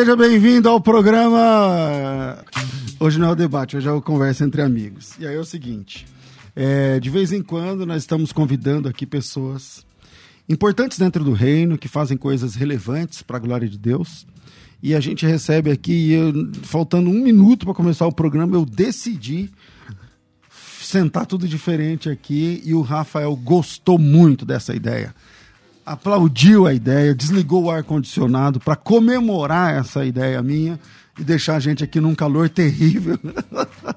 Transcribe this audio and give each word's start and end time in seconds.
Seja 0.00 0.16
bem-vindo 0.16 0.66
ao 0.66 0.80
programa. 0.80 2.42
Hoje 2.98 3.18
não 3.18 3.28
é 3.28 3.32
o 3.32 3.34
debate, 3.34 3.76
hoje 3.76 3.86
é 3.86 3.92
o 3.92 4.00
conversa 4.00 4.46
entre 4.46 4.62
amigos. 4.62 5.12
E 5.18 5.26
aí 5.26 5.34
é 5.34 5.38
o 5.38 5.44
seguinte: 5.44 6.06
é, 6.56 6.98
de 6.98 7.10
vez 7.10 7.32
em 7.32 7.42
quando 7.42 7.84
nós 7.84 7.98
estamos 7.98 8.32
convidando 8.32 8.88
aqui 8.88 9.04
pessoas 9.04 9.84
importantes 10.48 10.98
dentro 10.98 11.22
do 11.22 11.34
reino 11.34 11.76
que 11.76 11.86
fazem 11.86 12.16
coisas 12.16 12.54
relevantes 12.54 13.20
para 13.20 13.36
a 13.36 13.40
glória 13.40 13.68
de 13.68 13.76
Deus. 13.76 14.26
E 14.82 14.94
a 14.94 15.00
gente 15.00 15.26
recebe 15.26 15.70
aqui, 15.70 16.12
eu, 16.12 16.32
faltando 16.62 17.10
um 17.10 17.22
minuto 17.22 17.66
para 17.66 17.74
começar 17.74 18.06
o 18.06 18.12
programa, 18.12 18.56
eu 18.56 18.64
decidi 18.64 19.50
sentar 20.80 21.26
tudo 21.26 21.46
diferente 21.46 22.08
aqui 22.08 22.62
e 22.64 22.72
o 22.72 22.80
Rafael 22.80 23.36
gostou 23.36 23.98
muito 23.98 24.46
dessa 24.46 24.74
ideia 24.74 25.14
aplaudiu 25.84 26.66
a 26.66 26.74
ideia, 26.74 27.14
desligou 27.14 27.64
o 27.64 27.70
ar-condicionado 27.70 28.60
para 28.60 28.76
comemorar 28.76 29.74
essa 29.74 30.04
ideia 30.04 30.42
minha 30.42 30.78
e 31.18 31.24
deixar 31.24 31.56
a 31.56 31.60
gente 31.60 31.84
aqui 31.84 32.00
num 32.00 32.14
calor 32.14 32.48
terrível. 32.48 33.18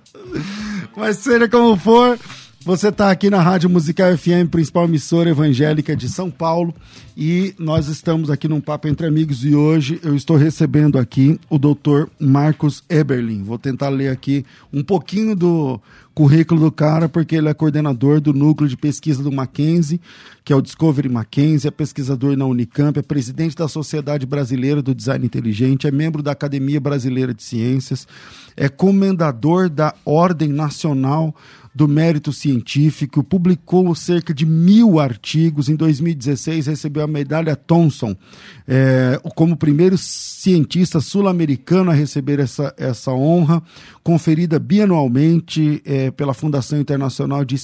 Mas 0.96 1.18
seja 1.18 1.48
como 1.48 1.78
for, 1.78 2.20
você 2.64 2.88
está 2.88 3.12
aqui 3.12 3.30
na 3.30 3.42
Rádio 3.42 3.70
Musical 3.70 4.18
FM, 4.18 4.50
principal 4.50 4.86
emissora 4.86 5.30
evangélica 5.30 5.96
de 5.96 6.08
São 6.08 6.32
Paulo, 6.32 6.74
e 7.16 7.54
nós 7.60 7.88
estamos 7.88 8.30
aqui 8.30 8.48
num 8.48 8.62
Papo 8.62 8.88
Entre 8.88 9.06
Amigos 9.06 9.44
e 9.44 9.54
hoje 9.54 10.00
eu 10.02 10.16
estou 10.16 10.38
recebendo 10.38 10.98
aqui 10.98 11.38
o 11.50 11.60
doutor 11.60 12.10
Marcos 12.18 12.82
Eberlin. 12.88 13.44
Vou 13.44 13.60
tentar 13.60 13.90
ler 13.90 14.10
aqui 14.10 14.46
um 14.72 14.82
pouquinho 14.82 15.36
do 15.36 15.80
currículo 16.14 16.62
do 16.62 16.72
cara, 16.72 17.10
porque 17.10 17.36
ele 17.36 17.50
é 17.50 17.54
coordenador 17.54 18.22
do 18.22 18.34
núcleo 18.34 18.70
de 18.70 18.78
pesquisa 18.78 19.22
do 19.22 19.32
Mackenzie, 19.32 20.00
que 20.46 20.54
é 20.54 20.56
o 20.56 20.62
Discovery 20.62 21.10
Mackenzie, 21.10 21.68
é 21.68 21.72
pesquisador 21.72 22.38
na 22.38 22.46
Unicamp, 22.46 22.98
é 22.98 23.02
presidente 23.02 23.56
da 23.56 23.68
Sociedade 23.68 24.26
Brasileira 24.26 24.82
do 24.82 24.96
Design 24.96 25.26
Inteligente, 25.26 25.88
é 25.88 25.92
membro 25.92 26.24
da 26.24 26.32
Academia 26.32 26.80
Brasileira 26.80 27.34
de 27.34 27.44
Ciências, 27.44 28.08
é 28.56 28.70
comendador 28.70 29.70
da 29.70 29.94
Ordem 30.06 30.50
Nacional 30.50 31.36
do 31.74 31.88
Mérito 31.88 32.32
Científico, 32.32 33.24
publicou 33.24 33.94
cerca 33.96 34.34
de 34.34 34.46
mil 34.46 35.00
artigos. 35.00 35.70
Em 35.70 35.76
2016, 35.76 36.68
recebeu 36.68 37.04
a 37.04 37.08
medalha 37.08 37.56
Thomson 37.56 38.16
é, 38.68 39.20
como 39.36 39.58
primeiro 39.58 39.98
cientista 39.98 41.00
sul-americano 41.00 41.92
a 41.92 41.94
receber 41.94 42.40
essa, 42.40 42.74
essa 42.78 43.12
honra, 43.12 43.62
conferida 44.04 44.60
bianualmente 44.60 45.82
é, 45.86 46.12
pela 46.12 46.34
Fundação 46.34 46.80
Internacional 46.80 47.44
de 47.44 47.56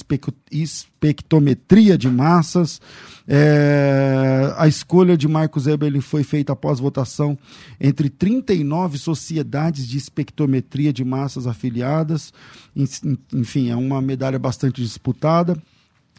Espectrometria 1.00 1.96
de 1.96 2.10
Massas. 2.10 2.78
É, 3.26 4.52
a 4.58 4.68
escolha 4.68 5.16
de 5.16 5.26
Marcos 5.26 5.66
Eberlin 5.66 6.02
foi 6.02 6.22
feita 6.22 6.52
após 6.52 6.78
votação 6.78 7.38
entre 7.80 8.10
39 8.10 8.98
sociedades 8.98 9.88
de 9.88 9.96
espectrometria 9.96 10.92
de 10.92 11.02
massas 11.02 11.46
afiliadas. 11.46 12.34
Enfim, 13.32 13.70
é 13.70 13.76
uma 13.76 14.02
medalha 14.02 14.38
bastante 14.38 14.82
disputada 14.82 15.56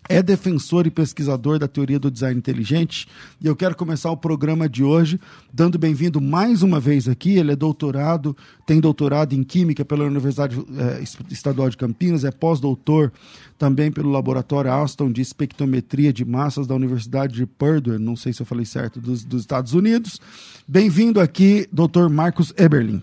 é 0.10 0.22
defensor 0.22 0.88
e 0.88 0.92
pesquisador 0.92 1.60
da 1.60 1.68
teoria 1.68 2.00
do 2.00 2.12
design 2.12 2.38
inteligente 2.38 3.08
e 3.40 3.48
eu 3.48 3.56
quero 3.56 3.76
começar 3.76 4.12
o 4.12 4.18
programa 4.18 4.68
de 4.68 4.84
hoje 4.84 5.20
dando 5.54 5.78
bem-vindo 5.78 6.20
mais 6.20 6.64
uma 6.64 6.80
vez 6.80 7.08
aqui. 7.08 7.38
Ele 7.38 7.52
é 7.52 7.56
doutorado, 7.56 8.36
tem 8.66 8.80
doutorado 8.80 9.34
em 9.34 9.44
Química 9.44 9.86
pela 9.86 10.06
Universidade 10.06 10.58
eh, 10.60 11.04
Estadual 11.30 11.70
de 11.70 11.78
Campinas, 11.78 12.24
é 12.24 12.32
pós-doutor 12.32 13.12
também 13.58 13.92
pelo 13.92 14.10
Laboratório 14.10 14.72
Alston 14.72 15.12
de 15.12 15.22
Espectrometria 15.22 16.12
de 16.12 16.26
Massas 16.26 16.66
da 16.66 16.76
Universidade 16.76 17.34
de 17.36 17.46
Purdue, 17.46 18.00
não 18.00 18.16
sei 18.16 18.34
se 18.34 18.42
eu 18.42 18.46
falei 18.46 18.66
certo, 18.66 19.00
dos, 19.00 19.24
dos 19.24 19.42
Estados 19.42 19.74
Unidos. 19.74 20.20
Bem-vindo 20.68 21.20
aqui, 21.20 21.68
doutor 21.72 22.10
Marcos 22.10 22.54
Eberlin. 22.58 23.02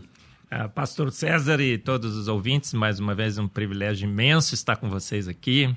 Uh, 0.51 0.69
Pastor 0.75 1.13
César 1.13 1.61
e 1.61 1.77
todos 1.79 2.17
os 2.17 2.27
ouvintes, 2.27 2.73
mais 2.73 2.99
uma 2.99 3.15
vez 3.15 3.39
um 3.39 3.47
privilégio 3.47 4.09
imenso 4.09 4.55
estar 4.55 4.77
com 4.77 4.89
vocês 4.89 5.29
aqui 5.29 5.77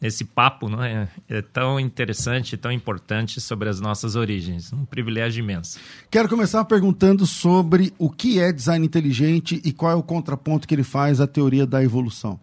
esse 0.00 0.24
papo 0.24 0.68
não 0.68 0.82
é? 0.82 1.08
é 1.28 1.42
tão 1.42 1.78
interessante, 1.78 2.56
tão 2.56 2.70
importante 2.70 3.40
sobre 3.40 3.68
as 3.68 3.80
nossas 3.80 4.14
origens. 4.14 4.72
Um 4.72 4.84
privilégio 4.84 5.42
imenso. 5.42 5.78
Quero 6.10 6.28
começar 6.28 6.64
perguntando 6.64 7.26
sobre 7.26 7.92
o 7.98 8.08
que 8.08 8.38
é 8.38 8.52
design 8.52 8.86
inteligente 8.86 9.60
e 9.64 9.72
qual 9.72 9.92
é 9.92 9.94
o 9.96 10.02
contraponto 10.02 10.68
que 10.68 10.74
ele 10.74 10.84
faz 10.84 11.20
à 11.20 11.26
teoria 11.26 11.66
da 11.66 11.82
evolução. 11.82 12.38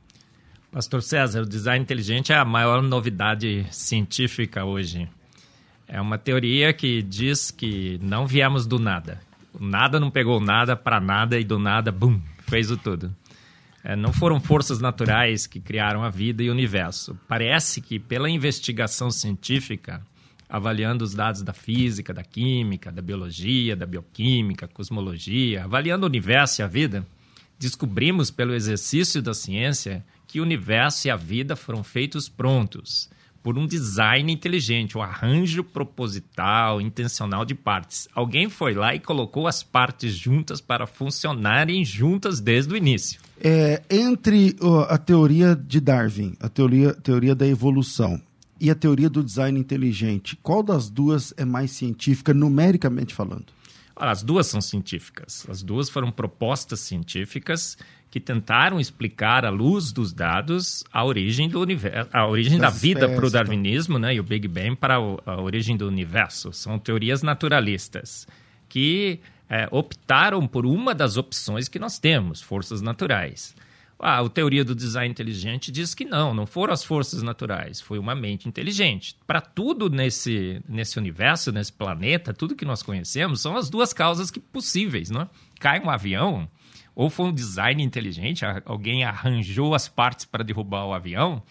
Pastor 0.72 1.02
César, 1.02 1.44
o 1.44 1.46
design 1.46 1.82
inteligente 1.82 2.34
é 2.34 2.36
a 2.36 2.44
maior 2.44 2.82
novidade 2.82 3.66
científica 3.72 4.66
hoje. 4.66 5.08
É 5.88 6.02
uma 6.02 6.18
teoria 6.18 6.74
que 6.74 7.02
diz 7.02 7.52
que 7.52 7.98
não 8.02 8.28
viemos 8.28 8.68
do 8.68 8.78
nada. 8.78 9.22
O 9.54 9.64
nada 9.64 10.02
não 10.02 10.12
pegou 10.12 10.42
nada 10.42 10.76
para 10.76 11.00
nada 11.00 11.40
e 11.40 11.46
do 11.46 11.58
nada, 11.58 11.94
bum, 11.94 12.20
fez 12.46 12.70
o 12.70 12.76
tudo. 12.76 13.16
É, 13.88 13.96
não 13.96 14.12
foram 14.12 14.42
forças 14.42 14.80
naturais 14.80 15.46
que 15.46 15.60
criaram 15.60 16.04
a 16.04 16.10
vida 16.10 16.42
e 16.42 16.50
o 16.50 16.52
universo. 16.52 17.16
Parece 17.28 17.80
que, 17.80 18.00
pela 18.00 18.28
investigação 18.28 19.12
científica, 19.12 20.02
avaliando 20.50 21.04
os 21.04 21.14
dados 21.14 21.44
da 21.44 21.54
física, 21.54 22.12
da 22.12 22.24
química, 22.24 22.92
da 22.92 23.00
biologia, 23.00 23.76
da 23.76 23.86
bioquímica, 23.86 24.68
cosmologia, 24.68 25.66
avaliando 25.66 26.04
o 26.04 26.10
universo 26.10 26.62
e 26.62 26.64
a 26.64 26.68
vida, 26.68 27.06
descobrimos 27.60 28.32
pelo 28.32 28.56
exercício 28.56 29.22
da 29.22 29.36
ciência 29.36 30.04
que 30.28 30.40
o 30.40 30.44
universo 30.44 31.08
e 31.08 31.12
a 31.12 31.16
vida 31.16 31.56
foram 31.56 31.84
feitos 31.84 32.28
prontos 32.28 33.08
por 33.44 33.56
um 33.56 33.68
design 33.68 34.34
inteligente, 34.34 34.98
um 34.98 35.02
arranjo 35.04 35.64
proposital, 35.64 36.82
intencional 36.82 37.46
de 37.46 37.54
partes. 37.54 38.10
Alguém 38.16 38.50
foi 38.50 38.74
lá 38.74 38.96
e 38.96 39.00
colocou 39.00 39.48
as 39.48 39.62
partes 39.62 40.16
juntas 40.16 40.60
para 40.60 40.88
funcionarem 40.88 41.86
juntas 41.86 42.40
desde 42.40 42.74
o 42.74 42.78
início. 42.78 43.25
É, 43.42 43.82
entre 43.90 44.56
a 44.90 44.98
teoria 44.98 45.56
de 45.56 45.80
Darwin, 45.80 46.36
a 46.40 46.48
teoria, 46.48 46.94
teoria 46.94 47.36
da 47.36 47.46
evolução, 47.46 48.22
e 48.60 48.70
a 48.70 48.76
teoria 48.76 49.10
do 49.10 49.24
design 49.24 49.60
inteligente, 49.60 50.38
qual 50.42 50.64
das 50.64 50.90
duas 50.90 51.34
é 51.38 51.46
mais 51.46 51.72
científica, 51.72 52.34
numericamente 52.34 53.14
falando? 53.14 53.46
As 53.96 54.24
duas 54.24 54.48
são 54.48 54.60
científicas. 54.60 55.46
As 55.50 55.64
duas 55.64 55.90
foram 55.90 56.12
propostas 56.12 56.82
científicas 56.82 57.78
que 58.12 58.20
tentaram 58.20 58.80
explicar 58.80 59.46
à 59.46 59.50
luz 59.50 59.92
dos 59.92 60.14
dados 60.14 60.84
a 60.92 61.04
origem 61.04 61.50
do 61.50 61.62
universo, 61.62 62.10
a 62.14 62.28
origem 62.28 62.58
das 62.58 62.74
da 62.74 62.80
vida 62.80 63.10
para 63.10 63.26
o 63.26 63.32
tá. 63.32 63.40
darwinismo, 63.40 64.00
né, 64.00 64.16
e 64.16 64.20
o 64.20 64.24
Big 64.24 64.48
Bang 64.48 64.76
para 64.76 64.96
a 64.96 65.42
origem 65.42 65.76
do 65.76 65.88
universo. 65.88 66.52
São 66.54 66.80
teorias 66.80 67.22
naturalistas 67.22 68.28
que 68.68 69.20
é, 69.50 69.68
optaram 69.72 70.48
por 70.48 70.66
uma 70.66 70.94
das 70.94 71.18
opções 71.18 71.68
que 71.68 71.80
nós 71.80 72.00
temos, 72.00 72.42
forças 72.42 72.82
naturais. 72.82 73.56
Ah, 73.98 74.20
a 74.20 74.30
teoria 74.30 74.66
do 74.66 74.76
design 74.76 75.10
inteligente 75.10 75.72
diz 75.72 75.94
que 75.94 76.04
não, 76.04 76.34
não 76.34 76.46
foram 76.46 76.74
as 76.74 76.84
forças 76.84 77.24
naturais, 77.24 77.80
foi 77.80 77.98
uma 77.98 78.14
mente 78.14 78.48
inteligente. 78.48 79.16
Para 79.26 79.40
tudo 79.40 79.90
nesse, 79.90 80.62
nesse 80.68 81.00
universo, 81.00 81.52
nesse 81.52 81.72
planeta, 81.72 82.34
tudo 82.34 82.56
que 82.56 82.66
nós 82.66 82.84
conhecemos, 82.84 83.42
são 83.42 83.56
as 83.56 83.70
duas 83.70 83.94
causas 83.94 84.30
que 84.30 84.40
possíveis, 84.40 85.10
não 85.10 85.22
é? 85.22 85.30
Cai 85.60 85.80
um 85.80 85.90
avião, 85.90 86.50
ou 86.94 87.10
foi 87.10 87.28
um 87.28 87.34
design 87.34 87.82
inteligente, 87.82 88.44
alguém 88.66 89.06
arranjou 89.06 89.74
as 89.74 89.88
partes 89.88 90.26
para 90.26 90.44
derrubar 90.44 90.86
o 90.86 90.94
avião, 90.94 91.42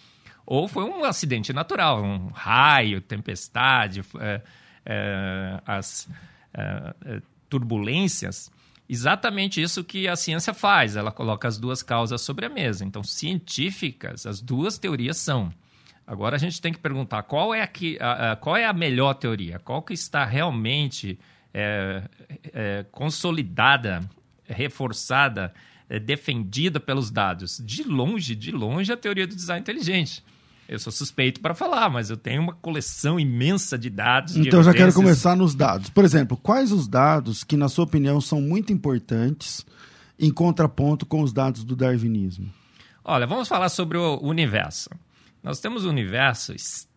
ou 0.45 0.69
foi 0.69 0.85
um 0.85 1.03
acidente 1.05 1.53
natural, 1.53 2.05
um 2.05 2.29
raio, 2.29 3.01
tempestade, 3.01 4.03
é, 4.21 4.43
é, 4.85 5.61
as 5.67 6.09
é, 6.53 6.95
é, 7.07 7.23
turbulências. 7.55 8.51
Exatamente 8.89 9.63
isso 9.63 9.85
que 9.85 10.09
a 10.09 10.17
ciência 10.17 10.53
faz, 10.53 10.97
ela 10.97 11.13
coloca 11.13 11.47
as 11.47 11.57
duas 11.57 11.85
causas 11.85 12.21
sobre 12.21 12.45
a 12.45 12.49
mesa. 12.49 12.85
Então, 12.85 13.05
científicas, 13.05 14.27
as 14.27 14.41
duas 14.41 14.77
teorias 14.77 15.19
são. 15.19 15.53
Agora 16.05 16.35
a 16.35 16.39
gente 16.39 16.61
tem 16.61 16.73
que 16.73 16.81
perguntar 16.81 17.23
qual 17.23 17.55
é 17.55 17.63
a, 17.63 17.67
que, 17.67 17.97
a, 18.01 18.33
a 18.33 18.37
qual 18.37 18.57
é 18.57 18.67
a 18.67 18.73
melhor 18.73 19.15
teoria, 19.15 19.61
qual 19.61 19.81
que 19.83 19.95
está 19.95 20.25
realmente 20.25 21.17
é, 21.55 22.03
é, 22.53 22.85
consolidada 22.91 24.03
reforçada, 24.47 25.55
é, 25.89 26.01
defendida 26.01 26.81
pelos 26.81 27.09
dados. 27.09 27.63
De 27.65 27.85
longe, 27.85 28.35
de 28.35 28.51
longe, 28.51 28.93
a 28.93 28.97
teoria 28.97 29.29
do 29.29 29.35
design 29.37 29.61
inteligente. 29.61 30.25
Eu 30.69 30.79
sou 30.79 30.93
suspeito 30.93 31.41
para 31.41 31.55
falar, 31.55 31.91
mas 31.91 32.09
eu 32.09 32.17
tenho 32.17 32.43
uma 32.43 32.55
coleção 32.55 33.21
imensa 33.21 33.77
de 33.77 33.91
dados. 33.91 34.37
Então 34.37 34.61
de 34.61 34.67
já 34.67 34.73
quero 34.73 34.95
começar 34.95 35.37
nos 35.37 35.55
dados. 35.55 35.91
Por 35.91 36.05
exemplo, 36.05 36.37
quais 36.37 36.73
os 36.73 36.89
dados 36.89 37.45
que, 37.45 37.57
na 37.57 37.69
sua 37.69 37.85
opinião, 37.85 38.21
são 38.21 38.41
muito 38.41 38.73
importantes 38.73 39.65
em 40.19 40.33
contraponto 40.33 41.05
com 41.05 41.21
os 41.21 41.33
dados 41.33 41.65
do 41.65 41.77
darwinismo? 41.77 42.51
Olha, 43.05 43.27
vamos 43.27 43.47
falar 43.47 43.69
sobre 43.69 43.99
o 43.99 44.19
universo. 44.23 44.89
Nós 45.43 45.61
temos 45.61 45.85
um 45.85 45.91
universo 45.91 46.53
extremamente 46.55 46.94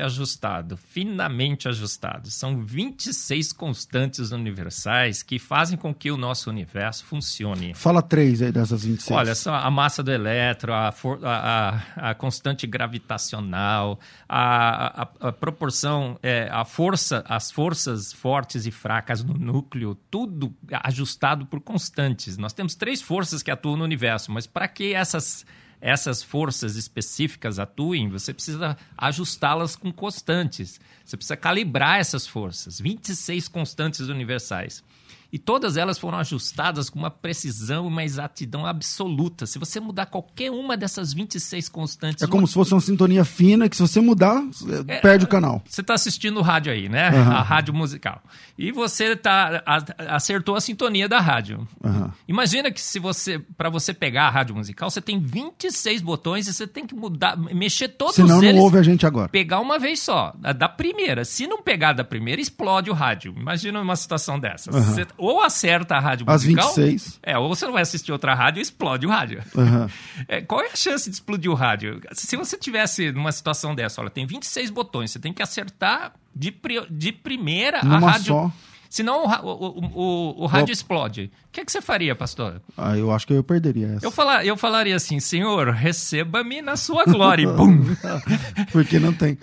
ajustado, 0.00 0.76
finamente 0.76 1.68
ajustado. 1.68 2.30
São 2.30 2.64
26 2.64 3.52
constantes 3.52 4.32
universais 4.32 5.22
que 5.22 5.38
fazem 5.38 5.78
com 5.78 5.94
que 5.94 6.10
o 6.10 6.16
nosso 6.16 6.50
universo 6.50 7.04
funcione. 7.04 7.74
Fala 7.74 8.02
três 8.02 8.42
aí 8.42 8.50
dessas 8.50 8.84
26. 8.84 9.16
Olha, 9.16 9.34
são 9.34 9.54
a 9.54 9.70
massa 9.70 10.02
do 10.02 10.10
elétron, 10.10 10.72
a, 10.72 10.92
a, 11.22 12.10
a 12.10 12.14
constante 12.14 12.66
gravitacional, 12.66 14.00
a, 14.28 15.08
a 15.20 15.32
proporção, 15.32 16.18
é, 16.22 16.48
a 16.50 16.64
força, 16.64 17.24
as 17.28 17.50
forças 17.50 18.12
fortes 18.12 18.66
e 18.66 18.70
fracas 18.70 19.22
no 19.22 19.34
núcleo, 19.34 19.94
tudo 20.10 20.52
ajustado 20.82 21.46
por 21.46 21.60
constantes. 21.60 22.36
Nós 22.36 22.52
temos 22.52 22.74
três 22.74 23.00
forças 23.00 23.42
que 23.42 23.50
atuam 23.50 23.76
no 23.76 23.84
universo, 23.84 24.32
mas 24.32 24.46
para 24.46 24.66
que 24.66 24.92
essas 24.92 25.46
essas 25.82 26.22
forças 26.22 26.76
específicas 26.76 27.58
atuem, 27.58 28.08
você 28.08 28.32
precisa 28.32 28.76
ajustá-las 28.96 29.74
com 29.74 29.92
constantes. 29.92 30.80
Você 31.04 31.16
precisa 31.16 31.36
calibrar 31.36 31.98
essas 31.98 32.24
forças, 32.24 32.80
26 32.80 33.48
constantes 33.48 34.02
universais. 34.02 34.84
E 35.32 35.38
todas 35.38 35.78
elas 35.78 35.98
foram 35.98 36.18
ajustadas 36.18 36.90
com 36.90 36.98
uma 36.98 37.10
precisão 37.10 37.86
e 37.86 37.88
uma 37.88 38.04
exatidão 38.04 38.66
absoluta. 38.66 39.46
Se 39.46 39.58
você 39.58 39.80
mudar 39.80 40.04
qualquer 40.04 40.50
uma 40.50 40.76
dessas 40.76 41.14
26 41.14 41.70
constantes. 41.70 42.22
É 42.22 42.26
como 42.26 42.42
uma... 42.42 42.46
se 42.46 42.52
fosse 42.52 42.74
uma 42.74 42.82
sintonia 42.82 43.24
fina 43.24 43.66
que, 43.66 43.74
se 43.74 43.80
você 43.80 43.98
mudar, 43.98 44.42
é, 44.86 45.00
perde 45.00 45.24
o 45.24 45.28
canal. 45.28 45.62
Você 45.66 45.80
está 45.80 45.94
assistindo 45.94 46.38
o 46.38 46.42
rádio 46.42 46.70
aí, 46.70 46.86
né? 46.86 47.08
Uhum. 47.10 47.32
A 47.32 47.40
rádio 47.40 47.72
musical. 47.72 48.22
E 48.62 48.70
você 48.70 49.16
tá, 49.16 49.60
a, 49.66 50.14
acertou 50.14 50.54
a 50.54 50.60
sintonia 50.60 51.08
da 51.08 51.18
rádio. 51.18 51.66
Uhum. 51.82 52.08
Imagina 52.28 52.70
que 52.70 52.80
se 52.80 53.00
você, 53.00 53.40
para 53.56 53.68
você 53.68 53.92
pegar 53.92 54.28
a 54.28 54.30
rádio 54.30 54.54
musical, 54.54 54.88
você 54.88 55.00
tem 55.00 55.18
26 55.18 56.00
botões 56.00 56.46
e 56.46 56.54
você 56.54 56.64
tem 56.64 56.86
que 56.86 56.94
mudar, 56.94 57.36
mexer 57.36 57.88
todos 57.88 58.14
Senão 58.14 58.40
eles. 58.40 58.54
não 58.54 58.62
ouve 58.62 58.78
a 58.78 58.82
gente 58.84 59.04
agora. 59.04 59.28
Pegar 59.28 59.58
uma 59.58 59.80
vez 59.80 59.98
só, 59.98 60.32
da 60.56 60.68
primeira. 60.68 61.24
Se 61.24 61.44
não 61.44 61.60
pegar 61.60 61.92
da 61.92 62.04
primeira, 62.04 62.40
explode 62.40 62.88
o 62.88 62.94
rádio. 62.94 63.34
Imagina 63.36 63.80
uma 63.80 63.96
situação 63.96 64.38
dessa. 64.38 64.72
Uhum. 64.72 64.80
Você, 64.80 65.06
ou 65.18 65.42
acerta 65.42 65.96
a 65.96 65.98
rádio 65.98 66.24
As 66.28 66.44
musical. 66.44 66.68
As 66.68 66.76
26. 66.76 67.20
É, 67.20 67.36
ou 67.36 67.48
você 67.48 67.66
não 67.66 67.72
vai 67.72 67.82
assistir 67.82 68.12
outra 68.12 68.32
rádio 68.32 68.60
e 68.60 68.62
explode 68.62 69.04
o 69.04 69.10
rádio. 69.10 69.42
Uhum. 69.56 69.88
É, 70.28 70.40
qual 70.40 70.60
é 70.60 70.68
a 70.72 70.76
chance 70.76 71.10
de 71.10 71.16
explodir 71.16 71.50
o 71.50 71.54
rádio? 71.54 72.00
Se 72.12 72.36
você 72.36 72.56
tivesse 72.56 73.10
numa 73.10 73.32
situação 73.32 73.74
dessa, 73.74 74.00
olha, 74.00 74.10
tem 74.10 74.24
26 74.24 74.70
botões, 74.70 75.10
você 75.10 75.18
tem 75.18 75.32
que 75.32 75.42
acertar 75.42 76.12
de, 76.34 76.54
de 76.90 77.12
primeira 77.12 77.82
Numa 77.82 77.96
a 77.96 78.10
rádio. 78.12 78.26
Só. 78.26 78.52
Senão 78.92 79.24
o, 79.24 79.48
o, 79.48 79.86
o, 79.94 80.42
o 80.42 80.46
rádio 80.46 80.70
explode. 80.70 81.30
O 81.48 81.50
que, 81.50 81.62
é 81.62 81.64
que 81.64 81.72
você 81.72 81.80
faria, 81.80 82.14
pastor? 82.14 82.60
Ah, 82.76 82.94
eu 82.94 83.10
acho 83.10 83.26
que 83.26 83.32
eu 83.32 83.42
perderia 83.42 83.86
essa. 83.86 84.04
Eu, 84.04 84.10
falar, 84.10 84.44
eu 84.44 84.54
falaria 84.54 84.94
assim, 84.94 85.18
Senhor, 85.18 85.70
receba-me 85.70 86.60
na 86.60 86.76
sua 86.76 87.06
glória. 87.06 87.48
pum! 87.56 87.78
Porque 88.70 88.98
não 88.98 89.14
tem. 89.14 89.38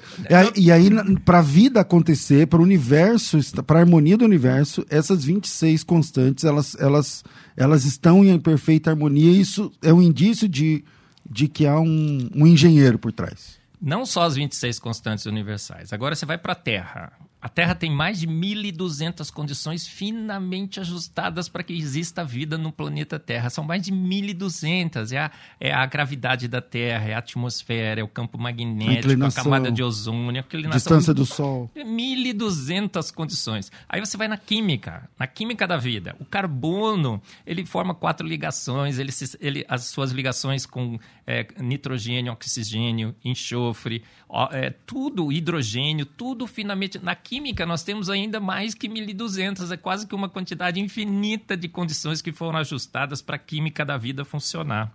E 0.56 0.72
aí, 0.72 0.92
para 1.26 1.40
a 1.40 1.42
vida 1.42 1.82
acontecer, 1.82 2.46
para 2.46 2.60
o 2.60 2.64
universo, 2.64 3.40
para 3.64 3.80
a 3.80 3.82
harmonia 3.82 4.16
do 4.16 4.24
universo, 4.24 4.86
essas 4.88 5.26
26 5.26 5.84
constantes, 5.84 6.44
elas, 6.44 6.78
elas, 6.80 7.24
elas 7.58 7.86
estão 7.86 8.24
em 8.24 8.40
perfeita 8.40 8.92
harmonia. 8.92 9.32
Isso 9.32 9.72
é 9.82 9.92
um 9.92 10.02
indício 10.04 10.48
de, 10.48 10.86
de 11.28 11.48
que 11.48 11.66
há 11.66 11.80
um, 11.80 12.30
um 12.36 12.46
engenheiro 12.46 13.00
por 13.00 13.12
trás. 13.12 13.59
Não 13.82 14.06
só 14.06 14.24
as 14.24 14.36
26 14.36 14.80
constantes 14.80 15.26
universais. 15.26 15.94
Agora 15.94 16.16
você 16.16 16.26
vai 16.26 16.38
para 16.38 16.54
a 16.54 16.56
Terra. 16.56 17.14
A 17.42 17.48
Terra 17.48 17.74
tem 17.74 17.90
mais 17.90 18.20
de 18.20 18.28
1.200 18.28 19.32
condições 19.32 19.88
finamente 19.88 20.78
ajustadas 20.82 21.48
para 21.48 21.64
que 21.64 21.72
exista 21.72 22.22
vida 22.22 22.58
no 22.58 22.70
planeta 22.70 23.18
Terra. 23.18 23.50
São 23.50 23.64
mais 23.64 23.82
de 23.82 23.94
1.200. 23.94 25.14
É 25.14 25.18
a, 25.18 25.32
é 25.58 25.74
a 25.74 25.86
gravidade 25.86 26.50
da 26.50 26.62
Terra, 26.62 27.08
é 27.08 27.14
a 27.14 27.20
atmosfera, 27.20 28.02
é 28.02 28.04
o 28.04 28.10
campo 28.10 28.38
magnético, 28.38 29.24
a, 29.24 29.28
a 29.28 29.32
camada 29.32 29.72
de 29.72 29.82
ozônio, 29.82 30.44
a 30.66 30.70
distância 30.70 31.14
do 31.14 31.26
Sol. 31.26 31.72
1.200 31.78 33.14
condições. 33.14 33.72
Aí 33.88 34.02
você 34.02 34.18
vai 34.18 34.28
na 34.28 34.38
química, 34.38 35.10
na 35.18 35.26
química 35.26 35.66
da 35.66 35.78
vida. 35.78 36.18
O 36.20 36.26
carbono, 36.26 37.22
ele 37.48 37.66
forma 37.66 37.96
quatro 37.96 38.28
ligações, 38.28 39.00
ele, 39.00 39.14
ele 39.40 39.66
as 39.70 39.86
suas 39.86 40.12
ligações 40.12 40.66
com 40.66 41.00
é, 41.26 41.48
nitrogênio, 41.58 42.34
oxigênio, 42.34 43.16
enxofre, 43.24 44.04
ó, 44.28 44.50
é, 44.52 44.72
tudo, 44.86 45.32
hidrogênio, 45.32 46.06
tudo 46.06 46.46
finamente... 46.46 47.00
Na 47.00 47.16
química, 47.16 47.29
nós 47.68 47.84
temos 47.84 48.10
ainda 48.10 48.40
mais 48.40 48.74
que 48.74 48.88
1.200, 48.88 49.72
é 49.72 49.78
quase 49.78 50.08
que 50.08 50.16
uma 50.16 50.30
quantidade 50.30 50.80
infinita 50.80 51.56
de 51.56 51.68
condições 51.68 52.22
que 52.22 52.32
foram 52.32 52.58
ajustadas 52.58 53.22
para 53.22 53.36
a 53.36 53.40
química 53.40 53.86
da 53.86 53.98
vida 53.98 54.26
funcionar. 54.26 54.94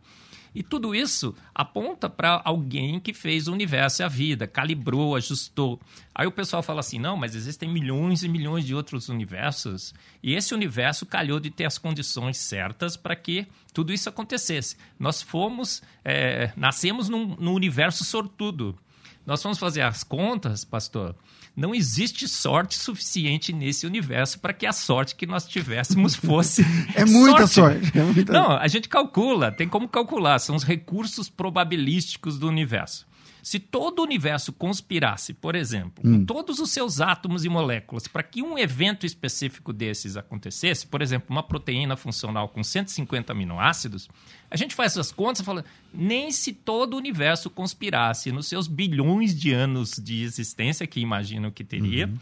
E 0.55 0.63
tudo 0.63 0.95
isso 0.95 1.35
aponta 1.53 2.09
para 2.09 2.41
alguém 2.45 3.01
que 3.01 3.13
fez 3.13 3.49
o 3.49 3.53
universo 3.53 4.03
e 4.03 4.05
a 4.05 4.09
vida, 4.09 4.47
calibrou, 4.47 5.17
ajustou. 5.17 5.81
Aí 6.15 6.29
o 6.29 6.33
pessoal 6.33 6.63
fala 6.63 6.79
assim: 6.79 6.99
não, 6.99 7.17
mas 7.17 7.35
existem 7.35 7.69
milhões 7.69 8.23
e 8.23 8.29
milhões 8.29 8.65
de 8.65 8.73
outros 8.73 9.09
universos. 9.09 9.93
E 10.23 10.35
esse 10.35 10.55
universo 10.55 11.05
calhou 11.05 11.41
de 11.41 11.51
ter 11.51 11.65
as 11.65 11.77
condições 11.77 12.39
certas 12.39 12.97
para 12.97 13.17
que 13.17 13.49
tudo 13.73 13.93
isso 13.93 14.09
acontecesse. 14.09 14.77
Nós 14.97 15.21
fomos, 15.21 15.83
é, 16.05 16.53
nascemos 16.57 17.09
num, 17.09 17.35
num 17.35 17.53
universo 17.53 18.05
sortudo. 18.05 18.79
Nós 19.27 19.43
vamos 19.43 19.59
fazer 19.59 19.81
as 19.81 20.05
contas, 20.05 20.65
pastor. 20.65 21.17
Não 21.57 21.73
existe 21.73 22.27
sorte 22.27 22.77
suficiente 22.77 23.53
nesse 23.53 23.87
universo 23.87 24.41
para 24.41 24.53
que 24.53 24.67
a 24.67 24.73
sorte 24.73 25.15
que 25.15 25.25
nós 25.25 25.47
tivéssemos 25.47 26.17
fosse. 26.17 26.65
é 26.97 27.05
muita 27.05 27.47
sorte. 27.47 27.81
sorte. 27.81 27.99
É 27.99 28.03
muita... 28.03 28.33
Não, 28.33 28.53
a 28.53 28.67
gente 28.67 28.89
calcula, 28.89 29.53
tem 29.53 29.69
como 29.69 29.89
calcular, 29.89 30.39
são 30.41 30.57
os 30.57 30.65
recursos 30.65 31.29
probabilísticos 31.29 32.39
do 32.39 32.49
universo. 32.49 33.07
Se 33.45 33.61
todo 33.61 33.99
o 33.99 34.03
universo 34.03 34.55
conspirasse, 34.55 35.35
por 35.35 35.55
exemplo, 35.55 36.03
hum. 36.03 36.21
com 36.21 36.25
todos 36.25 36.59
os 36.61 36.71
seus 36.71 36.99
átomos 36.99 37.45
e 37.45 37.49
moléculas, 37.51 38.09
para 38.09 38.23
que 38.23 38.43
um 38.43 38.59
evento 38.59 39.05
específico 39.05 39.71
desses 39.71 40.17
acontecesse, 40.17 40.87
por 40.87 41.03
exemplo, 41.03 41.27
uma 41.29 41.43
proteína 41.43 41.95
funcional 41.95 42.49
com 42.49 42.65
150 42.65 43.33
aminoácidos, 43.33 44.09
a 44.51 44.57
gente 44.57 44.75
faz 44.75 44.93
essas 44.93 45.13
contas 45.13 45.41
e 45.41 45.45
fala, 45.45 45.63
nem 45.93 46.33
se 46.33 46.55
todo 46.55 46.95
o 46.95 46.97
universo 46.97 47.51
conspirasse 47.51 48.33
nos 48.33 48.47
seus 48.47 48.67
bilhões 48.67 49.39
de 49.39 49.53
anos 49.53 49.91
de 50.03 50.23
existência, 50.23 50.87
que 50.87 50.99
imagino 50.99 51.53
que 51.53 51.63
teria, 51.63 52.07
uhum. 52.07 52.19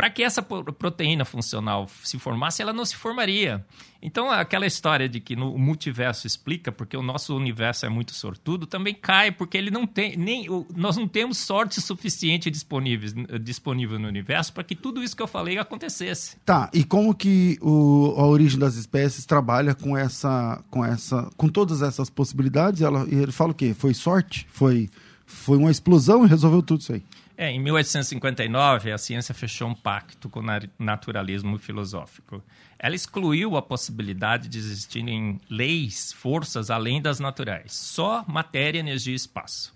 Para 0.00 0.08
que 0.08 0.22
essa 0.22 0.40
proteína 0.40 1.26
funcional 1.26 1.86
se 2.02 2.18
formasse, 2.18 2.62
ela 2.62 2.72
não 2.72 2.86
se 2.86 2.96
formaria. 2.96 3.62
Então, 4.00 4.30
aquela 4.30 4.66
história 4.66 5.06
de 5.06 5.20
que 5.20 5.36
no 5.36 5.58
multiverso 5.58 6.26
explica 6.26 6.72
porque 6.72 6.96
o 6.96 7.02
nosso 7.02 7.36
universo 7.36 7.84
é 7.84 7.90
muito 7.90 8.14
sortudo 8.14 8.66
também 8.66 8.94
cai, 8.94 9.30
porque 9.30 9.58
ele 9.58 9.70
não 9.70 9.86
tem 9.86 10.16
nem 10.16 10.46
nós 10.74 10.96
não 10.96 11.06
temos 11.06 11.36
sorte 11.36 11.82
suficiente 11.82 12.50
disponível, 12.50 13.10
disponível 13.42 13.98
no 13.98 14.08
universo 14.08 14.54
para 14.54 14.64
que 14.64 14.74
tudo 14.74 15.04
isso 15.04 15.14
que 15.14 15.22
eu 15.22 15.28
falei 15.28 15.58
acontecesse. 15.58 16.38
Tá, 16.46 16.70
e 16.72 16.82
como 16.82 17.14
que 17.14 17.58
o, 17.60 18.14
a 18.16 18.24
origem 18.24 18.58
das 18.58 18.76
espécies 18.76 19.26
trabalha 19.26 19.74
com 19.74 19.94
essa 19.94 20.64
com 20.70 20.82
essa 20.82 21.28
com 21.36 21.46
todas 21.46 21.82
essas 21.82 22.08
possibilidades? 22.08 22.80
Ela, 22.80 23.06
ele 23.06 23.32
fala 23.32 23.50
o 23.50 23.54
quê? 23.54 23.74
Foi 23.74 23.92
sorte? 23.92 24.46
Foi 24.50 24.88
foi 25.26 25.58
uma 25.58 25.70
explosão 25.70 26.24
e 26.24 26.28
resolveu 26.28 26.62
tudo 26.62 26.80
isso 26.80 26.94
aí? 26.94 27.02
É, 27.42 27.50
em 27.50 27.58
1859, 27.58 28.92
a 28.92 28.98
ciência 28.98 29.34
fechou 29.34 29.68
um 29.68 29.74
pacto 29.74 30.28
com 30.28 30.40
o 30.40 30.44
naturalismo 30.78 31.58
filosófico 31.58 32.42
ela 32.82 32.94
excluiu 32.94 33.58
a 33.58 33.62
possibilidade 33.62 34.48
de 34.48 34.56
existirem 34.56 35.38
leis, 35.50 36.14
forças 36.14 36.70
além 36.70 37.00
das 37.00 37.20
naturais, 37.20 37.74
só 37.74 38.24
matéria, 38.26 38.78
energia 38.78 39.12
e 39.12 39.16
espaço. 39.16 39.74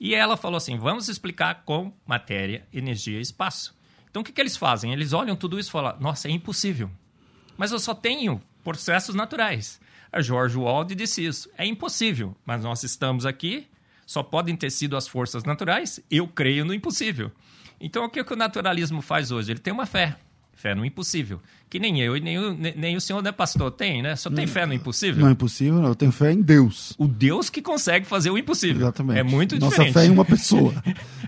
E 0.00 0.14
ela 0.14 0.38
falou 0.38 0.56
assim: 0.56 0.78
vamos 0.78 1.08
explicar 1.08 1.64
com 1.66 1.92
matéria, 2.06 2.66
energia 2.72 3.18
e 3.18 3.22
espaço. 3.22 3.76
Então 4.10 4.22
o 4.22 4.24
que, 4.24 4.32
que 4.32 4.40
eles 4.40 4.56
fazem? 4.56 4.90
Eles 4.90 5.12
olham 5.12 5.36
tudo 5.36 5.58
isso 5.58 5.68
e 5.68 5.72
falam: 5.72 5.96
nossa, 6.00 6.28
é 6.28 6.30
impossível. 6.30 6.90
Mas 7.58 7.72
eu 7.72 7.78
só 7.78 7.94
tenho 7.94 8.40
processos 8.64 9.14
naturais. 9.14 9.78
A 10.10 10.22
George 10.22 10.56
Wald 10.56 10.94
disse 10.94 11.22
isso: 11.22 11.50
é 11.58 11.66
impossível, 11.66 12.34
mas 12.44 12.64
nós 12.64 12.82
estamos 12.84 13.26
aqui, 13.26 13.68
só 14.06 14.22
podem 14.22 14.56
ter 14.56 14.70
sido 14.70 14.96
as 14.96 15.06
forças 15.06 15.44
naturais, 15.44 16.00
eu 16.10 16.26
creio 16.26 16.64
no 16.64 16.72
impossível. 16.72 17.30
Então 17.78 18.04
o 18.04 18.08
que, 18.08 18.24
que 18.24 18.32
o 18.32 18.36
naturalismo 18.36 19.02
faz 19.02 19.30
hoje? 19.30 19.52
Ele 19.52 19.58
tem 19.58 19.72
uma 19.72 19.84
fé 19.84 20.16
Fé 20.56 20.74
no 20.74 20.86
impossível. 20.86 21.40
Que 21.68 21.80
nem 21.80 22.00
eu 22.00 22.16
e 22.16 22.20
nem 22.20 22.38
o, 22.38 22.54
nem 22.54 22.96
o 22.96 23.00
senhor, 23.00 23.20
né, 23.22 23.32
pastor? 23.32 23.72
Tem, 23.72 24.00
né? 24.00 24.14
Só 24.14 24.30
tem 24.30 24.46
fé 24.46 24.64
no 24.66 24.72
impossível? 24.72 25.20
Não 25.20 25.28
é 25.28 25.32
impossível, 25.32 25.80
não. 25.80 25.88
Eu 25.88 25.94
tenho 25.96 26.12
fé 26.12 26.32
em 26.32 26.40
Deus. 26.40 26.94
O 26.96 27.08
Deus 27.08 27.50
que 27.50 27.60
consegue 27.60 28.06
fazer 28.06 28.30
o 28.30 28.38
impossível. 28.38 28.82
Exatamente. 28.82 29.18
É 29.18 29.22
muito 29.24 29.58
Nossa 29.58 29.70
diferente. 29.70 29.94
fé 29.94 30.02
é 30.04 30.06
em 30.06 30.10
uma 30.10 30.24
pessoa. 30.24 30.72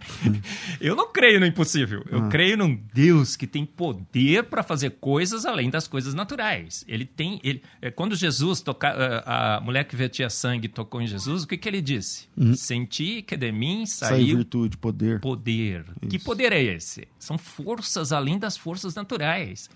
eu 0.80 0.94
não 0.94 1.12
creio 1.12 1.40
no 1.40 1.46
impossível. 1.46 2.04
Eu 2.10 2.20
Ah. 2.24 2.28
creio 2.28 2.56
num 2.56 2.78
Deus 2.94 3.34
que 3.36 3.46
tem 3.46 3.64
poder 3.66 4.44
para 4.44 4.62
fazer 4.62 4.90
coisas 5.00 5.44
além 5.44 5.70
das 5.70 5.88
coisas 5.88 6.14
naturais. 6.14 6.84
Ele 6.86 7.04
tem. 7.04 7.40
Ele, 7.42 7.62
é, 7.82 7.90
quando 7.90 8.14
Jesus 8.14 8.60
toca, 8.60 8.88
a 9.26 9.38
a 9.58 9.60
mulher 9.60 9.84
que 9.84 9.96
vertia 9.96 10.28
sangue 10.30 10.68
tocou 10.68 11.00
em 11.00 11.06
Jesus, 11.06 11.42
o 11.42 11.48
que, 11.48 11.56
que 11.56 11.68
ele 11.68 11.80
disse? 11.80 12.28
Senti 12.54 13.22
que 13.22 13.36
de 13.36 13.50
mim. 13.50 13.86
Sair 13.86 14.08
saiu 14.10 14.36
virtude, 14.36 14.76
poder. 14.76 15.20
poder. 15.20 15.84
Que 16.08 16.18
poder 16.18 16.52
é 16.52 16.62
esse? 16.62 17.08
São 17.18 17.36
forças 17.38 18.12
além 18.12 18.38
das 18.38 18.56
forças 18.56 18.94
naturais. 18.94 19.68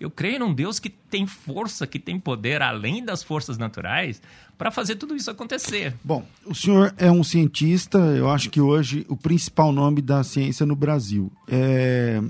Eu 0.00 0.10
creio 0.10 0.38
num 0.38 0.54
Deus 0.54 0.78
que 0.78 0.88
tem 0.88 1.26
força, 1.26 1.86
que 1.86 1.98
tem 1.98 2.18
poder 2.18 2.62
além 2.62 3.04
das 3.04 3.22
forças 3.22 3.58
naturais 3.58 4.22
para 4.56 4.70
fazer 4.70 4.96
tudo 4.96 5.14
isso 5.14 5.30
acontecer. 5.30 5.94
Bom, 6.02 6.24
o 6.44 6.54
senhor 6.54 6.92
é 6.96 7.10
um 7.10 7.22
cientista, 7.22 7.98
eu 7.98 8.28
acho 8.28 8.50
que 8.50 8.60
hoje 8.60 9.06
o 9.08 9.16
principal 9.16 9.72
nome 9.72 10.02
da 10.02 10.24
ciência 10.24 10.66
no 10.66 10.74
Brasil. 10.74 11.30
É, 11.46 12.20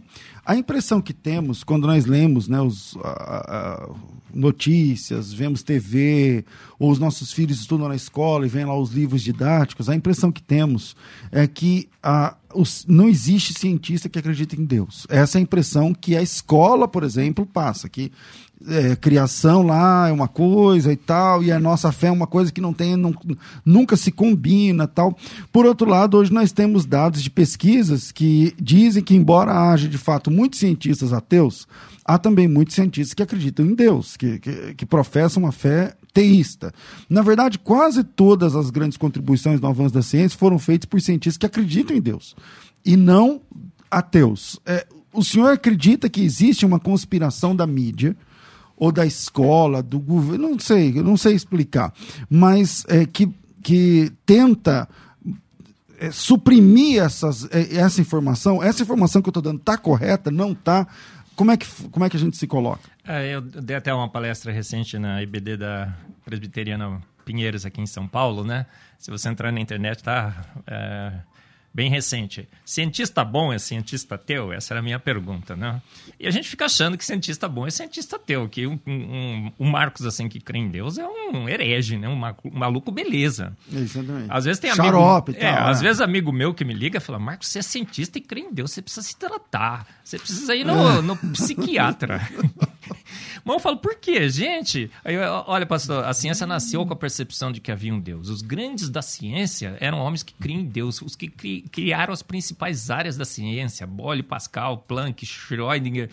a 0.49 0.57
impressão 0.57 1.01
que 1.01 1.13
temos 1.13 1.63
quando 1.63 1.87
nós 1.87 2.07
lemos 2.07 2.49
né, 2.49 2.61
os, 2.61 2.97
a- 3.05 3.87
a- 3.87 3.95
notícias, 4.33 5.33
vemos 5.33 5.63
TV, 5.63 6.45
ou 6.79 6.91
os 6.91 6.99
nossos 6.99 7.33
filhos 7.33 7.61
estudam 7.61 7.89
na 7.89 7.95
escola 7.97 8.47
e 8.47 8.49
vêm 8.49 8.65
lá 8.65 8.79
os 8.79 8.91
livros 8.91 9.23
didáticos, 9.23 9.89
a 9.89 9.95
impressão 9.95 10.31
que 10.33 10.43
temos 10.43 10.97
é 11.31 11.47
que 11.47 11.89
a, 12.03 12.37
os- 12.55 12.85
não 12.89 13.09
existe 13.09 13.53
cientista 13.59 14.09
que 14.09 14.19
acredita 14.19 14.57
em 14.57 14.65
Deus. 14.65 15.07
Essa 15.11 15.37
é 15.37 15.41
a 15.41 15.43
impressão 15.43 15.93
que 15.95 16.17
a 16.17 16.23
escola, 16.23 16.89
por 16.89 17.03
exemplo, 17.03 17.45
passa, 17.47 17.89
que 17.89 18.11
é, 18.67 18.97
criação 18.97 19.63
lá 19.63 20.09
é 20.09 20.13
uma 20.13 20.27
coisa 20.29 20.93
e 20.93 20.97
tal, 20.97 21.43
e 21.43 21.53
a 21.53 21.61
nossa 21.61 21.93
fé 21.93 22.09
é 22.09 22.13
uma 22.13 22.27
coisa 22.27 22.51
que 22.51 22.61
não 22.61 22.73
tem, 22.73 22.97
não- 22.97 23.15
nunca 23.65 23.97
se 23.97 24.11
combina 24.11 24.87
tal. 24.87 25.17
Por 25.53 25.65
outro 25.67 25.89
lado, 25.89 26.17
hoje 26.17 26.33
nós 26.33 26.51
temos 26.53 26.85
dados 26.85 27.23
de 27.23 27.31
pesquisas 27.31 28.11
que 28.11 28.55
dizem 28.61 29.03
que, 29.03 29.15
embora 29.15 29.53
haja 29.71 29.89
de 29.89 29.99
fato 29.99 30.31
muitos 30.31 30.59
cientistas 30.59 31.13
ateus, 31.13 31.69
há 32.05 32.19
também 32.19 32.49
muitos 32.49 32.75
cientistas 32.75 33.15
que 33.15 33.23
acreditam 33.23 33.67
em 33.67 33.75
Deus, 33.75 34.17
que, 34.17 34.39
que, 34.39 34.75
que 34.75 34.87
professam 34.87 35.43
uma 35.45 35.53
fé 35.53 35.95
teísta. 36.13 36.73
Na 37.09 37.23
verdade, 37.23 37.59
quase 37.59 38.03
todas 38.03 38.57
as 38.57 38.71
grandes 38.71 38.99
contribuições 38.99 39.61
no 39.61 39.69
avanço 39.69 39.95
da 39.95 40.03
ciência 40.03 40.39
foram 40.39 40.59
feitas 40.59 40.87
por 40.87 41.01
cientistas 41.01 41.37
que 41.37 41.47
acreditam 41.47 41.97
em 41.97 42.01
Deus 42.01 42.35
e 42.85 42.97
não 42.97 43.41
ateus. 43.91 44.59
É, 44.67 44.87
o 45.13 45.23
senhor 45.23 45.53
acredita 45.53 46.09
que 46.09 46.23
existe 46.23 46.67
uma 46.67 46.81
conspiração 46.81 47.55
da 47.55 47.67
mídia 47.67 48.17
ou 48.79 48.93
da 48.93 49.05
escola, 49.05 49.83
do 49.83 49.99
governo, 49.99 50.51
não 50.51 50.59
sei, 50.59 50.93
não 51.03 51.17
sei 51.17 51.35
explicar, 51.35 51.93
mas 52.31 52.85
é, 52.89 53.05
que, 53.05 53.29
que 53.63 54.13
tenta 54.25 54.89
é, 55.99 56.11
suprimir 56.13 57.03
essas, 57.03 57.49
é, 57.53 57.77
essa 57.77 58.01
informação, 58.01 58.63
essa 58.63 58.83
informação 58.83 59.21
que 59.21 59.29
eu 59.29 59.31
estou 59.31 59.43
dando 59.43 59.59
está 59.59 59.77
correta, 59.77 60.31
não 60.31 60.53
está? 60.53 60.87
Como 61.35 61.51
é, 61.51 61.57
que, 61.57 61.67
como 61.91 62.05
é 62.05 62.11
que 62.11 62.17
a 62.17 62.21
gente 62.21 62.37
se 62.37 62.47
coloca? 62.47 62.89
É, 63.07 63.35
eu 63.35 63.41
dei 63.41 63.77
até 63.77 63.93
uma 63.93 64.09
palestra 64.09 64.53
recente 64.53 64.99
na 64.99 65.23
IBD 65.23 65.57
da 65.57 65.95
Presbiteriana 66.25 67.01
Pinheiros, 67.25 67.67
aqui 67.67 67.81
em 67.81 67.87
São 67.87 68.07
Paulo, 68.07 68.45
né? 68.45 68.67
Se 68.99 69.11
você 69.11 69.29
entrar 69.29 69.53
na 69.53 69.61
internet, 69.61 70.03
tá 70.03 70.45
é, 70.67 71.13
bem 71.73 71.91
recente. 71.91 72.49
Cientista 72.65 73.25
bom 73.25 73.53
é 73.53 73.59
cientista 73.59 74.15
ateu? 74.15 74.53
Essa 74.53 74.75
era 74.75 74.81
a 74.81 74.83
minha 74.83 74.99
pergunta, 74.99 75.55
né? 75.55 75.81
E 76.19 76.27
a 76.27 76.31
gente 76.31 76.49
fica 76.49 76.65
achando 76.65 76.97
que 76.97 77.05
cientista 77.05 77.49
bom 77.49 77.67
é 77.67 77.71
cientista 77.71 78.17
ateu, 78.17 78.49
que 78.49 78.67
um, 78.67 78.79
um, 78.87 79.53
um 79.59 79.71
Marcos, 79.71 80.05
assim, 80.05 80.29
que 80.29 80.41
crê 80.41 80.59
em 80.59 80.69
Deus 80.69 80.99
é 80.99 81.07
um 81.07 81.49
herege, 81.49 81.97
né? 81.97 82.09
Um 82.09 82.21
maluco, 82.53 82.91
beleza. 82.91 83.57
Exatamente. 83.73 84.31
Às 84.31 84.45
vezes 84.45 84.61
tem 84.61 84.71
amigo, 84.71 84.87
Xarope 84.87 85.33
é, 85.37 85.53
tal, 85.53 85.69
às 85.69 85.81
é. 85.81 85.83
vezes 85.83 86.01
amigo 86.01 86.33
meu 86.33 86.55
que 86.55 86.65
me 86.65 86.75
liga 86.75 87.01
fala: 87.01 87.19
Marcos, 87.19 87.49
você 87.49 87.61
é 87.61 87.63
cientista 87.63 88.19
e 88.19 88.21
crê 88.21 88.41
em 88.41 88.53
Deus, 88.53 88.73
você 88.73 88.83
precisa 88.83 89.07
se 89.07 89.17
tratar, 89.17 89.87
você 90.03 90.19
precisa 90.19 90.55
ir 90.55 90.65
no, 90.65 91.03
no 91.03 91.17
psiquiatra. 91.17 92.21
Mas 93.45 93.55
eu 93.55 93.61
falo, 93.61 93.77
por 93.79 93.95
quê, 93.97 94.29
gente? 94.29 94.91
Aí, 95.05 95.15
eu- 95.15 95.45
olha, 95.47 95.65
pastor, 95.67 96.05
a 96.05 96.13
ciência 96.13 96.47
nasceu 96.47 96.85
com 96.87 96.93
a 96.93 96.97
percepção 96.97 97.51
de 97.53 97.61
que 97.61 97.71
havia 97.73 97.93
um 97.95 98.01
Deus. 98.01 98.29
Os 98.29 98.43
grandes 98.43 98.89
da 98.91 99.03
ciência 99.03 99.77
eram 99.81 99.99
homens 99.99 100.23
que 100.23 100.35
criam 100.35 100.61
em 100.61 100.65
Deus, 100.67 101.01
os 101.03 101.15
que 101.17 101.29
cri- 101.29 101.63
criaram 101.71 102.13
as 102.13 102.23
principais 102.23 102.91
áreas 102.91 103.17
da 103.17 103.25
ciência: 103.25 103.87
Boyle, 103.87 104.23
Pascal, 104.23 104.79
Planck, 104.79 105.25
Schrödinger, 105.25 106.11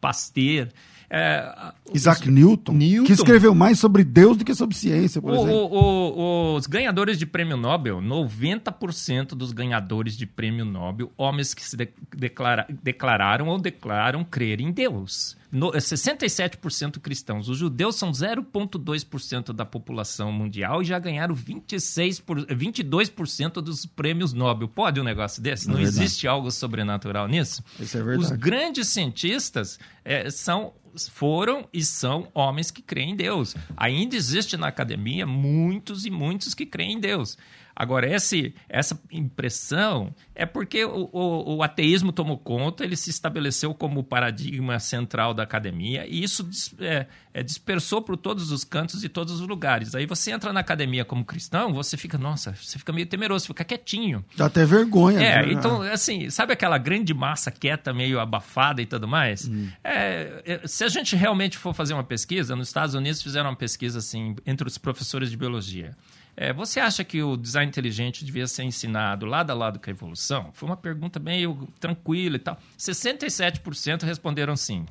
Pasteur. 0.00 0.68
É, 1.08 1.72
Isaac 1.94 2.28
Newton, 2.30 2.72
Newton. 2.72 3.04
que 3.06 3.12
escreveu 3.12 3.54
mais 3.54 3.78
sobre 3.78 4.02
Deus 4.02 4.36
do 4.36 4.44
que 4.44 4.54
sobre 4.54 4.76
ciência, 4.76 5.22
por 5.22 5.30
o- 5.30 5.34
exemplo. 5.36 5.54
o- 5.54 6.18
o- 6.18 6.56
os 6.56 6.66
ganhadores 6.66 7.16
de 7.18 7.24
prêmio 7.24 7.56
Nobel, 7.56 8.00
90% 8.00 9.36
dos 9.36 9.52
ganhadores 9.52 10.16
de 10.16 10.26
prêmio 10.26 10.64
Nobel, 10.64 11.12
homens 11.16 11.54
que 11.54 11.62
se 11.64 11.76
de- 11.76 11.88
declara- 12.16 12.66
declararam 12.82 13.46
ou 13.48 13.58
declaram 13.58 14.24
crer 14.24 14.60
em 14.60 14.72
Deus. 14.72 15.36
No, 15.52 15.74
é 15.74 15.80
67% 15.80 16.98
cristãos. 17.00 17.48
Os 17.48 17.56
judeus 17.58 17.94
são 17.96 18.12
0,2% 18.12 19.52
da 19.52 19.64
população 19.64 20.32
mundial 20.32 20.82
e 20.82 20.84
já 20.84 20.98
ganharam 20.98 21.34
26 21.34 22.18
por, 22.20 22.44
22% 22.46 23.62
dos 23.62 23.86
prêmios 23.86 24.32
Nobel. 24.32 24.68
Pode 24.68 25.00
um 25.00 25.04
negócio 25.04 25.40
desse? 25.40 25.68
Não 25.68 25.76
verdade. 25.76 25.96
existe 25.98 26.26
algo 26.26 26.50
sobrenatural 26.50 27.28
nisso? 27.28 27.62
Isso 27.78 27.96
é 27.96 28.00
Os 28.00 28.06
verdade. 28.06 28.36
grandes 28.38 28.88
cientistas 28.88 29.78
eh, 30.04 30.30
são 30.30 30.72
foram 31.08 31.68
e 31.72 31.82
são 31.84 32.28
homens 32.32 32.70
que 32.70 32.80
creem 32.82 33.10
em 33.10 33.16
Deus. 33.16 33.54
Ainda 33.76 34.14
existe 34.16 34.56
na 34.56 34.68
academia 34.68 35.26
muitos 35.26 36.06
e 36.06 36.10
muitos 36.10 36.54
que 36.54 36.64
creem 36.64 36.92
em 36.94 37.00
Deus. 37.00 37.36
Agora, 37.78 38.10
esse, 38.10 38.54
essa 38.70 38.98
impressão 39.12 40.14
é 40.34 40.46
porque 40.46 40.82
o, 40.84 41.10
o- 41.12 41.56
o 41.56 41.62
ateísmo 41.62 42.10
tomou 42.10 42.38
conta, 42.38 42.82
ele 42.84 42.96
se 42.96 43.10
estabeleceu 43.10 43.74
como 43.74 44.00
o 44.00 44.04
paradigma 44.04 44.78
central 44.78 45.34
da 45.34 45.42
academia 45.42 46.06
e 46.06 46.22
isso 46.22 46.48
é, 46.80 47.06
é, 47.36 47.42
dispersou 47.42 48.00
por 48.00 48.16
todos 48.16 48.50
os 48.50 48.64
cantos 48.64 49.04
e 49.04 49.10
todos 49.10 49.42
os 49.42 49.46
lugares. 49.46 49.94
Aí 49.94 50.06
você 50.06 50.30
entra 50.30 50.54
na 50.54 50.60
academia 50.60 51.04
como 51.04 51.22
cristão, 51.22 51.70
você 51.70 51.94
fica, 51.94 52.16
nossa, 52.16 52.54
você 52.54 52.78
fica 52.78 52.94
meio 52.94 53.06
temeroso, 53.06 53.46
fica 53.48 53.62
quietinho. 53.62 54.24
Dá 54.34 54.46
até 54.46 54.64
vergonha. 54.64 55.20
É, 55.20 55.44
né? 55.44 55.52
então, 55.52 55.82
assim, 55.82 56.30
sabe 56.30 56.54
aquela 56.54 56.78
grande 56.78 57.12
massa 57.12 57.50
quieta, 57.50 57.92
meio 57.92 58.18
abafada 58.18 58.80
e 58.80 58.86
tudo 58.86 59.06
mais? 59.06 59.50
É, 59.84 60.42
é, 60.46 60.66
se 60.66 60.82
a 60.82 60.88
gente 60.88 61.14
realmente 61.14 61.58
for 61.58 61.74
fazer 61.74 61.92
uma 61.92 62.02
pesquisa, 62.02 62.56
nos 62.56 62.68
Estados 62.68 62.94
Unidos 62.94 63.20
fizeram 63.20 63.50
uma 63.50 63.56
pesquisa, 63.56 63.98
assim, 63.98 64.34
entre 64.46 64.66
os 64.66 64.78
professores 64.78 65.30
de 65.30 65.36
biologia. 65.36 65.94
É, 66.34 66.54
você 66.54 66.80
acha 66.80 67.04
que 67.04 67.22
o 67.22 67.36
design 67.36 67.68
inteligente 67.68 68.24
devia 68.24 68.46
ser 68.46 68.62
ensinado 68.62 69.26
lado 69.26 69.50
a 69.50 69.54
lado 69.54 69.78
com 69.78 69.90
a 69.90 69.92
evolução? 69.92 70.50
Foi 70.54 70.66
uma 70.66 70.76
pergunta 70.76 71.20
meio 71.20 71.68
tranquila 71.78 72.36
e 72.36 72.38
tal. 72.38 72.58
67% 72.78 74.04
responderam 74.04 74.56
sim. 74.56 74.86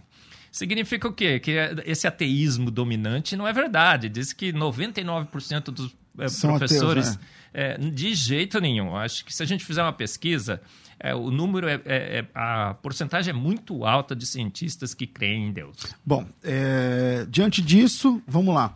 Significa 0.55 1.05
o 1.05 1.12
quê? 1.12 1.38
Que 1.38 1.51
esse 1.85 2.07
ateísmo 2.07 2.71
dominante 2.71 3.35
não 3.35 3.45
é 3.45 3.51
verdade. 3.51 4.07
Diz 4.07 4.31
que 4.31 4.53
99% 4.53 5.63
dos 5.65 5.93
eh, 6.17 6.29
São 6.29 6.55
ateus, 6.55 6.71
professores... 6.71 7.17
né? 7.17 7.21
É, 7.53 7.77
de 7.77 8.15
jeito 8.15 8.62
nenhum. 8.62 8.95
Acho 8.95 9.25
que 9.25 9.35
se 9.35 9.43
a 9.43 9.45
gente 9.45 9.65
fizer 9.65 9.81
uma 9.81 9.91
pesquisa, 9.91 10.62
é, 10.97 11.13
o 11.13 11.29
número 11.29 11.67
é, 11.67 11.74
é- 11.85 12.19
é- 12.19 12.25
a 12.33 12.74
porcentagem 12.75 13.31
é 13.31 13.33
muito 13.33 13.83
alta 13.83 14.15
de 14.15 14.25
cientistas 14.25 14.93
que 14.93 15.05
creem 15.05 15.47
em 15.50 15.51
Deus. 15.51 15.75
Bom, 16.05 16.25
é, 16.41 17.25
diante 17.29 17.62
disso, 17.62 18.21
vamos 18.25 18.55
lá. 18.55 18.74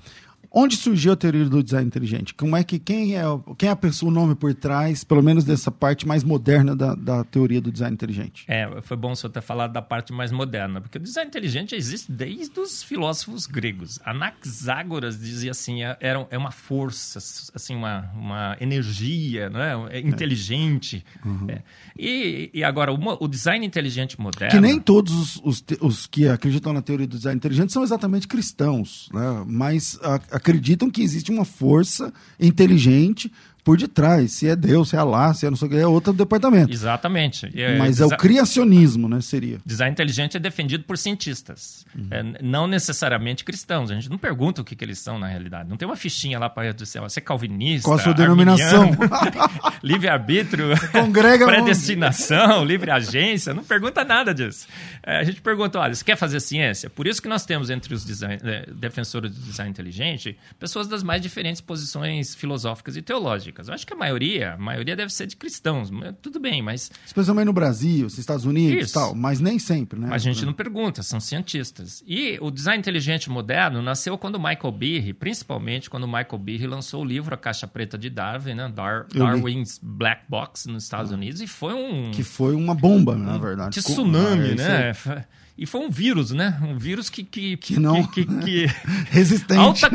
Onde 0.52 0.76
surgiu 0.76 1.12
a 1.12 1.16
teoria 1.16 1.46
do 1.46 1.62
design 1.64 1.86
inteligente? 1.86 2.34
Como 2.34 2.56
é 2.56 2.64
que 2.64 2.80
quem 2.80 3.16
é, 3.16 3.28
o- 3.28 3.40
quem 3.56 3.70
é 3.70 3.72
a 3.72 3.76
pessoa, 3.76 4.12
o 4.12 4.14
nome 4.14 4.34
por 4.36 4.54
trás, 4.56 5.04
pelo 5.04 5.22
menos 5.22 5.44
dessa 5.44 5.70
parte 5.72 6.08
mais 6.08 6.24
moderna 6.24 6.76
da, 6.76 6.96
da 6.96 7.24
teoria 7.24 7.62
do 7.62 7.72
design 7.72 7.94
inteligente? 7.94 8.46
É, 8.48 8.68
foi 8.82 8.98
bom 8.98 9.14
você 9.16 9.30
ter 9.30 9.42
falado 9.42 9.72
da 9.74 9.82
parte 9.82 10.12
mais 10.12 10.32
moderna, 10.32 10.82
porque 10.82 10.98
o 10.98 11.02
design 11.02 11.28
inteligente 11.30 11.76
existe 11.76 12.12
desde 12.12 12.60
os 12.60 12.82
filósofos 12.82 13.46
gregos. 13.46 14.00
Anaxágoras 14.04 15.20
dizia 15.20 15.52
assim, 15.52 15.84
é, 15.84 15.96
era, 16.00 16.26
é 16.32 16.38
uma 16.38 16.52
força, 16.52 17.20
assim, 17.54 17.76
uma, 17.76 18.10
uma 18.16 18.58
energia, 18.60 19.50
não 19.50 19.60
é? 19.62 19.98
É 19.98 20.00
inteligente. 20.00 21.06
É. 21.48 21.62
E, 21.98 22.50
e 22.54 22.64
agora, 22.64 22.92
uma- 22.94 23.18
o 23.22 23.28
design 23.28 23.66
inteligente 23.66 24.20
moderno... 24.20 24.52
Que 24.52 24.60
nem 24.62 24.80
todos 24.80 25.14
os, 25.14 25.42
os 25.44 25.64
os 25.82 26.08
que 26.08 26.28
acreditam 26.28 26.74
na 26.74 26.82
teoria 26.82 27.06
do 27.08 27.16
design 27.18 27.38
inteligente 27.38 27.72
são 27.72 27.84
exatamente 27.84 28.28
cristãos, 28.28 29.10
né? 29.14 29.44
mas 29.48 30.00
a- 30.02 30.20
acreditam 30.40 30.90
que 30.90 31.02
existe 31.02 31.32
uma 31.32 31.46
força 31.46 32.12
inteligente 32.40 33.32
por 33.64 33.78
detrás. 33.78 34.34
Se 34.34 34.48
é 34.48 34.56
Deus, 34.56 34.90
se 34.90 34.96
é 34.96 35.00
Allah, 35.00 35.34
se 35.34 35.46
é 35.46 35.50
não 35.50 35.58
sei 35.58 35.68
o 35.68 35.72
que, 35.72 35.78
é 35.78 35.88
outro 35.88 36.14
departamento. 36.14 36.72
Exatamente. 36.72 37.50
É, 37.60 37.78
Mas 37.78 38.00
é 38.00 38.06
o 38.06 38.10
criacionismo, 38.10 39.08
né? 39.08 39.22
Seria. 39.22 39.60
Design 39.66 39.92
inteligente 39.92 40.38
é 40.38 40.40
defendido 40.40 40.84
por 40.84 40.98
cientistas, 40.98 41.86
uhum. 41.96 42.08
é, 42.12 42.24
não 42.42 42.68
necessariamente 42.68 43.44
cristãos. 43.44 43.92
A 43.92 43.96
gente 43.96 44.10
não 44.10 44.18
pergunta 44.18 44.62
o 44.62 44.66
que, 44.66 44.76
que 44.76 44.84
eles 44.84 45.00
são 45.00 45.20
na 45.20 45.28
realidade. 45.28 45.70
Não 45.70 45.78
tem 45.78 45.88
uma 45.88 45.96
fichinha 45.96 46.40
lá 46.40 46.50
para 46.50 46.72
dizer, 46.74 47.00
você 47.02 47.20
é 47.20 47.22
calvinista. 47.22 47.88
Qual 47.88 47.98
a 47.98 48.02
sua 48.02 48.14
denominação? 48.14 48.92
livre-arbítrio, 49.84 50.70
congrega 50.92 51.46
predestinação, 51.46 52.64
livre 52.64 52.92
agência. 52.92 53.54
Não 53.54 53.64
pergunta 53.64 54.04
nada 54.04 54.34
disso. 54.34 54.68
É, 55.04 55.18
a 55.18 55.24
gente 55.24 55.42
pergunta, 55.42 55.80
olha, 55.80 55.94
você 55.94 56.04
quer 56.04 56.16
fazer 56.16 56.40
ciência? 56.40 56.90
Por 56.90 57.08
isso 57.08 57.22
que 57.22 57.28
nós 57.28 57.46
temos 57.46 57.70
entre 57.70 57.94
os 57.94 58.06
design, 58.06 58.40
é, 58.44 58.66
defensores 58.72 59.32
do 59.32 59.42
design 59.42 59.70
inteligente 59.70 60.38
pessoas 60.60 60.88
das 60.88 61.04
mais 61.04 61.22
diferentes 61.22 61.62
posições 61.62 62.36
filosóficas 62.36 62.96
e 62.98 63.02
teológicas. 63.02 63.59
Eu 63.68 63.74
acho 63.74 63.86
que 63.86 63.94
a 63.94 63.96
maioria, 63.96 64.54
a 64.54 64.58
maioria 64.58 64.96
deve 64.96 65.12
ser 65.12 65.28
de 65.28 65.36
cristãos. 65.36 65.90
Tudo 66.22 66.40
bem, 66.40 66.62
mas. 66.62 66.92
Especialmente 67.06 67.46
no 67.46 67.54
Brasil, 67.54 68.04
nos 68.04 68.18
Estados 68.18 68.46
Unidos 68.46 68.86
Isso. 68.86 68.94
tal, 68.94 69.16
mas 69.16 69.40
nem 69.40 69.60
sempre, 69.60 70.00
né? 70.00 70.08
Mas 70.10 70.22
a 70.22 70.26
gente 70.26 70.46
não 70.46 70.54
pergunta, 70.54 71.04
são 71.04 71.20
cientistas. 71.20 72.04
E 72.08 72.38
o 72.42 72.52
design 72.52 72.80
inteligente 72.80 73.30
moderno 73.30 73.82
nasceu 73.82 74.18
quando 74.18 74.36
o 74.36 74.40
Michael 74.40 74.72
Behe, 74.72 75.14
principalmente 75.14 75.90
quando 75.90 76.04
o 76.04 76.08
Michael 76.08 76.38
Behe 76.38 76.68
lançou 76.68 77.02
o 77.02 77.06
livro 77.06 77.34
A 77.34 77.38
Caixa 77.38 77.68
Preta 77.68 77.98
de 77.98 78.10
Darwin, 78.10 78.54
né? 78.54 78.72
Dar 78.74 79.06
Darwin's 79.08 79.80
Black 79.82 80.24
Box 80.28 80.68
nos 80.68 80.84
Estados 80.84 81.12
ah. 81.12 81.16
Unidos, 81.16 81.42
e 81.42 81.48
foi 81.48 81.74
um. 81.74 82.12
Que 82.12 82.24
foi 82.24 82.56
uma 82.56 82.76
bomba, 82.76 83.16
na 83.16 83.38
verdade. 83.38 83.80
Tsunami, 83.82 84.52
ah, 84.52 84.56
né? 84.56 84.94
É... 85.06 85.39
E 85.60 85.66
foi 85.66 85.82
um 85.82 85.90
vírus, 85.90 86.32
né? 86.32 86.58
Um 86.64 86.78
vírus 86.78 87.10
que. 87.10 87.22
Que, 87.22 87.58
que 87.58 87.78
não. 87.78 88.06
Que, 88.06 88.26
que, 88.26 88.36
que 88.40 88.66
Resistente. 89.12 89.60
Alta 89.60 89.90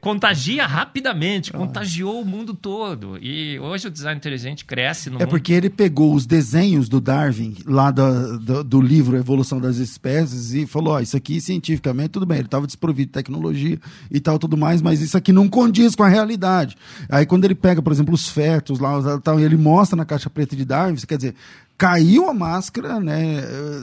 contagia 0.00 0.64
rapidamente, 0.66 1.50
ah. 1.52 1.58
contagiou 1.58 2.22
o 2.22 2.24
mundo 2.24 2.54
todo. 2.54 3.18
E 3.20 3.58
hoje 3.58 3.88
o 3.88 3.90
design 3.90 4.16
inteligente 4.16 4.64
cresce 4.64 5.10
no 5.10 5.16
É 5.16 5.20
mundo. 5.20 5.30
porque 5.30 5.52
ele 5.52 5.68
pegou 5.68 6.14
os 6.14 6.26
desenhos 6.26 6.88
do 6.88 7.00
Darwin, 7.00 7.56
lá 7.66 7.90
do, 7.90 8.38
do, 8.38 8.62
do 8.62 8.80
livro 8.80 9.16
Evolução 9.16 9.60
das 9.60 9.78
Espécies, 9.78 10.54
e 10.54 10.64
falou: 10.64 10.94
ó, 10.94 11.00
isso 11.00 11.16
aqui 11.16 11.40
cientificamente, 11.40 12.10
tudo 12.10 12.24
bem, 12.24 12.38
ele 12.38 12.46
estava 12.46 12.64
desprovido 12.64 13.08
de 13.08 13.12
tecnologia 13.14 13.80
e 14.08 14.20
tal, 14.20 14.38
tudo 14.38 14.56
mais, 14.56 14.80
mas 14.80 15.00
isso 15.00 15.16
aqui 15.16 15.32
não 15.32 15.48
condiz 15.48 15.96
com 15.96 16.04
a 16.04 16.08
realidade. 16.08 16.76
Aí 17.08 17.26
quando 17.26 17.44
ele 17.44 17.56
pega, 17.56 17.82
por 17.82 17.92
exemplo, 17.92 18.14
os 18.14 18.28
fetos 18.28 18.78
lá, 18.78 19.18
tal, 19.18 19.40
e 19.40 19.42
ele 19.42 19.56
mostra 19.56 19.96
na 19.96 20.04
caixa 20.04 20.30
preta 20.30 20.54
de 20.54 20.64
Darwin, 20.64 20.94
quer 21.04 21.16
dizer, 21.16 21.34
caiu 21.76 22.28
a 22.28 22.34
máscara, 22.34 23.00
né? 23.00 23.42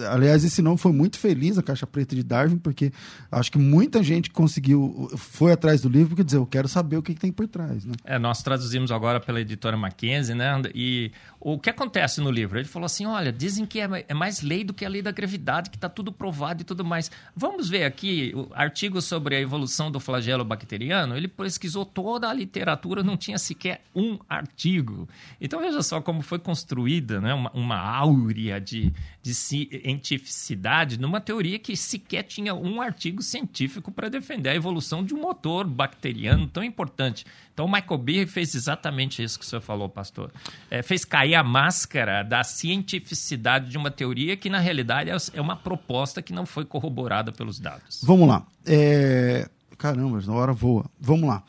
Aliás, 0.09 0.43
esse 0.43 0.61
nome 0.61 0.77
foi 0.77 0.91
muito 0.91 1.19
feliz, 1.19 1.57
a 1.57 1.63
Caixa 1.63 1.85
Preta 1.85 2.15
de 2.15 2.23
Darwin, 2.23 2.57
porque 2.57 2.91
acho 3.31 3.51
que 3.51 3.57
muita 3.57 4.01
gente 4.01 4.29
conseguiu, 4.29 5.09
foi 5.17 5.51
atrás 5.51 5.81
do 5.81 5.89
livro, 5.89 6.09
porque 6.09 6.23
dizer, 6.23 6.37
eu 6.37 6.45
quero 6.45 6.67
saber 6.67 6.97
o 6.97 7.03
que, 7.03 7.13
que 7.13 7.19
tem 7.19 7.31
por 7.31 7.47
trás, 7.47 7.85
né? 7.85 7.93
É, 8.05 8.17
nós 8.17 8.41
traduzimos 8.41 8.91
agora 8.91 9.19
pela 9.19 9.41
editora 9.41 9.75
Mackenzie, 9.75 10.33
né? 10.33 10.61
E 10.73 11.11
o 11.39 11.59
que 11.59 11.69
acontece 11.69 12.21
no 12.21 12.31
livro? 12.31 12.59
Ele 12.59 12.67
falou 12.67 12.85
assim, 12.85 13.05
olha, 13.05 13.31
dizem 13.31 13.65
que 13.65 13.81
é, 13.81 14.05
é 14.07 14.13
mais 14.13 14.41
lei 14.41 14.63
do 14.63 14.73
que 14.73 14.85
a 14.85 14.89
lei 14.89 15.01
da 15.01 15.11
gravidade, 15.11 15.69
que 15.69 15.75
está 15.75 15.89
tudo 15.89 16.11
provado 16.11 16.61
e 16.61 16.63
tudo 16.63 16.85
mais. 16.85 17.11
Vamos 17.35 17.67
ver 17.67 17.83
aqui 17.83 18.31
o 18.35 18.47
artigo 18.53 19.01
sobre 19.01 19.35
a 19.35 19.41
evolução 19.41 19.91
do 19.91 19.99
flagelo 19.99 20.45
bacteriano. 20.45 21.17
Ele 21.17 21.27
pesquisou 21.27 21.85
toda 21.85 22.29
a 22.29 22.33
literatura, 22.33 23.03
não 23.03 23.17
tinha 23.17 23.37
sequer 23.37 23.81
um 23.93 24.17
artigo. 24.29 25.09
Então 25.41 25.59
veja 25.59 25.81
só 25.81 25.99
como 25.99 26.21
foi 26.21 26.39
construída, 26.39 27.19
né? 27.19 27.33
uma, 27.33 27.51
uma 27.53 27.80
áurea 27.81 28.59
de, 28.59 28.93
de 29.21 29.33
cientificidade 29.33 30.99
numa 30.99 31.19
teoria 31.19 31.57
que 31.57 31.75
sequer 31.75 32.23
tinha 32.23 32.53
um 32.53 32.81
artigo 32.81 33.21
científico 33.21 33.91
para 33.91 34.09
defender 34.09 34.49
a 34.49 34.55
evolução 34.55 35.03
de 35.03 35.13
um 35.13 35.21
motor 35.21 35.65
bacteriano 35.65 36.47
tão 36.47 36.63
importante. 36.63 37.25
Então, 37.53 37.65
o 37.65 37.71
Michael 37.71 37.97
Behe 37.97 38.25
fez 38.25 38.55
exatamente 38.55 39.21
isso 39.21 39.37
que 39.37 39.45
o 39.45 39.47
senhor 39.47 39.61
falou, 39.61 39.89
pastor. 39.89 40.31
É, 40.69 40.81
fez 40.81 41.03
cair 41.03 41.35
a 41.35 41.43
máscara 41.43 42.23
da 42.23 42.43
cientificidade 42.43 43.69
de 43.69 43.77
uma 43.77 43.91
teoria 43.91 44.37
que, 44.37 44.49
na 44.49 44.59
realidade, 44.59 45.09
é, 45.09 45.17
é 45.33 45.41
uma 45.41 45.55
proposta 45.55 46.21
que 46.21 46.31
não 46.31 46.45
foi 46.45 46.65
corroborada 46.65 47.31
pelos 47.31 47.59
dados. 47.59 48.01
Vamos 48.03 48.27
lá. 48.27 48.45
É... 48.65 49.49
Caramba, 49.77 50.21
na 50.21 50.33
hora 50.33 50.53
voa. 50.53 50.85
Vamos 50.99 51.27
lá. 51.27 51.43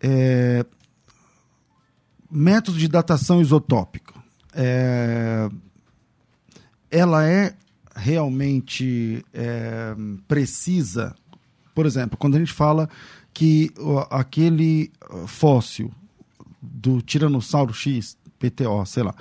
É... 0.00 0.64
Método 2.30 2.78
de 2.78 2.88
datação 2.88 3.40
isotópica 3.40 4.23
é, 4.54 5.48
ela 6.90 7.26
é 7.26 7.54
realmente 7.94 9.24
é, 9.32 9.94
precisa. 10.26 11.14
Por 11.74 11.86
exemplo, 11.86 12.16
quando 12.16 12.36
a 12.36 12.38
gente 12.38 12.52
fala 12.52 12.88
que 13.32 13.72
aquele 14.10 14.92
fóssil 15.26 15.92
do 16.62 17.02
Tiranossauro 17.02 17.74
X, 17.74 18.16
PTO, 18.38 18.86
sei 18.86 19.02
lá, 19.02 19.14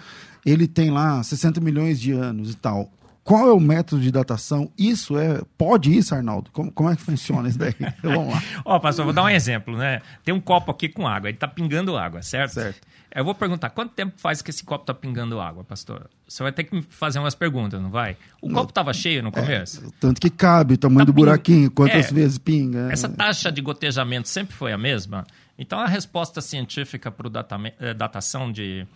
ele 0.46 0.68
tem 0.68 0.92
lá 0.92 1.22
60 1.24 1.60
milhões 1.62 2.00
de 2.00 2.12
anos 2.12 2.52
e 2.52 2.56
tal. 2.56 2.92
Qual 3.24 3.48
é 3.48 3.54
o 3.54 3.60
método 3.60 4.02
de 4.02 4.12
datação? 4.12 4.70
Isso 4.78 5.18
é. 5.18 5.42
Pode 5.58 5.98
isso, 5.98 6.14
Arnaldo? 6.14 6.52
Como, 6.52 6.70
como 6.70 6.90
é 6.90 6.96
que 6.96 7.02
funciona 7.02 7.48
isso 7.48 7.58
daí? 7.58 7.74
Vamos 8.04 8.34
lá. 8.34 8.44
Ó, 8.66 8.80
pastor, 8.80 9.06
vou 9.06 9.14
dar 9.14 9.24
um 9.24 9.30
exemplo, 9.30 9.78
né? 9.78 10.02
Tem 10.26 10.34
um 10.34 10.42
copo 10.42 10.72
aqui 10.72 10.90
com 10.90 11.08
água, 11.08 11.30
ele 11.30 11.38
está 11.38 11.48
pingando 11.48 11.96
água, 11.96 12.22
certo? 12.22 12.56
Certo. 12.56 12.86
Eu 13.16 13.24
vou 13.24 13.36
perguntar, 13.36 13.70
quanto 13.70 13.92
tempo 13.92 14.14
faz 14.18 14.42
que 14.42 14.50
esse 14.50 14.64
copo 14.64 14.84
está 14.84 14.94
pingando 14.94 15.40
água, 15.40 15.64
pastor? 15.64 16.10
Você 16.28 16.42
vai 16.42 16.52
ter 16.52 16.64
que 16.64 16.76
me 16.76 16.82
fazer 16.82 17.20
umas 17.20 17.36
perguntas, 17.36 17.80
não 17.80 17.92
vai? 17.92 18.18
O 18.42 18.50
copo 18.50 18.70
estava 18.70 18.92
cheio 18.92 19.22
no 19.22 19.30
é, 19.30 19.32
começo? 19.32 19.86
É, 19.86 19.90
tanto 20.00 20.20
que 20.20 20.32
cabe, 20.32 20.74
o 20.74 20.78
tamanho 20.78 21.02
tá 21.02 21.06
do 21.06 21.14
buraquinho, 21.14 21.70
quantas 21.70 22.08
é, 22.08 22.14
vezes 22.14 22.40
pinga. 22.40 22.92
Essa 22.92 23.08
taxa 23.08 23.52
de 23.52 23.62
gotejamento 23.62 24.28
sempre 24.28 24.56
foi 24.56 24.74
a 24.74 24.78
mesma? 24.78 25.26
Então, 25.60 25.80
a 25.80 25.86
resposta 25.86 26.42
científica 26.42 27.12
para 27.12 27.30
a 27.30 27.60
eh, 27.80 27.94
datação 27.94 28.52
de 28.52 28.88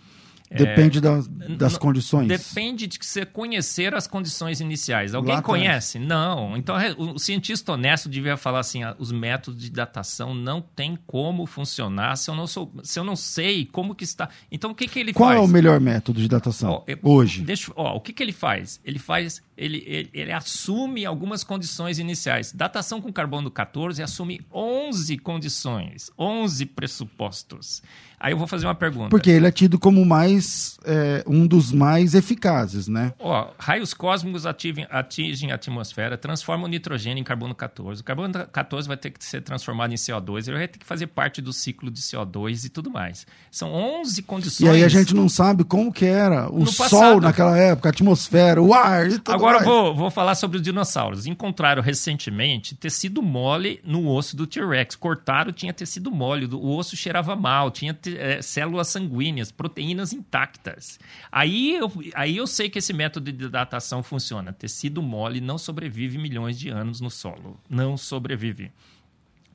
Depende 0.49 0.99
é, 0.99 1.01
das, 1.01 1.27
das 1.27 1.77
condições. 1.77 2.27
Depende 2.27 2.87
de 2.87 2.97
você 3.01 3.25
conhecer 3.25 3.93
as 3.93 4.07
condições 4.07 4.61
iniciais. 4.61 5.13
Alguém 5.13 5.41
conhece? 5.41 5.99
Não. 5.99 6.55
Então, 6.55 6.75
o 6.97 7.19
cientista 7.19 7.73
honesto 7.73 8.07
devia 8.07 8.37
falar 8.37 8.59
assim: 8.59 8.83
ah, 8.83 8.95
os 8.97 9.11
métodos 9.11 9.61
de 9.61 9.69
datação 9.69 10.33
não 10.33 10.61
tem 10.61 10.97
como 11.05 11.45
funcionar 11.45 12.15
se 12.15 12.29
eu 12.29 12.35
não, 12.35 12.47
sou, 12.47 12.71
se 12.81 12.97
eu 12.97 13.03
não 13.03 13.15
sei 13.15 13.65
como 13.65 13.93
que 13.93 14.05
está. 14.05 14.29
Então, 14.49 14.71
o 14.71 14.75
que, 14.75 14.87
que 14.87 14.99
ele 14.99 15.11
Qual 15.11 15.27
faz? 15.29 15.37
Qual 15.37 15.45
é 15.45 15.49
o 15.49 15.51
melhor 15.51 15.81
método 15.81 16.21
de 16.21 16.29
datação 16.29 16.83
eu, 16.87 16.97
hoje? 17.03 17.41
Deixa, 17.41 17.71
o 17.75 17.99
que, 17.99 18.13
que 18.13 18.23
ele 18.23 18.33
faz? 18.33 18.79
Ele 18.85 18.99
faz. 18.99 19.41
Ele, 19.57 19.83
ele, 19.87 20.09
ele 20.13 20.31
assume 20.31 21.05
algumas 21.05 21.43
condições 21.43 21.99
iniciais. 21.99 22.53
Datação 22.53 23.01
com 23.01 23.11
carbono 23.11 23.49
14 23.49 24.01
assume 24.01 24.39
11 24.53 25.17
condições, 25.17 26.11
11 26.17 26.65
pressupostos. 26.67 27.81
Aí 28.19 28.33
eu 28.33 28.37
vou 28.37 28.47
fazer 28.47 28.65
uma 28.65 28.73
pergunta. 28.73 29.09
Porque 29.09 29.29
ele 29.29 29.45
é 29.45 29.51
tido 29.51 29.77
como 29.77 30.03
mais 30.03 30.79
é, 30.83 31.23
um 31.27 31.45
dos 31.45 31.71
mais 31.71 32.15
eficazes, 32.15 32.87
né? 32.87 33.13
Ó, 33.19 33.49
raios 33.59 33.93
cósmicos 33.93 34.45
ativem, 34.47 34.87
atingem 34.89 35.51
a 35.51 35.55
atmosfera, 35.55 36.17
transformam 36.17 36.65
o 36.65 36.67
nitrogênio 36.67 37.21
em 37.21 37.23
carbono 37.23 37.53
14. 37.53 38.01
O 38.01 38.03
carbono 38.03 38.33
14 38.51 38.87
vai 38.87 38.97
ter 38.97 39.11
que 39.11 39.23
ser 39.23 39.41
transformado 39.41 39.91
em 39.91 39.95
CO2, 39.95 40.47
ele 40.47 40.57
vai 40.57 40.67
ter 40.67 40.79
que 40.79 40.85
fazer 40.85 41.07
parte 41.07 41.41
do 41.43 41.53
ciclo 41.53 41.91
de 41.91 42.01
CO2 42.01 42.65
e 42.65 42.69
tudo 42.69 42.89
mais. 42.89 43.27
São 43.51 43.71
11 43.71 44.23
condições. 44.23 44.67
E 44.67 44.69
aí 44.69 44.83
a 44.83 44.89
gente 44.89 45.13
não 45.13 45.29
sabe 45.29 45.63
como 45.63 45.93
que 45.93 46.05
era 46.05 46.51
o 46.51 46.65
sol 46.65 47.21
naquela 47.21 47.55
época, 47.55 47.89
a 47.89 47.91
atmosfera, 47.91 48.59
o 48.59 48.73
ar 48.73 49.07
e 49.07 49.19
tudo 49.19 49.35
Agora 49.35 49.57
mais. 49.57 49.65
vou, 49.67 49.93
vou 49.93 50.09
falar 50.09 50.33
sobre 50.33 50.57
os 50.57 50.63
dinossauros. 50.63 51.27
Encontraram 51.27 51.83
recentemente 51.83 52.73
tecido 52.73 53.21
mole 53.21 53.79
no 53.83 54.09
osso 54.09 54.35
do 54.35 54.47
T-Rex. 54.47 54.95
Cortaram, 54.95 55.51
tinha 55.51 55.71
tecido 55.71 56.09
mole, 56.09 56.47
o 56.47 56.75
osso 56.75 56.95
cheirava 56.95 57.35
mal, 57.35 57.69
tinha 57.69 57.93
é, 58.15 58.41
células 58.41 58.87
sanguíneas, 58.87 59.51
proteínas 59.51 60.13
intactas. 60.13 60.99
Aí 61.31 61.75
eu, 61.75 61.91
aí 62.13 62.37
eu 62.37 62.47
sei 62.47 62.69
que 62.69 62.79
esse 62.79 62.93
método 62.93 63.31
de 63.31 63.49
datação 63.49 64.03
funciona. 64.03 64.53
Tecido 64.53 65.01
mole 65.01 65.41
não 65.41 65.57
sobrevive 65.57 66.17
milhões 66.17 66.57
de 66.57 66.69
anos 66.69 67.01
no 67.01 67.09
solo. 67.09 67.59
Não 67.69 67.97
sobrevive. 67.97 68.71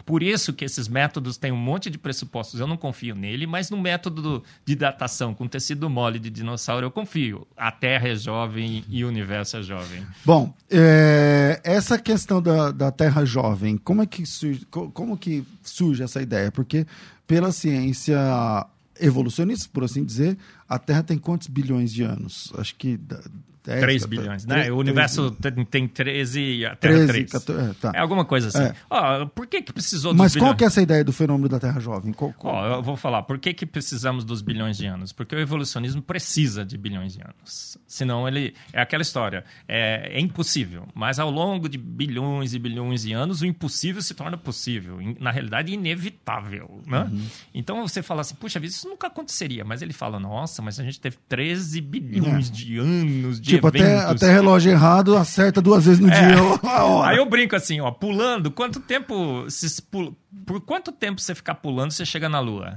Por 0.05 0.23
isso 0.23 0.53
que 0.53 0.65
esses 0.65 0.89
métodos 0.89 1.37
têm 1.37 1.53
um 1.53 1.57
monte 1.57 1.89
de 1.89 1.99
pressupostos, 1.99 2.61
eu 2.61 2.67
não 2.67 2.77
confio 2.77 3.15
nele, 3.15 3.47
mas 3.47 3.71
no 3.71 3.81
método 3.81 4.43
de 4.65 4.75
datação 4.75 5.35
com 5.35 5.47
tecido 5.47 5.89
mole 5.89 6.19
de 6.19 6.31
dinossauro 6.31 6.87
eu 6.87 6.91
confio. 6.91 7.47
A 7.57 7.71
Terra 7.71 8.09
é 8.09 8.15
jovem 8.15 8.85
e 8.89 9.05
o 9.05 9.09
universo 9.09 9.57
é 9.57 9.63
jovem. 9.63 10.05
Bom, 10.25 10.53
é, 10.71 11.61
essa 11.63 11.99
questão 11.99 12.43
da, 12.43 12.71
da 12.71 12.91
Terra 12.91 13.25
jovem, 13.25 13.77
como 13.77 14.03
é 14.03 14.07
que 14.07 14.27
surge, 14.27 14.67
como 14.67 15.17
que 15.17 15.45
surge 15.63 16.03
essa 16.03 16.21
ideia? 16.21 16.51
Porque 16.51 16.87
pela 17.27 17.53
ciência 17.53 18.19
evolucionista, 19.01 19.69
por 19.73 19.85
assim 19.85 20.05
dizer, 20.05 20.39
a 20.69 20.79
Terra 20.79 21.03
tem 21.03 21.19
quantos 21.19 21.49
bilhões 21.49 21.93
de 21.93 22.03
anos? 22.03 22.53
Acho 22.57 22.75
que 22.77 22.99
10, 23.65 23.81
3 23.81 24.07
bilhões, 24.07 24.45
né? 24.45 24.73
o 24.73 24.77
universo 24.77 25.31
tem, 25.31 25.65
tem 25.65 25.89
13 25.89 26.67
a 26.67 26.75
Terra 26.75 26.95
13, 26.95 27.07
3. 27.07 27.33
14, 27.33 27.71
é, 27.71 27.75
tá. 27.75 27.93
é 27.95 28.01
alguma 28.01 28.25
coisa 28.25 28.49
assim. 28.49 28.65
É. 28.65 28.75
Oh, 28.91 29.27
por 29.29 29.47
que, 29.47 29.63
que 29.63 29.73
precisou 29.73 30.13
Mas 30.13 30.35
qual 30.35 30.57
que 30.57 30.65
é 30.65 30.67
essa 30.67 30.83
ideia 30.83 31.05
do 31.05 31.13
fenômeno 31.13 31.49
da 31.49 31.61
Terra 31.61 31.79
jovem? 31.79 32.13
Qual, 32.13 32.33
qual... 32.33 32.55
Oh, 32.55 32.75
eu 32.75 32.83
vou 32.83 32.97
falar. 32.97 33.23
Por 33.23 33.39
que, 33.39 33.55
que 33.55 33.65
precisamos 33.65 34.25
dos 34.25 34.43
bilhões 34.43 34.77
de 34.77 34.87
anos? 34.87 35.13
Porque 35.13 35.37
o 35.37 35.39
evolucionismo 35.39 36.03
precisa 36.03 36.65
de 36.65 36.77
bilhões 36.77 37.13
de 37.15 37.23
anos. 37.23 37.79
Senão 37.87 38.27
ele... 38.27 38.53
É 38.73 38.81
aquela 38.83 39.03
história. 39.03 39.45
É, 39.69 40.11
é 40.13 40.21
impossível. 40.21 40.89
Mas 40.93 41.21
ao 41.21 41.31
longo 41.31 41.69
de 41.69 41.79
bilhões 41.79 42.55
e 42.55 42.59
bilhões 42.59 43.03
de 43.03 43.13
anos, 43.13 43.43
o 43.43 43.47
impossível 43.47 44.03
se 44.03 44.13
torna 44.13 44.37
possível. 44.37 44.99
Na 45.21 45.31
realidade, 45.31 45.73
inevitável. 45.73 46.83
Né? 46.85 47.09
Uhum. 47.13 47.27
Então 47.55 47.87
você 47.87 48.03
fala 48.03 48.23
assim, 48.23 48.35
puxa 48.35 48.59
vida, 48.59 48.73
isso 48.73 48.89
nunca 48.89 49.07
aconteceria. 49.07 49.65
Mas 49.65 49.83
ele 49.83 49.93
fala, 49.93 50.19
nossa, 50.19 50.61
mas 50.61 50.81
a 50.81 50.83
gente 50.83 51.01
teve 51.01 51.17
13 51.29 51.81
bilhões 51.81 52.49
é. 52.49 52.53
de 52.53 52.79
anos 52.79 53.41
de 53.41 53.52
tipo, 53.57 53.67
até, 53.67 53.99
até 53.99 54.33
relógio 54.33 54.73
errado 54.73 55.17
acerta 55.17 55.61
duas 55.61 55.85
vezes 55.85 56.01
no 56.01 56.09
é. 56.09 56.13
dia. 56.13 56.37
Aí 57.05 57.17
eu 57.17 57.27
brinco 57.27 57.57
assim, 57.57 57.81
ó, 57.81 57.91
pulando, 57.91 58.51
quanto 58.51 58.81
tempo. 58.81 59.47
Se, 59.49 59.83
por 59.83 60.61
quanto 60.65 60.93
tempo 60.93 61.21
você 61.21 61.35
ficar 61.35 61.57
pulando, 61.57 61.91
você 61.91 62.05
chega 62.05 62.29
na 62.29 62.41
Lua? 62.41 62.77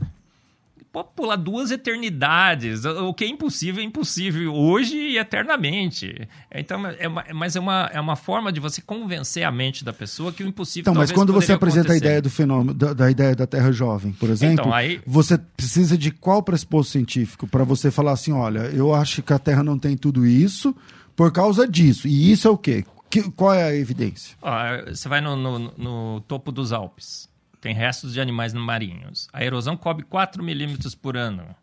Pode 0.96 1.10
pular 1.14 1.36
duas 1.36 1.72
eternidades. 1.72 2.86
O 2.86 3.14
que 3.14 3.26
é 3.26 3.28
impossível 3.28 3.84
é 3.84 3.86
impossível 3.86 4.54
hoje 4.56 4.96
e 4.96 5.18
eternamente. 5.18 6.26
Então, 6.50 6.88
é 6.88 7.06
uma, 7.06 7.26
mas 7.34 7.58
é 7.58 7.60
uma, 7.60 7.90
é 7.92 8.00
uma 8.00 8.16
forma 8.16 8.50
de 8.50 8.62
você 8.62 8.82
convencer 8.82 9.44
a 9.44 9.52
mente 9.52 9.84
da 9.84 9.92
pessoa 9.92 10.32
que 10.32 10.42
o 10.42 10.48
impossível 10.48 10.90
Então, 10.90 10.94
mas 10.94 11.12
quando 11.12 11.34
você 11.34 11.52
apresenta 11.52 11.88
acontecer. 11.88 12.06
a 12.06 12.08
ideia 12.08 12.22
do 12.22 12.30
fenômeno, 12.30 12.74
da, 12.74 12.94
da, 12.94 13.12
ideia 13.12 13.36
da 13.36 13.46
Terra 13.46 13.74
jovem, 13.74 14.14
por 14.14 14.30
exemplo, 14.30 14.54
então, 14.54 14.74
aí... 14.74 15.02
você 15.06 15.38
precisa 15.38 15.98
de 15.98 16.12
qual 16.12 16.42
pressuposto 16.42 16.94
científico 16.94 17.46
para 17.46 17.66
você 17.66 17.92
falar 17.92 18.14
assim, 18.14 18.32
olha, 18.32 18.60
eu 18.60 18.94
acho 18.94 19.22
que 19.22 19.34
a 19.34 19.40
Terra 19.40 19.64
não 19.64 19.78
tem 19.78 19.98
tudo 19.98 20.26
isso 20.26 20.74
por 21.14 21.30
causa 21.34 21.68
disso. 21.68 22.08
E 22.08 22.32
isso 22.32 22.48
é 22.48 22.52
o 22.52 22.58
quê? 22.58 22.86
Que, 23.10 23.24
qual 23.32 23.54
é 23.54 23.64
a 23.66 23.76
evidência? 23.76 24.38
Ah, 24.42 24.82
você 24.88 25.10
vai 25.10 25.20
no, 25.20 25.36
no, 25.36 25.60
no 25.78 26.22
topo 26.22 26.54
dos 26.54 26.72
Alpes 26.72 27.35
tem 27.66 27.74
restos 27.74 28.14
de 28.14 28.22
animais 28.22 28.54
marinhos. 28.54 29.28
A 29.34 29.44
erosão 29.44 29.76
cobre 29.76 30.06
4 30.06 30.44
milímetros 30.44 30.94
por 30.94 31.18
ano. 31.18 31.56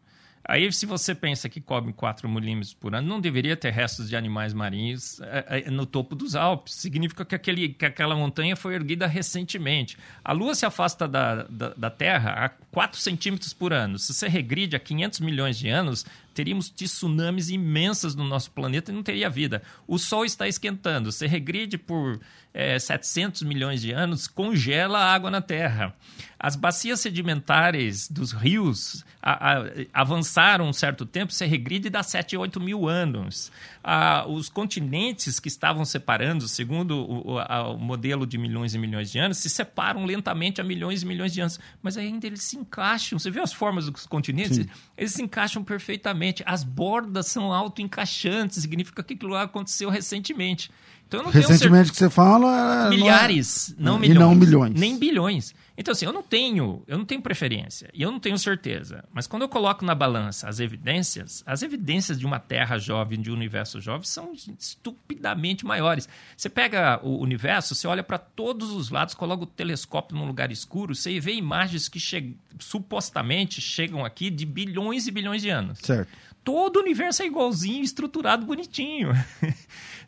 Aí, 0.44 0.72
se 0.72 0.84
você 0.84 1.14
pensa 1.14 1.48
que 1.48 1.60
cobre 1.60 1.92
4 1.92 2.28
milímetros 2.28 2.74
por 2.74 2.92
ano, 2.92 3.06
não 3.06 3.20
deveria 3.20 3.56
ter 3.56 3.70
restos 3.70 4.08
de 4.08 4.16
animais 4.16 4.52
marinhos 4.52 5.20
é, 5.20 5.62
é, 5.66 5.70
no 5.70 5.86
topo 5.86 6.16
dos 6.16 6.34
Alpes. 6.34 6.74
Significa 6.74 7.24
que, 7.24 7.36
aquele, 7.36 7.68
que 7.68 7.86
aquela 7.86 8.16
montanha 8.16 8.56
foi 8.56 8.74
erguida 8.74 9.06
recentemente. 9.06 9.96
A 10.24 10.32
Lua 10.32 10.56
se 10.56 10.66
afasta 10.66 11.06
da, 11.06 11.44
da, 11.44 11.68
da 11.68 11.88
Terra 11.88 12.46
a 12.46 12.48
4 12.48 12.98
centímetros 12.98 13.52
por 13.52 13.72
ano. 13.72 13.96
Se 13.96 14.12
você 14.12 14.26
regride 14.26 14.74
a 14.74 14.80
500 14.80 15.20
milhões 15.20 15.56
de 15.56 15.68
anos, 15.68 16.04
teríamos 16.32 16.68
tsunamis 16.68 17.50
imensas 17.50 18.14
no 18.14 18.24
nosso 18.24 18.50
planeta 18.50 18.90
e 18.90 18.94
não 18.94 19.02
teria 19.02 19.30
vida. 19.30 19.62
O 19.86 19.98
Sol 19.98 20.24
está 20.24 20.48
esquentando. 20.48 21.12
Você 21.12 21.26
regride 21.26 21.78
por 21.78 22.20
é, 22.54 22.78
700 22.78 23.42
milhões 23.42 23.80
de 23.80 23.92
anos, 23.92 24.26
congela 24.26 24.98
a 24.98 25.12
água 25.12 25.30
na 25.30 25.40
Terra. 25.40 25.94
As 26.38 26.56
bacias 26.56 27.00
sedimentares 27.00 28.08
dos 28.08 28.32
rios 28.32 29.04
a, 29.22 29.60
a, 29.60 29.64
avançaram 29.92 30.68
um 30.68 30.72
certo 30.72 31.06
tempo, 31.06 31.32
você 31.32 31.46
regride 31.46 31.88
dá 31.88 32.02
7, 32.02 32.36
8 32.36 32.60
mil 32.60 32.88
anos. 32.88 33.52
Ah, 33.82 34.24
os 34.28 34.48
continentes 34.48 35.40
que 35.40 35.48
estavam 35.48 35.84
separando, 35.84 36.46
segundo 36.46 36.96
o, 36.96 37.32
o, 37.32 37.72
o, 37.72 37.78
modelo 37.78 38.26
de 38.26 38.38
milhões 38.38 38.74
e 38.74 38.78
milhões 38.78 39.10
de 39.10 39.18
anos, 39.18 39.38
se 39.38 39.50
separam 39.50 40.04
lentamente 40.04 40.60
a 40.60 40.64
milhões 40.64 41.02
e 41.02 41.06
milhões 41.06 41.32
de 41.32 41.40
anos. 41.40 41.58
Mas 41.82 41.96
ainda 41.96 42.26
eles 42.26 42.42
se 42.42 42.56
encaixam. 42.56 43.18
Você 43.18 43.30
vê 43.30 43.40
as 43.40 43.52
formas 43.52 43.90
dos 43.90 44.06
continentes? 44.06 44.56
Sim. 44.56 44.68
Eles 44.96 45.12
se 45.12 45.22
encaixam 45.22 45.64
perfeitamente. 45.64 46.42
As 46.46 46.62
bordas 46.62 47.26
são 47.26 47.52
auto-encaixantes, 47.52 48.62
significa 48.62 49.02
que 49.02 49.14
aquilo 49.14 49.32
lá 49.32 49.42
aconteceu 49.42 49.90
recentemente. 49.90 50.70
Então, 51.20 51.30
Recentemente 51.30 51.90
que 51.90 51.96
você 51.98 52.08
fala. 52.08 52.86
É, 52.86 52.90
Milhares, 52.90 53.74
não, 53.78 53.92
é... 53.92 53.94
não 53.94 53.98
milhões. 53.98 54.16
E 54.16 54.18
não 54.18 54.34
milhões. 54.34 54.80
Nem 54.80 54.98
bilhões. 54.98 55.54
Então, 55.76 55.92
assim, 55.92 56.04
eu 56.04 56.12
não 56.12 56.22
tenho, 56.22 56.82
eu 56.86 56.98
não 56.98 57.04
tenho 57.04 57.20
preferência 57.22 57.88
e 57.94 58.02
eu 58.02 58.10
não 58.10 58.20
tenho 58.20 58.38
certeza. 58.38 59.04
Mas 59.12 59.26
quando 59.26 59.42
eu 59.42 59.48
coloco 59.48 59.84
na 59.84 59.94
balança 59.94 60.48
as 60.48 60.60
evidências, 60.60 61.42
as 61.46 61.62
evidências 61.62 62.18
de 62.18 62.26
uma 62.26 62.38
Terra 62.38 62.78
jovem, 62.78 63.20
de 63.20 63.30
um 63.30 63.34
universo 63.34 63.80
jovem, 63.80 64.04
são 64.04 64.32
estupidamente 64.58 65.64
maiores. 65.64 66.08
Você 66.36 66.48
pega 66.48 67.00
o 67.02 67.18
universo, 67.18 67.74
você 67.74 67.86
olha 67.86 68.02
para 68.02 68.18
todos 68.18 68.70
os 68.70 68.90
lados, 68.90 69.14
coloca 69.14 69.44
o 69.44 69.46
telescópio 69.46 70.16
num 70.16 70.26
lugar 70.26 70.52
escuro, 70.52 70.94
você 70.94 71.18
vê 71.18 71.34
imagens 71.34 71.88
que 71.88 71.98
che 71.98 72.36
supostamente 72.58 73.60
chegam 73.60 74.04
aqui 74.04 74.28
de 74.28 74.44
bilhões 74.44 75.06
e 75.06 75.10
bilhões 75.10 75.40
de 75.40 75.48
anos. 75.48 75.78
Certo 75.80 76.10
todo 76.44 76.76
o 76.76 76.80
universo 76.80 77.22
é 77.22 77.26
igualzinho, 77.26 77.82
estruturado 77.82 78.44
bonitinho. 78.44 79.12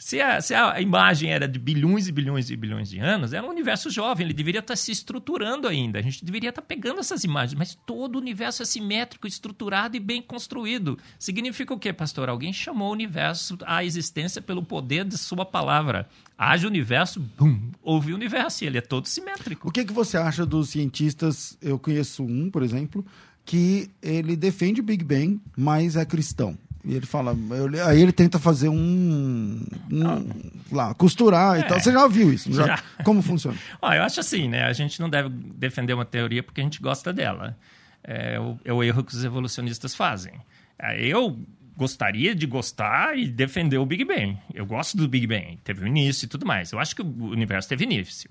se, 0.04 0.20
a, 0.20 0.38
se 0.38 0.52
a 0.52 0.78
imagem 0.82 1.30
era 1.30 1.48
de 1.48 1.58
bilhões 1.58 2.08
e 2.08 2.12
bilhões 2.12 2.50
e 2.50 2.56
bilhões 2.56 2.90
de 2.90 2.98
anos, 2.98 3.32
era 3.32 3.46
um 3.46 3.48
universo 3.48 3.88
jovem, 3.88 4.26
ele 4.26 4.34
deveria 4.34 4.58
estar 4.58 4.76
se 4.76 4.92
estruturando 4.92 5.66
ainda. 5.66 5.98
A 5.98 6.02
gente 6.02 6.22
deveria 6.22 6.50
estar 6.50 6.60
pegando 6.60 7.00
essas 7.00 7.24
imagens, 7.24 7.58
mas 7.58 7.74
todo 7.86 8.16
o 8.16 8.18
universo 8.18 8.62
é 8.62 8.66
simétrico, 8.66 9.26
estruturado 9.26 9.96
e 9.96 10.00
bem 10.00 10.20
construído. 10.20 10.98
Significa 11.18 11.72
o 11.72 11.78
quê, 11.78 11.90
pastor? 11.90 12.28
Alguém 12.28 12.52
chamou 12.52 12.90
o 12.90 12.92
universo 12.92 13.56
à 13.64 13.82
existência 13.82 14.42
pelo 14.42 14.62
poder 14.62 15.06
de 15.06 15.16
sua 15.16 15.46
palavra. 15.46 16.06
Haja 16.36 16.68
universo, 16.68 17.18
bum, 17.18 17.70
houve 17.82 18.12
universo, 18.12 18.62
e 18.62 18.66
ele 18.66 18.76
é 18.76 18.82
todo 18.82 19.06
simétrico. 19.06 19.70
O 19.70 19.72
que, 19.72 19.86
que 19.86 19.92
você 19.94 20.18
acha 20.18 20.44
dos 20.44 20.68
cientistas? 20.68 21.56
Eu 21.62 21.78
conheço 21.78 22.22
um, 22.22 22.50
por 22.50 22.62
exemplo, 22.62 23.06
que 23.42 23.90
ele 24.02 24.36
defende 24.36 24.82
Big 24.82 25.02
Bang, 25.02 25.40
mas 25.56 25.96
é 25.96 26.04
cristão. 26.04 26.58
E 26.84 26.94
ele 26.94 27.06
fala, 27.06 27.36
eu, 27.50 27.86
aí 27.86 28.02
ele 28.02 28.12
tenta 28.12 28.38
fazer 28.38 28.68
um, 28.68 29.64
um 29.90 30.06
ah. 30.06 30.22
lá, 30.70 30.94
costurar 30.94 31.56
é, 31.56 31.60
e 31.60 31.62
tal. 31.64 31.80
Você 31.80 31.90
já 31.90 32.06
viu 32.06 32.32
isso? 32.32 32.52
Já? 32.52 32.66
já. 32.66 32.82
Como 33.02 33.22
funciona? 33.22 33.56
ah, 33.80 33.96
eu 33.96 34.02
acho 34.02 34.20
assim, 34.20 34.48
né? 34.48 34.64
A 34.64 34.72
gente 34.72 35.00
não 35.00 35.08
deve 35.08 35.30
defender 35.30 35.94
uma 35.94 36.04
teoria 36.04 36.42
porque 36.42 36.60
a 36.60 36.64
gente 36.64 36.82
gosta 36.82 37.12
dela. 37.12 37.56
É 38.02 38.38
o, 38.38 38.58
é 38.64 38.72
o 38.72 38.84
erro 38.84 39.02
que 39.02 39.14
os 39.14 39.24
evolucionistas 39.24 39.94
fazem. 39.94 40.34
É, 40.78 41.02
eu 41.06 41.38
gostaria 41.76 42.34
de 42.34 42.46
gostar 42.46 43.18
e 43.18 43.26
defender 43.26 43.78
o 43.78 43.86
Big 43.86 44.04
Bang. 44.04 44.38
Eu 44.52 44.64
gosto 44.64 44.96
do 44.96 45.08
Big 45.08 45.26
Bang. 45.26 45.58
Teve 45.64 45.84
um 45.84 45.86
início 45.86 46.26
e 46.26 46.28
tudo 46.28 46.46
mais. 46.46 46.70
Eu 46.70 46.78
acho 46.78 46.94
que 46.94 47.02
o 47.02 47.30
universo 47.30 47.68
teve 47.68 47.84
início. 47.84 48.30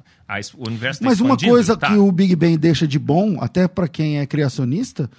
o 0.55 0.67
universo 0.67 1.01
tá 1.01 1.05
Mas 1.05 1.19
uma 1.19 1.37
coisa 1.37 1.75
tá. 1.75 1.87
que 1.87 1.95
o 1.95 2.11
Big 2.11 2.35
Bang 2.35 2.57
deixa 2.57 2.87
de 2.87 2.97
bom, 2.99 3.41
até 3.41 3.67
para 3.67 3.87
quem 3.87 4.19
é 4.19 4.25
criacionista, 4.25 5.09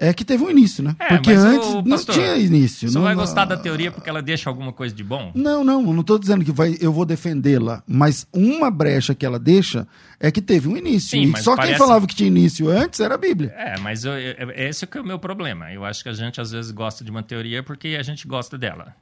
é 0.00 0.12
que 0.12 0.24
teve 0.24 0.44
um 0.44 0.50
início, 0.50 0.82
né? 0.82 0.94
É, 1.00 1.08
porque 1.08 1.32
antes 1.32 1.68
o, 1.68 1.82
pastor, 1.82 2.16
não 2.16 2.22
tinha 2.22 2.36
início. 2.36 2.88
Você 2.88 2.94
não 2.94 3.02
vai 3.02 3.16
gostar 3.16 3.44
da 3.44 3.56
teoria 3.56 3.90
porque 3.90 4.08
ela 4.08 4.22
deixa 4.22 4.48
alguma 4.48 4.72
coisa 4.72 4.94
de 4.94 5.02
bom? 5.02 5.32
Não, 5.34 5.64
não, 5.64 5.82
não 5.82 6.00
estou 6.00 6.18
dizendo 6.18 6.44
que 6.44 6.52
vai, 6.52 6.76
eu 6.80 6.92
vou 6.92 7.04
defendê-la, 7.04 7.82
mas 7.84 8.24
uma 8.32 8.70
brecha 8.70 9.12
que 9.12 9.26
ela 9.26 9.40
deixa 9.40 9.88
é 10.20 10.30
que 10.30 10.40
teve 10.40 10.68
um 10.68 10.76
início. 10.76 11.10
Sim, 11.10 11.34
só 11.36 11.56
parece... 11.56 11.72
quem 11.72 11.78
falava 11.78 12.06
que 12.06 12.14
tinha 12.14 12.28
início 12.28 12.70
antes 12.70 13.00
era 13.00 13.16
a 13.16 13.18
Bíblia. 13.18 13.52
É, 13.56 13.76
mas 13.80 14.04
eu, 14.04 14.12
esse 14.54 14.84
é, 14.84 14.86
que 14.86 14.96
é 14.96 15.00
o 15.00 15.04
meu 15.04 15.18
problema. 15.18 15.72
Eu 15.72 15.84
acho 15.84 16.02
que 16.04 16.08
a 16.08 16.12
gente 16.12 16.40
às 16.40 16.52
vezes 16.52 16.70
gosta 16.70 17.02
de 17.04 17.10
uma 17.10 17.22
teoria 17.22 17.62
porque 17.62 17.96
a 17.98 18.02
gente 18.02 18.26
gosta 18.26 18.56
dela. 18.56 18.94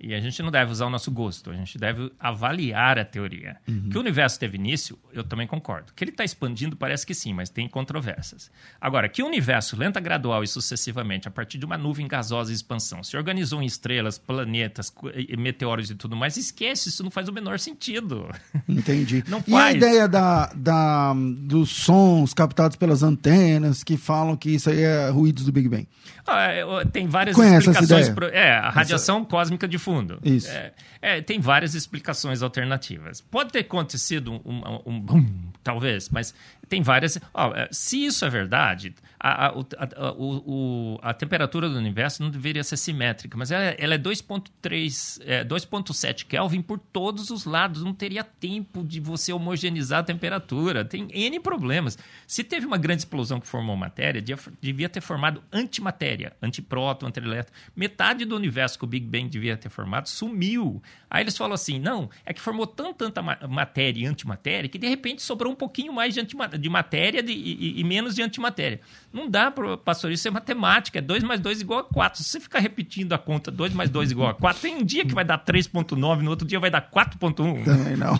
E 0.00 0.14
a 0.14 0.20
gente 0.20 0.40
não 0.42 0.50
deve 0.50 0.70
usar 0.70 0.86
o 0.86 0.90
nosso 0.90 1.10
gosto, 1.10 1.50
a 1.50 1.54
gente 1.54 1.76
deve 1.76 2.12
avaliar 2.20 2.98
a 2.98 3.04
teoria. 3.04 3.56
Uhum. 3.66 3.88
Que 3.90 3.96
o 3.96 4.00
universo 4.00 4.38
teve 4.38 4.56
início, 4.56 4.98
eu 5.12 5.24
também 5.24 5.46
concordo. 5.46 5.92
Que 5.94 6.04
ele 6.04 6.12
está 6.12 6.24
expandindo, 6.24 6.76
parece 6.76 7.04
que 7.04 7.14
sim, 7.14 7.32
mas 7.34 7.50
tem 7.50 7.68
controvérsias. 7.68 8.50
Agora, 8.80 9.08
que 9.08 9.22
o 9.22 9.26
universo, 9.26 9.76
lenta, 9.76 9.98
gradual 9.98 10.44
e 10.44 10.46
sucessivamente, 10.46 11.26
a 11.26 11.30
partir 11.30 11.58
de 11.58 11.64
uma 11.64 11.76
nuvem 11.76 12.06
gasosa 12.06 12.52
em 12.52 12.54
expansão, 12.54 13.02
se 13.02 13.16
organizou 13.16 13.60
em 13.60 13.66
estrelas, 13.66 14.18
planetas, 14.18 14.92
meteoros 15.36 15.90
e 15.90 15.94
tudo 15.94 16.14
mais, 16.14 16.36
esquece, 16.36 16.88
isso 16.88 17.02
não 17.02 17.10
faz 17.10 17.28
o 17.28 17.32
menor 17.32 17.58
sentido. 17.58 18.28
Entendi. 18.68 19.24
não 19.28 19.42
faz. 19.42 19.48
E 19.48 19.54
a 19.54 19.72
ideia 19.72 20.08
da, 20.08 20.46
da, 20.54 21.12
dos 21.14 21.70
sons 21.70 22.32
captados 22.32 22.76
pelas 22.76 23.02
antenas, 23.02 23.82
que 23.82 23.96
falam 23.96 24.36
que 24.36 24.50
isso 24.50 24.70
aí 24.70 24.82
é 24.82 25.08
ruídos 25.08 25.44
do 25.44 25.52
Big 25.52 25.68
Bang? 25.68 25.88
Ah, 26.26 26.50
tem 26.92 27.06
várias 27.06 27.34
Conhece 27.34 27.70
explicações. 27.70 28.08
Pro, 28.10 28.26
é, 28.26 28.52
a 28.52 28.68
radiação 28.68 29.18
essa... 29.18 29.26
cósmica 29.26 29.66
de 29.66 29.78
fundo. 29.88 30.20
Isso. 30.22 30.50
É, 30.50 30.72
é, 31.00 31.20
tem 31.20 31.40
várias 31.40 31.74
explicações 31.74 32.42
alternativas. 32.42 33.20
Pode 33.20 33.52
ter 33.52 33.60
acontecido 33.60 34.32
um, 34.32 34.40
um, 34.44 34.82
um 34.86 35.00
boom, 35.00 35.26
talvez, 35.62 36.08
mas 36.10 36.34
tem 36.68 36.82
várias. 36.82 37.18
Ó, 37.32 37.54
é, 37.54 37.68
se 37.72 38.04
isso 38.04 38.24
é 38.24 38.30
verdade, 38.30 38.94
a, 39.20 39.46
a, 39.46 39.50
a, 39.50 40.12
o, 40.12 40.98
a, 41.02 41.12
temperatura 41.12 41.68
do 41.68 41.76
universo 41.76 42.22
não 42.22 42.30
deveria 42.30 42.62
ser 42.62 42.76
simétrica, 42.76 43.36
mas 43.36 43.50
ela, 43.50 43.64
ela 43.78 43.94
é 43.94 43.98
2,3, 43.98 45.20
é, 45.24 45.44
2,7 45.44 46.24
Kelvin 46.26 46.62
por 46.62 46.78
todos 46.78 47.30
os 47.30 47.44
lados. 47.44 47.82
Não 47.82 47.92
teria 47.92 48.22
tempo 48.22 48.84
de 48.84 49.00
você 49.00 49.32
homogeneizar 49.32 50.00
a 50.00 50.02
temperatura. 50.02 50.84
Tem 50.84 51.08
N 51.12 51.40
problemas. 51.40 51.98
Se 52.26 52.44
teve 52.44 52.66
uma 52.66 52.78
grande 52.78 53.02
explosão 53.02 53.40
que 53.40 53.46
formou 53.46 53.76
matéria, 53.76 54.22
devia 54.60 54.88
ter 54.88 55.00
formado 55.00 55.42
antimatéria, 55.52 56.36
antipróton, 56.40 57.06
antielétron. 57.06 57.54
Metade 57.74 58.24
do 58.24 58.36
universo 58.36 58.78
que 58.78 58.84
o 58.84 58.88
Big 58.88 59.06
Bang 59.06 59.28
devia 59.28 59.56
ter 59.56 59.68
formado, 59.68 60.08
sumiu. 60.08 60.82
Aí 61.10 61.22
eles 61.22 61.36
falam 61.36 61.54
assim: 61.54 61.78
não, 61.78 62.08
é 62.24 62.32
que 62.32 62.40
formou 62.40 62.66
tanta, 62.66 63.10
tanta 63.10 63.22
matéria 63.48 64.02
e 64.02 64.06
antimatéria 64.06 64.68
que 64.68 64.78
de 64.78 64.86
repente 64.86 65.22
sobrou 65.22 65.52
um 65.52 65.56
pouquinho 65.56 65.92
mais 65.92 66.14
de, 66.14 66.22
de 66.22 66.68
matéria 66.68 67.22
de, 67.22 67.32
e, 67.32 67.80
e, 67.80 67.84
menos 67.84 68.14
de 68.14 68.22
antimatéria. 68.22 68.80
Não 69.12 69.28
dá, 69.28 69.52
pastor, 69.84 70.12
isso 70.12 70.28
é 70.28 70.30
matemática, 70.30 70.98
é 70.98 71.02
2 71.02 71.24
mais 71.24 71.40
2 71.40 71.62
igual 71.62 71.80
a 71.80 71.84
4. 71.84 72.22
Se 72.22 72.28
você 72.28 72.40
ficar 72.40 72.58
repetindo 72.58 73.14
a 73.14 73.18
conta 73.18 73.50
2 73.50 73.72
mais 73.72 73.88
2 73.88 74.10
igual 74.10 74.28
a 74.28 74.34
4, 74.34 74.60
tem 74.60 74.76
um 74.76 74.84
dia 74.84 75.04
que 75.04 75.14
vai 75.14 75.24
dar 75.24 75.42
3,9, 75.42 76.20
no 76.20 76.30
outro 76.30 76.46
dia 76.46 76.60
vai 76.60 76.70
dar 76.70 76.90
4,1. 76.90 77.64
Também 77.64 77.96
não. 77.96 78.18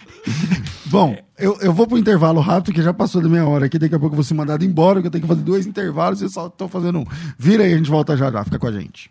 Bom, 0.86 1.16
eu, 1.38 1.58
eu 1.60 1.72
vou 1.72 1.86
pro 1.86 1.96
intervalo 1.96 2.40
rápido, 2.40 2.74
que 2.74 2.82
já 2.82 2.92
passou 2.92 3.22
da 3.22 3.28
meia 3.28 3.46
hora 3.46 3.64
aqui, 3.64 3.78
daqui 3.78 3.94
a 3.94 3.98
pouco 3.98 4.12
eu 4.14 4.16
vou 4.16 4.24
ser 4.24 4.34
mandado 4.34 4.64
embora, 4.64 5.00
que 5.00 5.06
eu 5.06 5.10
tenho 5.10 5.22
que 5.22 5.28
fazer 5.28 5.42
dois 5.42 5.66
intervalos 5.66 6.20
e 6.20 6.24
eu 6.24 6.28
só 6.28 6.50
tô 6.50 6.68
fazendo 6.68 6.98
um. 6.98 7.04
Vira 7.38 7.64
aí, 7.64 7.72
a 7.72 7.76
gente 7.76 7.90
volta 7.90 8.14
já 8.16 8.30
já, 8.30 8.44
fica 8.44 8.58
com 8.58 8.66
a 8.66 8.72
gente. 8.72 9.10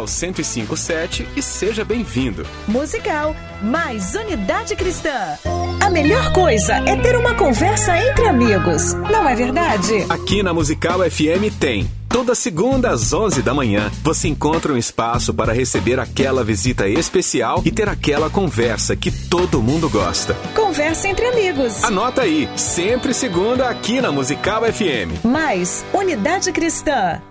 Musical 0.01 0.07
1057 0.07 1.27
e 1.35 1.41
seja 1.41 1.83
bem-vindo. 1.85 2.45
Musical 2.67 3.35
mais 3.61 4.15
Unidade 4.15 4.75
Cristã. 4.75 5.37
A 5.79 5.89
melhor 5.89 6.31
coisa 6.33 6.73
é 6.73 6.95
ter 6.95 7.15
uma 7.15 7.35
conversa 7.35 7.95
entre 7.97 8.27
amigos, 8.27 8.93
não 8.93 9.27
é 9.27 9.35
verdade? 9.35 10.05
Aqui 10.09 10.41
na 10.41 10.53
Musical 10.53 10.99
FM 10.99 11.53
tem. 11.59 11.89
Toda 12.09 12.35
segunda 12.35 12.89
às 12.89 13.13
11 13.13 13.41
da 13.41 13.53
manhã, 13.53 13.89
você 14.03 14.27
encontra 14.27 14.73
um 14.73 14.77
espaço 14.77 15.33
para 15.33 15.53
receber 15.53 15.97
aquela 15.97 16.43
visita 16.43 16.87
especial 16.87 17.61
e 17.63 17.71
ter 17.71 17.87
aquela 17.87 18.29
conversa 18.29 18.95
que 18.97 19.09
todo 19.11 19.61
mundo 19.61 19.89
gosta. 19.89 20.33
Conversa 20.53 21.07
entre 21.07 21.25
amigos. 21.27 21.83
Anota 21.83 22.23
aí, 22.23 22.49
sempre 22.57 23.13
segunda 23.13 23.69
aqui 23.69 24.01
na 24.01 24.11
Musical 24.11 24.63
FM. 24.63 25.23
Mais 25.23 25.85
Unidade 25.93 26.51
Cristã. 26.51 27.21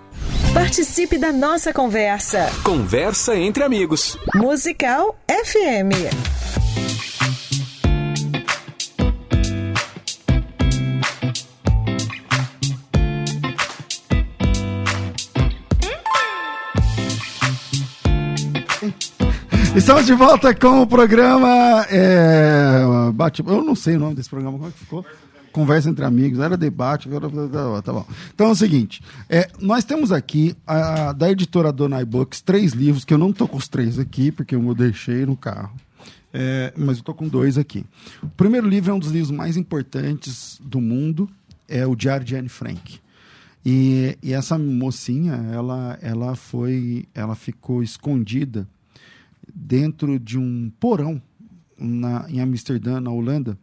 Participe 0.53 1.17
da 1.17 1.31
nossa 1.31 1.71
conversa. 1.71 2.49
Conversa 2.61 3.37
entre 3.37 3.63
amigos. 3.63 4.17
Musical 4.35 5.17
FM. 5.29 6.11
Estamos 19.73 20.05
de 20.05 20.13
volta 20.13 20.53
com 20.53 20.81
o 20.81 20.87
programa. 20.87 21.85
É, 21.89 22.83
bate, 23.13 23.41
eu 23.47 23.63
não 23.63 23.73
sei 23.73 23.95
o 23.95 23.99
nome 23.99 24.15
desse 24.15 24.29
programa, 24.29 24.57
como 24.57 24.67
é 24.67 24.71
que 24.71 24.79
ficou? 24.79 25.05
Conversa 25.51 25.89
entre 25.89 26.05
amigos, 26.05 26.39
era 26.39 26.57
debate, 26.57 27.09
tá 27.83 27.93
bom. 27.93 28.05
Então 28.33 28.47
é 28.47 28.51
o 28.51 28.55
seguinte, 28.55 29.01
é, 29.29 29.49
nós 29.59 29.83
temos 29.83 30.11
aqui 30.11 30.55
a, 30.65 31.13
da 31.13 31.29
editora 31.29 31.71
Donai 31.71 32.05
Books 32.05 32.41
três 32.41 32.73
livros, 32.73 33.05
que 33.05 33.13
eu 33.13 33.17
não 33.17 33.31
tô 33.31 33.47
com 33.47 33.57
os 33.57 33.67
três 33.67 33.99
aqui, 33.99 34.31
porque 34.31 34.55
eu 34.55 34.75
deixei 34.75 35.25
no 35.25 35.35
carro. 35.35 35.75
É, 36.33 36.73
mas 36.77 36.97
eu 36.97 37.03
tô 37.03 37.13
com 37.13 37.27
dois 37.27 37.57
aqui. 37.57 37.85
O 38.23 38.29
primeiro 38.29 38.67
livro 38.67 38.91
é 38.91 38.93
um 38.93 38.99
dos 38.99 39.11
livros 39.11 39.31
mais 39.31 39.57
importantes 39.57 40.59
do 40.63 40.79
mundo, 40.79 41.29
é 41.67 41.85
o 41.85 41.95
Diário 41.95 42.25
de 42.25 42.35
Anne 42.35 42.49
Frank. 42.49 42.99
E, 43.65 44.17
e 44.23 44.33
essa 44.33 44.57
mocinha, 44.57 45.33
ela, 45.53 45.99
ela 46.01 46.35
foi, 46.35 47.05
ela 47.13 47.35
ficou 47.35 47.83
escondida 47.83 48.67
dentro 49.53 50.17
de 50.19 50.37
um 50.37 50.71
porão 50.79 51.21
na, 51.77 52.25
em 52.29 52.39
Amsterdã, 52.39 52.99
na 52.99 53.11
Holanda, 53.11 53.57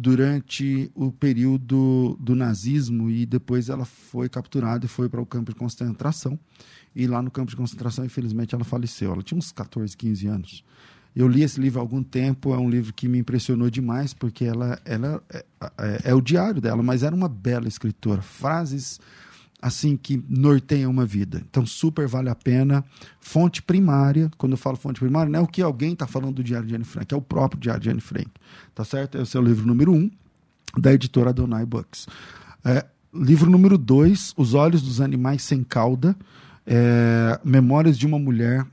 durante 0.00 0.92
o 0.94 1.10
período 1.10 2.16
do 2.20 2.36
nazismo 2.36 3.10
e 3.10 3.26
depois 3.26 3.68
ela 3.68 3.84
foi 3.84 4.28
capturada 4.28 4.86
e 4.86 4.88
foi 4.88 5.08
para 5.08 5.20
o 5.20 5.26
campo 5.26 5.50
de 5.52 5.58
concentração. 5.58 6.38
E 6.94 7.06
lá 7.08 7.20
no 7.20 7.32
campo 7.32 7.50
de 7.50 7.56
concentração, 7.56 8.04
infelizmente, 8.04 8.54
ela 8.54 8.62
faleceu. 8.62 9.12
Ela 9.12 9.22
tinha 9.22 9.36
uns 9.36 9.50
14, 9.50 9.96
15 9.96 10.26
anos. 10.28 10.64
Eu 11.16 11.26
li 11.26 11.42
esse 11.42 11.60
livro 11.60 11.80
há 11.80 11.82
algum 11.82 12.00
tempo, 12.00 12.54
é 12.54 12.58
um 12.58 12.70
livro 12.70 12.92
que 12.94 13.08
me 13.08 13.18
impressionou 13.18 13.68
demais, 13.68 14.14
porque 14.14 14.44
ela, 14.44 14.80
ela 14.84 15.20
é, 15.30 15.44
é, 15.78 16.00
é 16.04 16.14
o 16.14 16.20
diário 16.20 16.60
dela, 16.60 16.80
mas 16.80 17.02
era 17.02 17.14
uma 17.14 17.28
bela 17.28 17.66
escritora. 17.66 18.22
Frases 18.22 19.00
assim 19.60 19.96
que 19.96 20.22
norteia 20.28 20.88
uma 20.88 21.04
vida. 21.04 21.42
Então, 21.48 21.66
super 21.66 22.06
vale 22.06 22.28
a 22.28 22.34
pena. 22.34 22.84
Fonte 23.20 23.60
primária, 23.60 24.30
quando 24.38 24.52
eu 24.52 24.58
falo 24.58 24.76
fonte 24.76 25.00
primária, 25.00 25.30
não 25.30 25.40
é 25.40 25.42
o 25.42 25.46
que 25.46 25.60
alguém 25.60 25.92
está 25.92 26.06
falando 26.06 26.36
do 26.36 26.44
Diário 26.44 26.66
de 26.66 26.74
Anne 26.74 26.84
Frank, 26.84 27.12
é 27.12 27.16
o 27.16 27.20
próprio 27.20 27.60
Diário 27.60 27.82
de 27.82 27.90
Anne 27.90 28.00
Frank. 28.00 28.28
Tá 28.74 28.84
certo? 28.84 29.18
É 29.18 29.38
o 29.38 29.42
livro 29.42 29.66
número 29.66 29.92
um, 29.92 30.10
da 30.76 30.92
editora 30.92 31.32
Donai 31.32 31.66
Books. 31.66 32.06
É, 32.64 32.84
livro 33.12 33.50
número 33.50 33.76
dois, 33.76 34.32
Os 34.36 34.54
Olhos 34.54 34.82
dos 34.82 35.00
Animais 35.00 35.42
Sem 35.42 35.64
Cauda, 35.64 36.16
é, 36.66 37.40
Memórias 37.44 37.98
de 37.98 38.06
uma 38.06 38.18
Mulher 38.18 38.64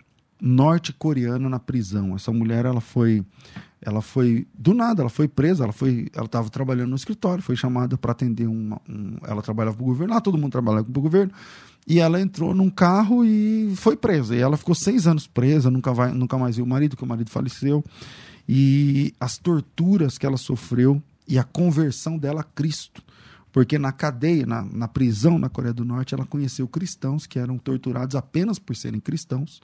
Norte-Coreana 0.45 1.49
na 1.49 1.59
Prisão. 1.59 2.15
Essa 2.15 2.31
mulher, 2.31 2.65
ela 2.65 2.79
foi 2.79 3.25
ela 3.81 4.01
foi 4.01 4.47
do 4.57 4.73
nada, 4.73 5.03
ela 5.03 5.09
foi 5.09 5.27
presa, 5.27 5.63
ela 5.63 5.73
foi, 5.73 6.07
ela 6.13 6.25
estava 6.25 6.49
trabalhando 6.49 6.89
no 6.89 6.95
escritório, 6.95 7.43
foi 7.43 7.55
chamada 7.55 7.95
para 7.95 8.13
atender 8.13 8.47
uma, 8.47 8.81
um, 8.89 9.17
ela 9.27 9.43
trabalhava 9.43 9.77
para 9.77 9.83
o 9.83 9.85
governo, 9.85 10.13
lá 10.13 10.19
todo 10.19 10.39
mundo 10.39 10.51
trabalhava 10.51 10.85
para 10.85 10.99
o 10.99 11.01
governo, 11.03 11.31
e 11.87 11.99
ela 11.99 12.19
entrou 12.19 12.55
num 12.55 12.69
carro 12.69 13.23
e 13.23 13.73
foi 13.75 13.95
presa. 13.95 14.35
E 14.35 14.39
ela 14.39 14.57
ficou 14.57 14.73
seis 14.73 15.05
anos 15.05 15.27
presa, 15.27 15.69
nunca 15.69 15.93
vai, 15.93 16.11
nunca 16.11 16.35
mais 16.35 16.55
viu 16.55 16.65
o 16.65 16.67
marido, 16.67 16.97
que 16.97 17.03
o 17.03 17.07
marido 17.07 17.29
faleceu, 17.29 17.83
e 18.49 19.13
as 19.19 19.37
torturas 19.37 20.17
que 20.17 20.25
ela 20.25 20.37
sofreu 20.37 21.01
e 21.27 21.37
a 21.37 21.43
conversão 21.43 22.17
dela 22.17 22.41
a 22.41 22.43
Cristo. 22.43 23.03
Porque 23.51 23.77
na 23.77 23.91
cadeia, 23.91 24.47
na, 24.47 24.63
na 24.63 24.87
prisão 24.87 25.37
na 25.37 25.47
Coreia 25.47 25.73
do 25.73 25.85
Norte, 25.85 26.15
ela 26.15 26.25
conheceu 26.25 26.67
cristãos 26.67 27.27
que 27.27 27.37
eram 27.37 27.57
torturados 27.57 28.15
apenas 28.15 28.57
por 28.57 28.75
serem 28.75 28.99
cristãos 28.99 29.61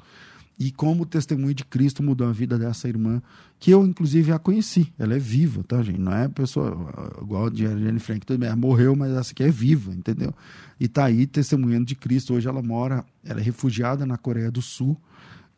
e 0.64 0.70
como 0.70 1.02
o 1.02 1.06
testemunho 1.08 1.56
de 1.56 1.66
Cristo 1.66 2.04
mudou 2.04 2.28
a 2.28 2.32
vida 2.32 2.56
dessa 2.56 2.88
irmã, 2.88 3.20
que 3.60 3.72
eu, 3.72 3.84
inclusive, 3.84 4.32
a 4.32 4.38
conheci. 4.38 4.94
Ela 5.00 5.16
é 5.16 5.18
viva, 5.18 5.64
tá, 5.64 5.82
gente? 5.82 6.00
Não 6.00 6.14
é 6.14 6.28
pessoa 6.28 7.18
igual 7.20 7.48
a 7.48 7.50
Jenny 7.52 7.98
Frank, 7.98 8.24
tudo 8.24 8.38
bem, 8.38 8.48
ela 8.48 8.56
morreu, 8.56 8.96
mas 8.96 9.12
essa 9.12 9.32
aqui 9.32 9.42
é 9.42 9.50
viva, 9.50 9.92
entendeu? 9.92 10.32
E 10.80 10.88
tá 10.88 11.06
aí 11.06 11.26
testemunhando 11.26 11.86
de 11.86 11.96
Cristo. 11.96 12.36
Hoje 12.36 12.48
ela 12.48 12.62
mora, 12.62 13.04
ela 13.26 13.40
é 13.40 13.44
refugiada 13.44 14.06
na 14.06 14.20
Coreia 14.20 14.52
do 14.52 14.62
Sul 14.62 14.96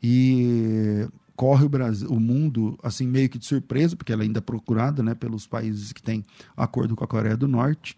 e 0.02 1.06
corre 1.36 1.66
o 1.66 1.70
Brasil, 1.70 2.08
o 2.08 2.18
mundo 2.18 2.80
assim 2.82 3.06
meio 3.06 3.28
que 3.28 3.38
de 3.38 3.46
surpresa, 3.46 3.98
porque 3.98 4.14
ela 4.14 4.24
ainda 4.24 4.38
é 4.38 4.42
procurada, 4.42 5.04
né, 5.04 5.14
pelos 5.14 5.46
países 5.46 5.92
que 5.92 6.02
têm 6.02 6.24
acordo 6.56 6.96
com 6.96 7.04
a 7.04 7.08
Coreia 7.10 7.36
do 7.36 7.50
Norte. 7.50 7.98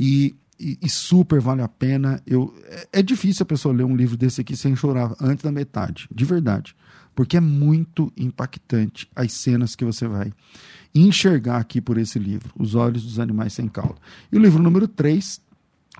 E 0.00 0.34
e, 0.58 0.78
e, 0.82 0.88
super 0.88 1.40
vale 1.40 1.62
a 1.62 1.68
pena. 1.68 2.20
Eu, 2.26 2.54
é, 2.64 2.88
é, 2.94 3.02
difícil 3.02 3.42
a 3.42 3.46
pessoa 3.46 3.74
ler 3.74 3.84
um 3.84 3.96
livro 3.96 4.16
desse 4.16 4.40
aqui 4.40 4.56
sem 4.56 4.74
chorar 4.74 5.14
antes 5.20 5.44
da 5.44 5.52
metade, 5.52 6.08
de 6.12 6.24
verdade. 6.24 6.74
Porque 7.14 7.36
é 7.36 7.40
muito 7.40 8.12
impactante 8.16 9.08
as 9.14 9.32
cenas 9.32 9.74
que 9.74 9.84
você 9.84 10.06
vai 10.06 10.32
enxergar 10.94 11.58
aqui 11.58 11.80
por 11.80 11.98
esse 11.98 12.18
livro, 12.18 12.52
Os 12.58 12.74
Olhos 12.74 13.02
dos 13.02 13.18
Animais 13.18 13.52
Sem 13.52 13.68
Cauda. 13.68 13.96
E 14.30 14.36
o 14.36 14.40
livro 14.40 14.62
número 14.62 14.86
3, 14.86 15.40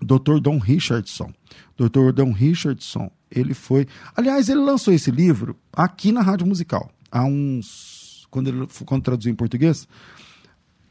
Dr. 0.02 0.40
Don 0.40 0.58
Richardson. 0.58 1.32
Dr. 1.76 2.12
Don 2.12 2.32
Richardson, 2.32 3.10
ele 3.30 3.54
foi. 3.54 3.86
Aliás, 4.14 4.48
ele 4.48 4.60
lançou 4.60 4.92
esse 4.92 5.10
livro 5.10 5.56
aqui 5.72 6.12
na 6.12 6.22
Rádio 6.22 6.46
Musical, 6.46 6.90
há 7.10 7.24
uns. 7.24 8.26
Quando 8.30 8.48
ele 8.48 8.66
quando 8.84 9.02
traduziu 9.02 9.32
em 9.32 9.36
português, 9.36 9.88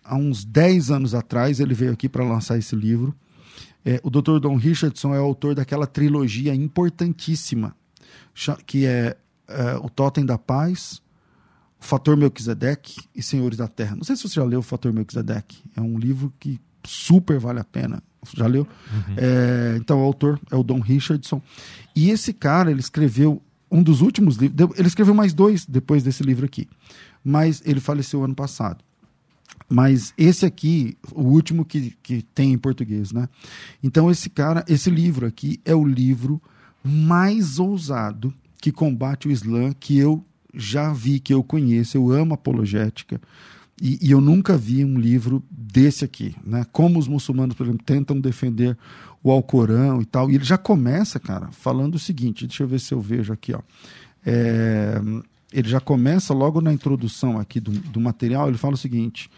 há 0.03 0.15
uns 0.15 0.43
10 0.43 0.89
anos 0.89 1.13
atrás, 1.13 1.59
ele 1.59 1.73
veio 1.73 1.91
aqui 1.91 2.09
para 2.09 2.23
lançar 2.23 2.57
esse 2.57 2.75
livro. 2.75 3.15
É, 3.85 4.01
o 4.03 4.09
Dr. 4.09 4.39
Don 4.39 4.55
Richardson 4.55 5.13
é 5.13 5.19
autor 5.19 5.53
daquela 5.53 5.85
trilogia 5.85 6.55
importantíssima, 6.55 7.75
que 8.65 8.85
é, 8.85 9.15
é 9.47 9.75
O 9.75 9.89
Totem 9.89 10.25
da 10.25 10.37
Paz, 10.39 11.01
O 11.79 11.85
Fator 11.85 12.17
Melquisedeque 12.17 12.95
e 13.15 13.21
Senhores 13.21 13.59
da 13.59 13.67
Terra. 13.67 13.95
Não 13.95 14.03
sei 14.03 14.15
se 14.15 14.27
você 14.27 14.35
já 14.35 14.43
leu 14.43 14.59
O 14.59 14.63
Fator 14.63 14.91
Melquisedeque. 14.91 15.63
É 15.75 15.81
um 15.81 15.99
livro 15.99 16.33
que 16.39 16.59
super 16.83 17.39
vale 17.39 17.59
a 17.59 17.63
pena. 17.63 18.01
Já 18.33 18.47
leu? 18.47 18.67
Uhum. 18.91 19.15
É, 19.17 19.77
então, 19.77 20.01
o 20.01 20.03
autor 20.03 20.39
é 20.49 20.55
o 20.55 20.63
Don 20.63 20.79
Richardson. 20.79 21.41
E 21.95 22.09
esse 22.09 22.33
cara, 22.33 22.71
ele 22.71 22.79
escreveu 22.79 23.41
um 23.69 23.83
dos 23.83 24.01
últimos 24.01 24.37
livros. 24.37 24.77
Ele 24.77 24.87
escreveu 24.87 25.13
mais 25.13 25.33
dois 25.33 25.65
depois 25.65 26.01
desse 26.03 26.23
livro 26.23 26.45
aqui. 26.45 26.67
Mas 27.23 27.61
ele 27.65 27.79
faleceu 27.79 28.23
ano 28.23 28.35
passado. 28.35 28.83
Mas 29.67 30.13
esse 30.17 30.45
aqui, 30.45 30.97
o 31.11 31.23
último 31.23 31.65
que, 31.65 31.95
que 32.03 32.21
tem 32.21 32.53
em 32.53 32.57
português, 32.57 33.11
né? 33.11 33.27
Então, 33.83 34.11
esse 34.11 34.29
cara, 34.29 34.63
esse 34.67 34.89
livro 34.89 35.25
aqui 35.25 35.59
é 35.65 35.73
o 35.73 35.85
livro 35.85 36.41
mais 36.83 37.57
ousado 37.57 38.33
que 38.61 38.71
combate 38.71 39.27
o 39.27 39.31
Islã 39.31 39.73
que 39.73 39.97
eu 39.97 40.23
já 40.53 40.93
vi, 40.93 41.19
que 41.19 41.33
eu 41.33 41.43
conheço. 41.43 41.97
Eu 41.97 42.11
amo 42.11 42.33
apologética. 42.33 43.19
E, 43.81 43.99
e, 44.01 44.11
eu 44.11 44.21
nunca 44.21 44.57
vi 44.57 44.85
um 44.85 44.97
livro 44.97 45.43
desse 45.51 46.05
aqui, 46.05 46.33
né? 46.45 46.65
Como 46.71 46.97
os 46.97 47.07
muçulmanos, 47.07 47.55
por 47.55 47.65
exemplo, 47.65 47.83
tentam 47.83 48.19
defender 48.19 48.77
o 49.21 49.31
Alcorão 49.31 50.01
e 50.01 50.05
tal. 50.05 50.31
E 50.31 50.35
ele 50.35 50.45
já 50.45 50.57
começa, 50.57 51.19
cara, 51.19 51.49
falando 51.51 51.95
o 51.95 51.99
seguinte: 51.99 52.47
deixa 52.47 52.63
eu 52.63 52.67
ver 52.67 52.79
se 52.79 52.93
eu 52.93 53.01
vejo 53.01 53.33
aqui, 53.33 53.53
ó. 53.53 53.59
É, 54.25 55.01
ele 55.55 55.69
já 55.69 55.79
começa 55.79 56.33
logo 56.33 56.59
na 56.59 56.73
introdução 56.73 57.39
aqui 57.39 57.61
do, 57.61 57.71
do 57.71 58.01
material. 58.01 58.49
Ele 58.49 58.57
fala 58.57 58.73
o 58.73 58.77
seguinte: 58.77 59.31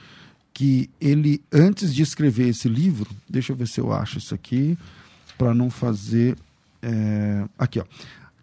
que 0.51 0.89
ele, 0.99 1.39
antes 1.53 1.93
de 1.93 2.01
escrever 2.01 2.49
esse 2.49 2.67
livro, 2.67 3.08
deixa 3.30 3.53
eu 3.53 3.56
ver 3.56 3.67
se 3.67 3.80
eu 3.80 3.93
acho 3.93 4.17
isso 4.17 4.34
aqui, 4.34 4.75
para 5.38 5.53
não 5.53 5.69
fazer. 5.69 6.36
É, 6.82 7.45
aqui, 7.58 7.80
ó. 7.80 7.84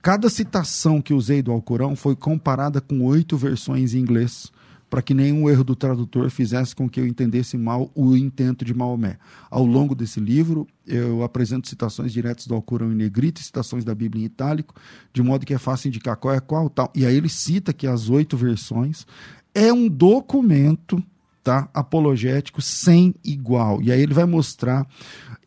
Cada 0.00 0.30
citação 0.30 1.02
que 1.02 1.12
usei 1.12 1.42
do 1.42 1.50
Alcorão 1.50 1.96
foi 1.96 2.14
comparada 2.14 2.80
com 2.80 3.02
oito 3.02 3.36
versões 3.36 3.94
em 3.94 3.98
inglês 3.98 4.52
para 4.94 5.02
que 5.02 5.12
nenhum 5.12 5.50
erro 5.50 5.64
do 5.64 5.74
tradutor 5.74 6.30
fizesse 6.30 6.72
com 6.72 6.88
que 6.88 7.00
eu 7.00 7.06
entendesse 7.08 7.58
mal 7.58 7.90
o 7.96 8.16
intento 8.16 8.64
de 8.64 8.72
Maomé. 8.72 9.18
Ao 9.50 9.66
longo 9.66 9.92
desse 9.92 10.20
livro, 10.20 10.68
eu 10.86 11.24
apresento 11.24 11.68
citações 11.68 12.12
diretas 12.12 12.46
do 12.46 12.54
Alcorão 12.54 12.92
em 12.92 12.94
negrito 12.94 13.40
e 13.40 13.44
citações 13.44 13.84
da 13.84 13.92
Bíblia 13.92 14.22
em 14.22 14.26
itálico, 14.26 14.72
de 15.12 15.20
modo 15.20 15.44
que 15.44 15.52
é 15.52 15.58
fácil 15.58 15.88
indicar 15.88 16.16
qual 16.16 16.32
é 16.32 16.38
qual 16.38 16.70
tal. 16.70 16.92
E 16.94 17.04
aí 17.04 17.16
ele 17.16 17.28
cita 17.28 17.72
que 17.72 17.88
as 17.88 18.08
oito 18.08 18.36
versões 18.36 19.04
é 19.52 19.72
um 19.72 19.88
documento 19.88 21.02
tá, 21.42 21.68
apologético 21.74 22.62
sem 22.62 23.16
igual. 23.24 23.82
E 23.82 23.90
aí 23.90 24.00
ele 24.00 24.14
vai 24.14 24.26
mostrar 24.26 24.86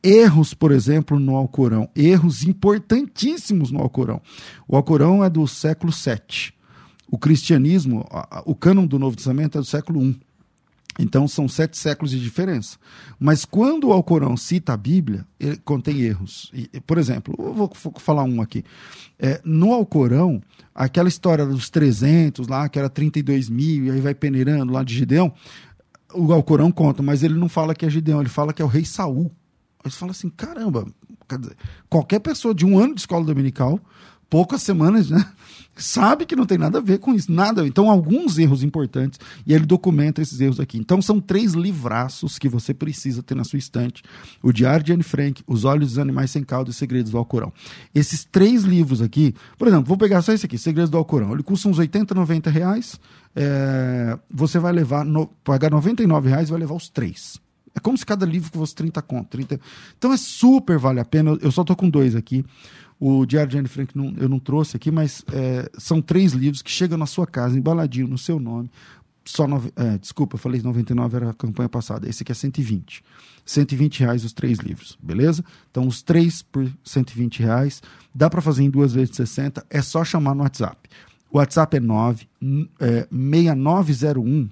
erros, 0.04 0.54
por 0.54 0.74
exemplo, 0.74 1.18
no 1.18 1.38
Alcorão, 1.38 1.88
erros 1.96 2.44
importantíssimos 2.44 3.72
no 3.72 3.80
Alcorão. 3.80 4.22
O 4.68 4.76
Alcorão 4.76 5.24
é 5.24 5.30
do 5.30 5.48
século 5.48 5.94
VII 5.94 6.57
o 7.10 7.18
cristianismo, 7.18 8.06
o 8.46 8.56
cânon 8.56 8.86
do 8.86 9.00
Novo 9.00 9.16
Testamento 9.16 9.58
é 9.58 9.62
do 9.62 9.66
século 9.66 10.04
I. 10.04 10.20
Então 11.00 11.28
são 11.28 11.48
sete 11.48 11.78
séculos 11.78 12.12
de 12.12 12.20
diferença. 12.20 12.78
Mas 13.20 13.46
quando 13.46 13.88
o 13.88 13.94
Alcorão 13.94 14.36
cita 14.36 14.74
a 14.74 14.78
Bíblia, 14.78 15.26
ele 15.40 15.58
contém 15.58 16.02
erros. 16.02 16.52
E, 16.54 16.80
por 16.82 16.98
exemplo, 16.98 17.36
eu 17.38 17.54
vou 17.54 17.72
falar 17.98 18.24
um 18.24 18.42
aqui. 18.42 18.64
É, 19.20 19.40
no 19.46 19.74
Alcorão, 19.74 20.42
aquela 20.74 21.08
história 21.08 21.46
dos 21.46 21.70
300 21.70 22.48
lá, 22.48 22.68
que 22.68 22.80
era 22.80 22.90
32 22.90 23.50
mil, 23.50 23.86
e 23.86 23.92
aí 23.92 24.02
vai 24.02 24.16
peneirando 24.16 24.74
lá 24.74 24.84
de 24.84 24.96
Gideão, 24.96 25.32
o 26.14 26.34
Alcorão 26.34 26.72
conta, 26.72 27.04
mas 27.04 27.22
ele 27.22 27.36
não 27.36 27.50
fala 27.50 27.76
que 27.76 27.86
é 27.86 27.90
Gideão, 27.90 28.20
ele 28.20 28.30
fala 28.30 28.52
que 28.52 28.62
é 28.62 28.66
o 28.66 28.70
rei 28.70 28.86
Saul. 28.86 29.32
Aí 29.84 29.92
você 29.92 29.98
fala 29.98 30.12
assim, 30.12 30.30
caramba, 30.30 30.88
dizer, 31.40 31.56
qualquer 31.90 32.20
pessoa 32.20 32.56
de 32.56 32.66
um 32.66 32.80
ano 32.80 32.96
de 32.96 33.02
escola 33.02 33.24
dominical, 33.24 33.80
poucas 34.30 34.62
semanas, 34.62 35.10
né? 35.10 35.26
sabe 35.78 36.26
que 36.26 36.36
não 36.36 36.46
tem 36.46 36.58
nada 36.58 36.80
a 36.80 36.82
ver 36.82 37.00
com 37.00 37.14
isso, 37.14 37.32
nada. 37.32 37.66
Então, 37.66 37.90
alguns 37.90 38.38
erros 38.38 38.64
importantes, 38.64 39.20
e 39.46 39.54
ele 39.54 39.66
documenta 39.66 40.22
esses 40.22 40.40
erros 40.40 40.60
aqui. 40.60 40.78
Então, 40.78 41.02
são 41.02 41.20
três 41.20 41.54
livraços 41.54 42.38
que 42.38 42.50
você 42.50 42.74
precisa 42.74 43.24
ter 43.24 43.36
na 43.36 43.44
sua 43.44 43.60
estante: 43.60 44.04
O 44.42 44.52
Diário 44.52 44.84
de 44.84 44.94
Anne 44.94 45.04
Frank, 45.04 45.44
Os 45.48 45.66
Olhos 45.66 45.90
dos 45.90 46.00
Animais 46.00 46.32
Sem 46.32 46.44
Caldo 46.44 46.72
e 46.72 46.74
Segredos 46.74 47.12
do 47.12 47.18
Alcorão. 47.18 47.52
Esses 47.94 48.26
três 48.26 48.64
livros 48.64 49.02
aqui, 49.02 49.34
por 49.58 49.68
exemplo, 49.68 49.86
vou 49.86 49.98
pegar 49.98 50.22
só 50.22 50.34
esse 50.34 50.46
aqui, 50.46 50.58
Segredos 50.58 50.90
do 50.90 50.98
Alcorão. 50.98 51.34
Ele 51.34 51.44
custa 51.44 51.70
uns 51.70 51.80
80, 51.80 52.14
90 52.14 52.50
reais. 52.50 53.00
É, 53.36 54.18
você 54.32 54.58
vai 54.58 54.74
levar, 54.74 55.06
no, 55.06 55.28
pagar 55.44 55.70
99 55.70 56.30
reais 56.30 56.48
e 56.48 56.52
vai 56.52 56.60
levar 56.60 56.74
os 56.76 56.90
três. 56.90 57.40
É 57.76 57.80
como 57.80 57.96
se 57.96 58.04
cada 58.04 58.26
livro 58.26 58.50
fosse 58.52 58.74
30 58.74 59.00
conto. 59.04 59.30
30... 59.30 59.60
Então 59.96 60.12
é 60.12 60.18
super 60.18 60.80
vale 60.80 61.00
a 61.00 61.06
pena. 61.06 61.38
Eu 61.42 61.52
só 61.52 61.64
tô 61.64 61.76
com 61.76 61.88
dois 61.88 62.16
aqui. 62.16 62.44
O 63.00 63.26
Diário 63.26 63.52
de 63.52 63.58
Anne 63.58 63.68
Frank 63.68 63.96
não, 63.96 64.14
eu 64.18 64.28
não 64.28 64.40
trouxe 64.40 64.76
aqui, 64.76 64.90
mas 64.90 65.24
é, 65.32 65.70
são 65.78 66.02
três 66.02 66.34
livros 66.34 66.62
que 66.62 66.72
chegam 66.72 66.98
na 66.98 67.06
sua 67.06 67.28
casa, 67.28 67.58
embaladinho, 67.58 68.08
no 68.08 68.18
seu 68.18 68.40
nome. 68.40 68.72
Só 69.24 69.46
nove, 69.46 69.72
é, 69.76 69.98
desculpa, 69.98 70.38
falei 70.38 70.62
99 70.62 71.16
era 71.16 71.30
a 71.30 71.34
campanha 71.34 71.70
passada. 71.70 72.10
Esse 72.10 72.24
aqui 72.24 72.32
é 72.32 72.36
120. 72.36 73.04
120 73.46 74.00
reais 74.00 74.24
os 74.24 74.34
três 74.34 74.60
livros, 74.60 74.98
beleza? 75.02 75.44
Então, 75.70 75.86
os 75.86 76.02
três 76.02 76.42
por 76.42 76.70
120 76.84 77.42
reais. 77.42 77.84
Dá 78.16 78.30
para 78.30 78.42
fazer 78.42 78.64
em 78.64 78.70
duas 78.70 78.94
vezes 78.94 79.12
de 79.12 79.18
60. 79.18 79.66
É 79.70 79.82
só 79.82 80.04
chamar 80.04 80.34
no 80.34 80.44
WhatsApp. 80.44 80.90
O 81.30 81.38
WhatsApp 81.38 81.78
é 81.78 81.80
9, 81.80 82.28
é, 82.80 83.08
6901 83.12 84.50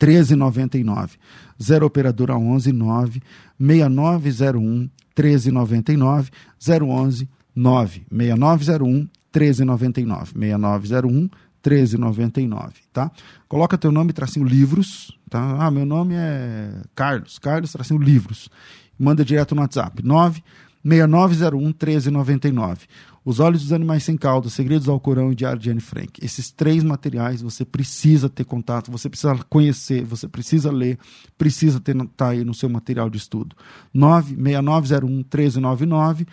1399. 0.00 1.18
0 1.60 1.86
operadora 1.86 2.36
11 2.36 2.72
9 2.72 3.22
6901 3.58 4.88
1399 5.16 6.30
011 6.60 7.28
96901 7.58 9.08
1399. 9.34 10.32
6901 10.32 11.28
1399, 11.60 12.74
tá? 12.92 13.10
Coloca 13.48 13.76
teu 13.76 13.90
nome, 13.90 14.12
tracinho 14.12 14.46
livros, 14.46 15.18
tá? 15.28 15.66
Ah, 15.66 15.70
meu 15.70 15.84
nome 15.84 16.14
é 16.16 16.82
Carlos, 16.94 17.38
Carlos, 17.38 17.72
tracinho 17.72 18.00
livros. 18.00 18.48
Manda 18.96 19.24
direto 19.24 19.54
no 19.54 19.60
WhatsApp, 19.60 20.02
96901 20.04 21.60
1399. 21.64 22.86
Os 23.24 23.40
Olhos 23.40 23.62
dos 23.62 23.72
Animais 23.72 24.04
Sem 24.04 24.16
Cauda, 24.16 24.48
Segredos 24.48 24.86
do 24.86 24.92
Alcorão 24.92 25.32
e 25.32 25.34
Diário 25.34 25.60
de 25.60 25.68
Anne 25.68 25.80
Frank. 25.80 26.24
Esses 26.24 26.50
três 26.50 26.82
materiais 26.82 27.42
você 27.42 27.64
precisa 27.64 28.28
ter 28.28 28.44
contato, 28.44 28.90
você 28.90 29.08
precisa 29.10 29.36
conhecer, 29.50 30.04
você 30.04 30.28
precisa 30.28 30.70
ler, 30.70 30.96
precisa 31.36 31.80
ter 31.80 31.94
tá 32.16 32.28
aí 32.28 32.44
no 32.44 32.54
seu 32.54 32.70
material 32.70 33.10
de 33.10 33.18
estudo. 33.18 33.54
96901 33.92 35.08
1399 35.08 36.26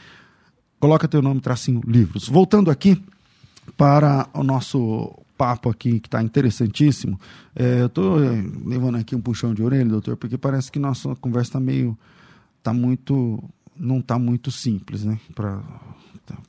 Coloca 0.86 1.08
teu 1.08 1.20
nome, 1.20 1.42
tracinho, 1.42 1.82
livros. 1.88 2.30
Voltando 2.30 2.70
aqui 2.70 3.02
para 3.76 4.30
o 4.36 4.44
nosso 4.44 5.18
papo 5.36 5.68
aqui, 5.68 6.00
que 6.00 6.08
está 6.08 6.22
interessantíssimo. 6.22 7.20
É, 7.56 7.82
eu 7.82 7.88
estou 7.88 8.24
é, 8.24 8.30
levando 8.64 8.98
aqui 9.00 9.16
um 9.16 9.20
puxão 9.20 9.52
de 9.52 9.64
orelha, 9.64 9.90
doutor, 9.90 10.16
porque 10.16 10.38
parece 10.38 10.72
que 10.72 10.78
nossa 10.78 11.16
conversa 11.16 11.50
está 11.50 11.60
meio... 11.60 11.98
está 12.60 12.72
muito... 12.72 13.44
não 13.76 13.98
está 13.98 14.20
muito 14.20 14.52
simples, 14.52 15.04
né? 15.04 15.20
Para 15.34 15.60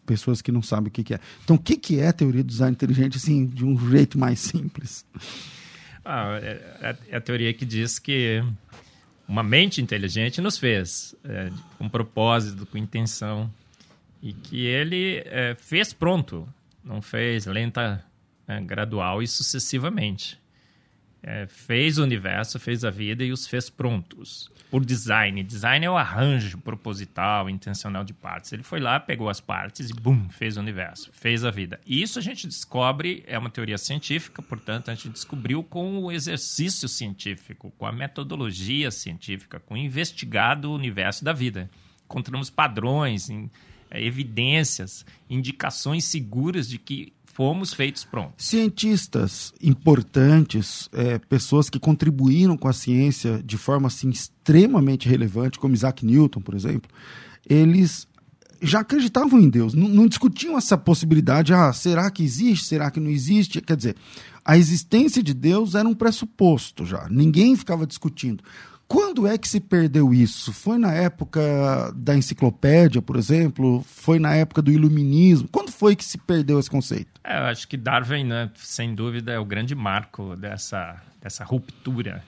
pessoas 0.04 0.42
que 0.42 0.52
não 0.52 0.60
sabem 0.60 0.88
o 0.88 0.90
que, 0.90 1.02
que, 1.02 1.14
é. 1.14 1.20
Então, 1.42 1.56
o 1.56 1.58
que, 1.58 1.74
que 1.74 1.98
é 1.98 2.12
teoria 2.12 2.44
do 2.44 2.48
design 2.48 2.74
inteligente, 2.74 3.16
assim, 3.16 3.46
de 3.46 3.64
um 3.64 3.88
jeito 3.88 4.18
mais 4.18 4.38
simples? 4.38 5.06
Ah, 6.04 6.38
é, 6.42 6.94
é 7.08 7.16
a 7.16 7.20
teoria 7.22 7.54
que 7.54 7.64
diz 7.64 7.98
que 7.98 8.44
uma 9.26 9.42
mente 9.42 9.80
inteligente 9.80 10.42
nos 10.42 10.58
fez, 10.58 11.14
é, 11.24 11.50
com 11.78 11.88
propósito, 11.88 12.66
com 12.66 12.76
intenção, 12.76 13.50
e 14.26 14.32
que 14.32 14.66
ele 14.66 15.22
é, 15.24 15.54
fez 15.54 15.92
pronto, 15.92 16.48
não 16.82 17.00
fez 17.00 17.46
lenta, 17.46 18.04
é, 18.48 18.60
gradual 18.60 19.22
e 19.22 19.28
sucessivamente. 19.28 20.36
É, 21.22 21.46
fez 21.46 21.96
o 21.96 22.02
universo, 22.02 22.58
fez 22.58 22.84
a 22.84 22.90
vida 22.90 23.22
e 23.22 23.30
os 23.30 23.46
fez 23.46 23.70
prontos. 23.70 24.50
Por 24.68 24.84
design. 24.84 25.44
Design 25.44 25.86
é 25.86 25.90
o 25.90 25.96
arranjo 25.96 26.58
proposital, 26.58 27.48
intencional 27.48 28.02
de 28.02 28.12
partes. 28.12 28.52
Ele 28.52 28.64
foi 28.64 28.80
lá, 28.80 28.98
pegou 28.98 29.28
as 29.28 29.40
partes 29.40 29.90
e, 29.90 29.94
bum, 29.94 30.28
fez 30.28 30.56
o 30.56 30.60
universo, 30.60 31.10
fez 31.12 31.44
a 31.44 31.50
vida. 31.52 31.80
E 31.86 32.02
isso 32.02 32.18
a 32.18 32.22
gente 32.22 32.48
descobre, 32.48 33.22
é 33.28 33.38
uma 33.38 33.48
teoria 33.48 33.78
científica, 33.78 34.42
portanto, 34.42 34.90
a 34.90 34.94
gente 34.94 35.10
descobriu 35.10 35.62
com 35.62 36.00
o 36.00 36.10
exercício 36.10 36.88
científico, 36.88 37.72
com 37.78 37.86
a 37.86 37.92
metodologia 37.92 38.90
científica, 38.90 39.60
com 39.60 39.74
o 39.74 39.78
investigado 39.78 40.72
universo 40.72 41.24
da 41.24 41.32
vida. 41.32 41.70
Encontramos 42.04 42.50
padrões 42.50 43.30
em 43.30 43.48
evidências, 43.92 45.04
indicações 45.28 46.04
seguras 46.04 46.68
de 46.68 46.78
que 46.78 47.12
fomos 47.36 47.74
feitos 47.74 48.02
prontos. 48.02 48.46
Cientistas 48.46 49.52
importantes, 49.62 50.88
é, 50.92 51.18
pessoas 51.18 51.68
que 51.68 51.78
contribuíram 51.78 52.56
com 52.56 52.66
a 52.66 52.72
ciência 52.72 53.42
de 53.44 53.58
forma 53.58 53.88
assim, 53.88 54.08
extremamente 54.08 55.06
relevante, 55.06 55.58
como 55.58 55.74
Isaac 55.74 56.04
Newton, 56.04 56.40
por 56.40 56.54
exemplo, 56.54 56.90
eles 57.46 58.08
já 58.62 58.80
acreditavam 58.80 59.38
em 59.38 59.50
Deus, 59.50 59.74
não, 59.74 59.86
não 59.86 60.06
discutiam 60.06 60.56
essa 60.56 60.78
possibilidade, 60.78 61.52
ah, 61.52 61.70
será 61.74 62.10
que 62.10 62.24
existe, 62.24 62.66
será 62.66 62.90
que 62.90 62.98
não 62.98 63.10
existe? 63.10 63.60
Quer 63.60 63.76
dizer, 63.76 63.96
a 64.42 64.56
existência 64.56 65.22
de 65.22 65.34
Deus 65.34 65.74
era 65.74 65.86
um 65.86 65.94
pressuposto 65.94 66.86
já, 66.86 67.06
ninguém 67.10 67.54
ficava 67.54 67.86
discutindo. 67.86 68.42
Quando 68.88 69.26
é 69.26 69.36
que 69.36 69.48
se 69.48 69.58
perdeu 69.58 70.14
isso? 70.14 70.52
Foi 70.52 70.78
na 70.78 70.92
época 70.92 71.40
da 71.94 72.16
enciclopédia, 72.16 73.02
por 73.02 73.16
exemplo? 73.16 73.82
Foi 73.82 74.18
na 74.18 74.34
época 74.34 74.62
do 74.62 74.70
iluminismo? 74.70 75.48
Quando 75.50 75.72
foi 75.72 75.96
que 75.96 76.04
se 76.04 76.18
perdeu 76.18 76.58
esse 76.60 76.70
conceito? 76.70 77.20
É, 77.24 77.38
eu 77.38 77.44
acho 77.44 77.66
que 77.66 77.76
Darwin, 77.76 78.24
né, 78.24 78.50
sem 78.54 78.94
dúvida, 78.94 79.32
é 79.32 79.38
o 79.38 79.44
grande 79.44 79.74
marco 79.74 80.36
dessa, 80.36 81.02
dessa 81.20 81.44
ruptura. 81.44 82.22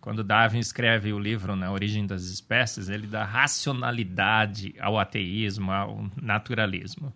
Quando 0.00 0.24
Darwin 0.24 0.58
escreve 0.58 1.12
o 1.12 1.18
livro 1.18 1.54
Na 1.54 1.70
Origem 1.70 2.06
das 2.06 2.24
Espécies, 2.24 2.88
ele 2.88 3.06
dá 3.06 3.24
racionalidade 3.24 4.74
ao 4.80 4.98
ateísmo, 4.98 5.70
ao 5.70 6.10
naturalismo. 6.20 7.12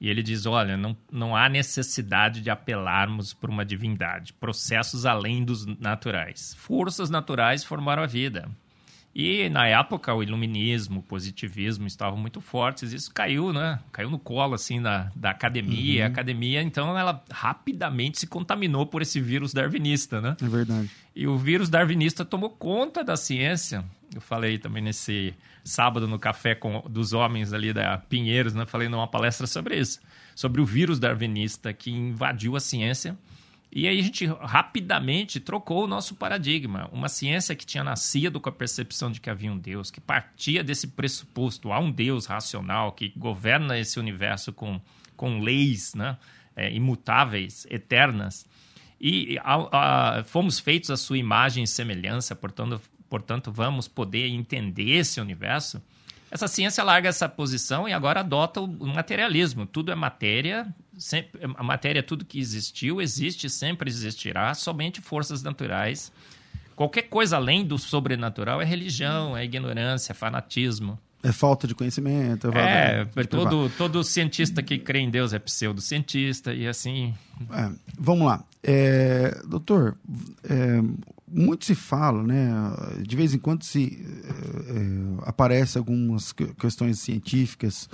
E 0.00 0.08
ele 0.08 0.22
diz: 0.22 0.46
olha, 0.46 0.76
não, 0.76 0.96
não 1.10 1.36
há 1.36 1.48
necessidade 1.48 2.40
de 2.40 2.50
apelarmos 2.50 3.34
por 3.34 3.50
uma 3.50 3.64
divindade, 3.64 4.32
processos 4.32 5.04
além 5.04 5.44
dos 5.44 5.66
naturais. 5.66 6.54
Forças 6.54 7.10
naturais 7.10 7.64
formaram 7.64 8.02
a 8.02 8.06
vida. 8.06 8.48
E 9.20 9.48
na 9.48 9.66
época 9.66 10.14
o 10.14 10.22
iluminismo, 10.22 11.00
o 11.00 11.02
positivismo 11.02 11.88
estavam 11.88 12.16
muito 12.16 12.40
fortes. 12.40 12.92
Isso 12.92 13.12
caiu, 13.12 13.52
né? 13.52 13.80
Caiu 13.90 14.08
no 14.08 14.18
colo 14.18 14.54
assim 14.54 14.80
da, 14.80 15.10
da 15.16 15.30
academia. 15.30 16.02
Uhum. 16.02 16.06
A 16.06 16.08
academia, 16.08 16.62
então, 16.62 16.96
ela 16.96 17.20
rapidamente 17.28 18.20
se 18.20 18.28
contaminou 18.28 18.86
por 18.86 19.02
esse 19.02 19.20
vírus 19.20 19.52
darwinista, 19.52 20.20
né? 20.20 20.36
É 20.40 20.46
verdade. 20.46 20.88
E 21.16 21.26
o 21.26 21.36
vírus 21.36 21.68
darwinista 21.68 22.24
tomou 22.24 22.48
conta 22.48 23.02
da 23.02 23.16
ciência. 23.16 23.84
Eu 24.14 24.20
falei 24.20 24.56
também 24.56 24.84
nesse 24.84 25.34
sábado 25.64 26.06
no 26.06 26.20
café 26.20 26.54
com 26.54 26.80
dos 26.88 27.12
homens 27.12 27.52
ali 27.52 27.72
da 27.72 27.98
Pinheiros, 27.98 28.54
né? 28.54 28.66
Falei 28.66 28.88
numa 28.88 29.08
palestra 29.08 29.48
sobre 29.48 29.80
isso, 29.80 30.00
sobre 30.36 30.60
o 30.60 30.64
vírus 30.64 31.00
darwinista 31.00 31.72
que 31.72 31.90
invadiu 31.90 32.54
a 32.54 32.60
ciência 32.60 33.18
e 33.70 33.86
aí 33.86 33.98
a 33.98 34.02
gente 34.02 34.24
rapidamente 34.26 35.38
trocou 35.38 35.84
o 35.84 35.86
nosso 35.86 36.14
paradigma. 36.14 36.88
Uma 36.90 37.08
ciência 37.08 37.54
que 37.54 37.66
tinha 37.66 37.84
nascido 37.84 38.40
com 38.40 38.48
a 38.48 38.52
percepção 38.52 39.10
de 39.10 39.20
que 39.20 39.28
havia 39.28 39.52
um 39.52 39.58
Deus, 39.58 39.90
que 39.90 40.00
partia 40.00 40.64
desse 40.64 40.88
pressuposto, 40.88 41.72
há 41.72 41.78
um 41.78 41.90
Deus 41.90 42.24
racional 42.24 42.92
que 42.92 43.12
governa 43.14 43.78
esse 43.78 43.98
universo 43.98 44.52
com, 44.52 44.80
com 45.16 45.40
leis 45.40 45.94
né? 45.94 46.16
É, 46.56 46.72
imutáveis, 46.72 47.66
eternas. 47.70 48.46
E 49.00 49.38
a, 49.44 50.18
a, 50.18 50.24
fomos 50.24 50.58
feitos 50.58 50.90
à 50.90 50.96
sua 50.96 51.18
imagem 51.18 51.62
e 51.62 51.68
semelhança, 51.68 52.34
portanto, 52.34 52.80
portanto, 53.08 53.52
vamos 53.52 53.86
poder 53.86 54.26
entender 54.28 54.90
esse 54.90 55.20
universo. 55.20 55.80
Essa 56.30 56.48
ciência 56.48 56.82
larga 56.82 57.08
essa 57.08 57.28
posição 57.28 57.88
e 57.88 57.92
agora 57.92 58.20
adota 58.20 58.60
o 58.60 58.86
materialismo. 58.86 59.66
Tudo 59.66 59.92
é 59.92 59.94
matéria, 59.94 60.66
sempre, 60.98 61.40
a 61.56 61.62
matéria 61.62 62.00
é 62.00 62.02
tudo 62.02 62.24
que 62.24 62.38
existiu, 62.38 63.00
existe, 63.00 63.48
sempre 63.48 63.88
existirá, 63.88 64.52
somente 64.54 65.00
forças 65.00 65.42
naturais. 65.42 66.12
Qualquer 66.74 67.02
coisa 67.02 67.36
além 67.36 67.64
do 67.64 67.78
sobrenatural 67.78 68.60
é 68.60 68.64
religião, 68.64 69.36
é 69.36 69.44
ignorância, 69.44 70.12
é 70.12 70.14
fanatismo. 70.14 70.98
É 71.22 71.32
falta 71.32 71.66
de 71.66 71.74
conhecimento. 71.74 72.48
É, 72.56 73.06
é 73.16 73.24
todo, 73.24 73.68
todo 73.70 74.04
cientista 74.04 74.62
que 74.62 74.78
crê 74.78 75.00
em 75.00 75.10
Deus 75.10 75.32
é 75.32 75.38
pseudocientista 75.38 76.54
e 76.54 76.68
assim. 76.68 77.12
É, 77.50 77.70
vamos 77.98 78.26
lá. 78.26 78.44
É, 78.62 79.40
doutor, 79.44 79.96
é, 80.44 80.80
muito 81.26 81.64
se 81.64 81.74
fala, 81.74 82.22
né? 82.22 82.48
De 83.02 83.16
vez 83.16 83.34
em 83.34 83.38
quando 83.38 83.64
se 83.64 83.98
é, 84.24 84.78
é 84.78 85.28
aparece 85.28 85.76
algumas 85.76 86.32
questões 86.32 87.00
científicas 87.00 87.88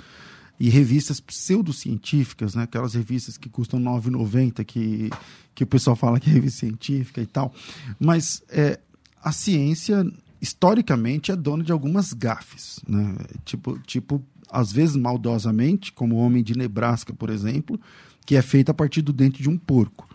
e 0.59 0.69
revistas 0.69 1.19
pseudocientíficas, 1.19 2.55
né? 2.55 2.63
Aquelas 2.63 2.93
revistas 2.93 3.37
que 3.37 3.49
custam 3.49 3.79
R$ 3.79 3.85
9,90, 3.85 4.63
que, 4.63 5.09
que 5.53 5.63
o 5.63 5.67
pessoal 5.67 5.95
fala 5.95 6.19
que 6.19 6.29
é 6.29 6.33
revista 6.33 6.59
científica 6.59 7.21
e 7.21 7.25
tal. 7.25 7.53
Mas 7.99 8.41
é, 8.49 8.79
a 9.21 9.31
ciência 9.31 10.05
historicamente 10.41 11.31
é 11.31 11.35
dona 11.35 11.63
de 11.63 11.71
algumas 11.71 12.13
gafes, 12.13 12.79
né? 12.87 13.15
Tipo, 13.43 13.79
tipo, 13.79 14.23
às 14.49 14.71
vezes 14.71 14.95
maldosamente, 14.95 15.91
como 15.91 16.15
o 16.15 16.19
Homem 16.19 16.43
de 16.43 16.57
Nebraska, 16.57 17.13
por 17.13 17.29
exemplo, 17.29 17.79
que 18.25 18.35
é 18.35 18.41
feito 18.41 18.69
a 18.69 18.73
partir 18.73 19.01
do 19.01 19.11
dente 19.11 19.41
de 19.41 19.49
um 19.49 19.57
porco. 19.57 20.07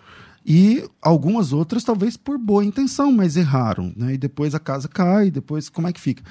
E 0.45 0.89
algumas 1.03 1.53
outras, 1.53 1.85
talvez 1.85 2.17
por 2.17 2.39
boa 2.39 2.65
intenção, 2.65 3.13
mas 3.13 3.37
erraram. 3.37 3.93
Né? 3.95 4.15
E 4.15 4.19
depois 4.19 4.55
a 4.55 4.59
casa 4.59 4.89
cai, 4.89 5.31
depois 5.31 5.69
como 5.69 5.87
é 5.87 5.93
que 5.93 6.01
fica? 6.01 6.23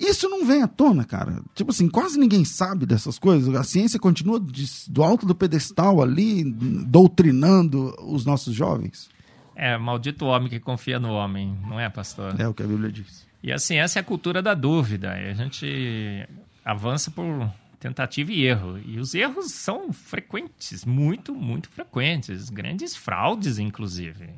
Isso 0.00 0.30
não 0.30 0.46
vem 0.46 0.62
à 0.62 0.66
tona, 0.66 1.04
cara. 1.04 1.42
Tipo 1.54 1.70
assim, 1.70 1.86
quase 1.88 2.18
ninguém 2.18 2.42
sabe 2.42 2.86
dessas 2.86 3.18
coisas. 3.18 3.54
A 3.54 3.62
ciência 3.62 4.00
continua 4.00 4.40
de, 4.40 4.64
do 4.88 5.02
alto 5.02 5.26
do 5.26 5.34
pedestal 5.34 6.02
ali, 6.02 6.42
doutrinando 6.42 7.94
os 8.02 8.24
nossos 8.24 8.54
jovens. 8.54 9.10
É, 9.54 9.76
maldito 9.76 10.24
homem 10.24 10.48
que 10.48 10.58
confia 10.58 10.98
no 10.98 11.10
homem, 11.10 11.54
não 11.68 11.78
é, 11.78 11.90
pastor? 11.90 12.34
É 12.40 12.48
o 12.48 12.54
que 12.54 12.62
a 12.62 12.66
Bíblia 12.66 12.90
diz. 12.90 13.26
E 13.42 13.52
assim, 13.52 13.76
essa 13.76 13.98
é 13.98 14.00
a 14.00 14.04
cultura 14.04 14.40
da 14.40 14.54
dúvida. 14.54 15.12
a 15.12 15.34
gente 15.34 16.26
avança 16.64 17.10
por 17.10 17.52
tentativa 17.78 18.32
e 18.32 18.46
erro. 18.46 18.78
E 18.78 18.98
os 18.98 19.14
erros 19.14 19.52
são 19.52 19.92
frequentes, 19.92 20.84
muito, 20.86 21.34
muito 21.34 21.68
frequentes. 21.68 22.48
Grandes 22.48 22.96
fraudes, 22.96 23.58
inclusive. 23.58 24.30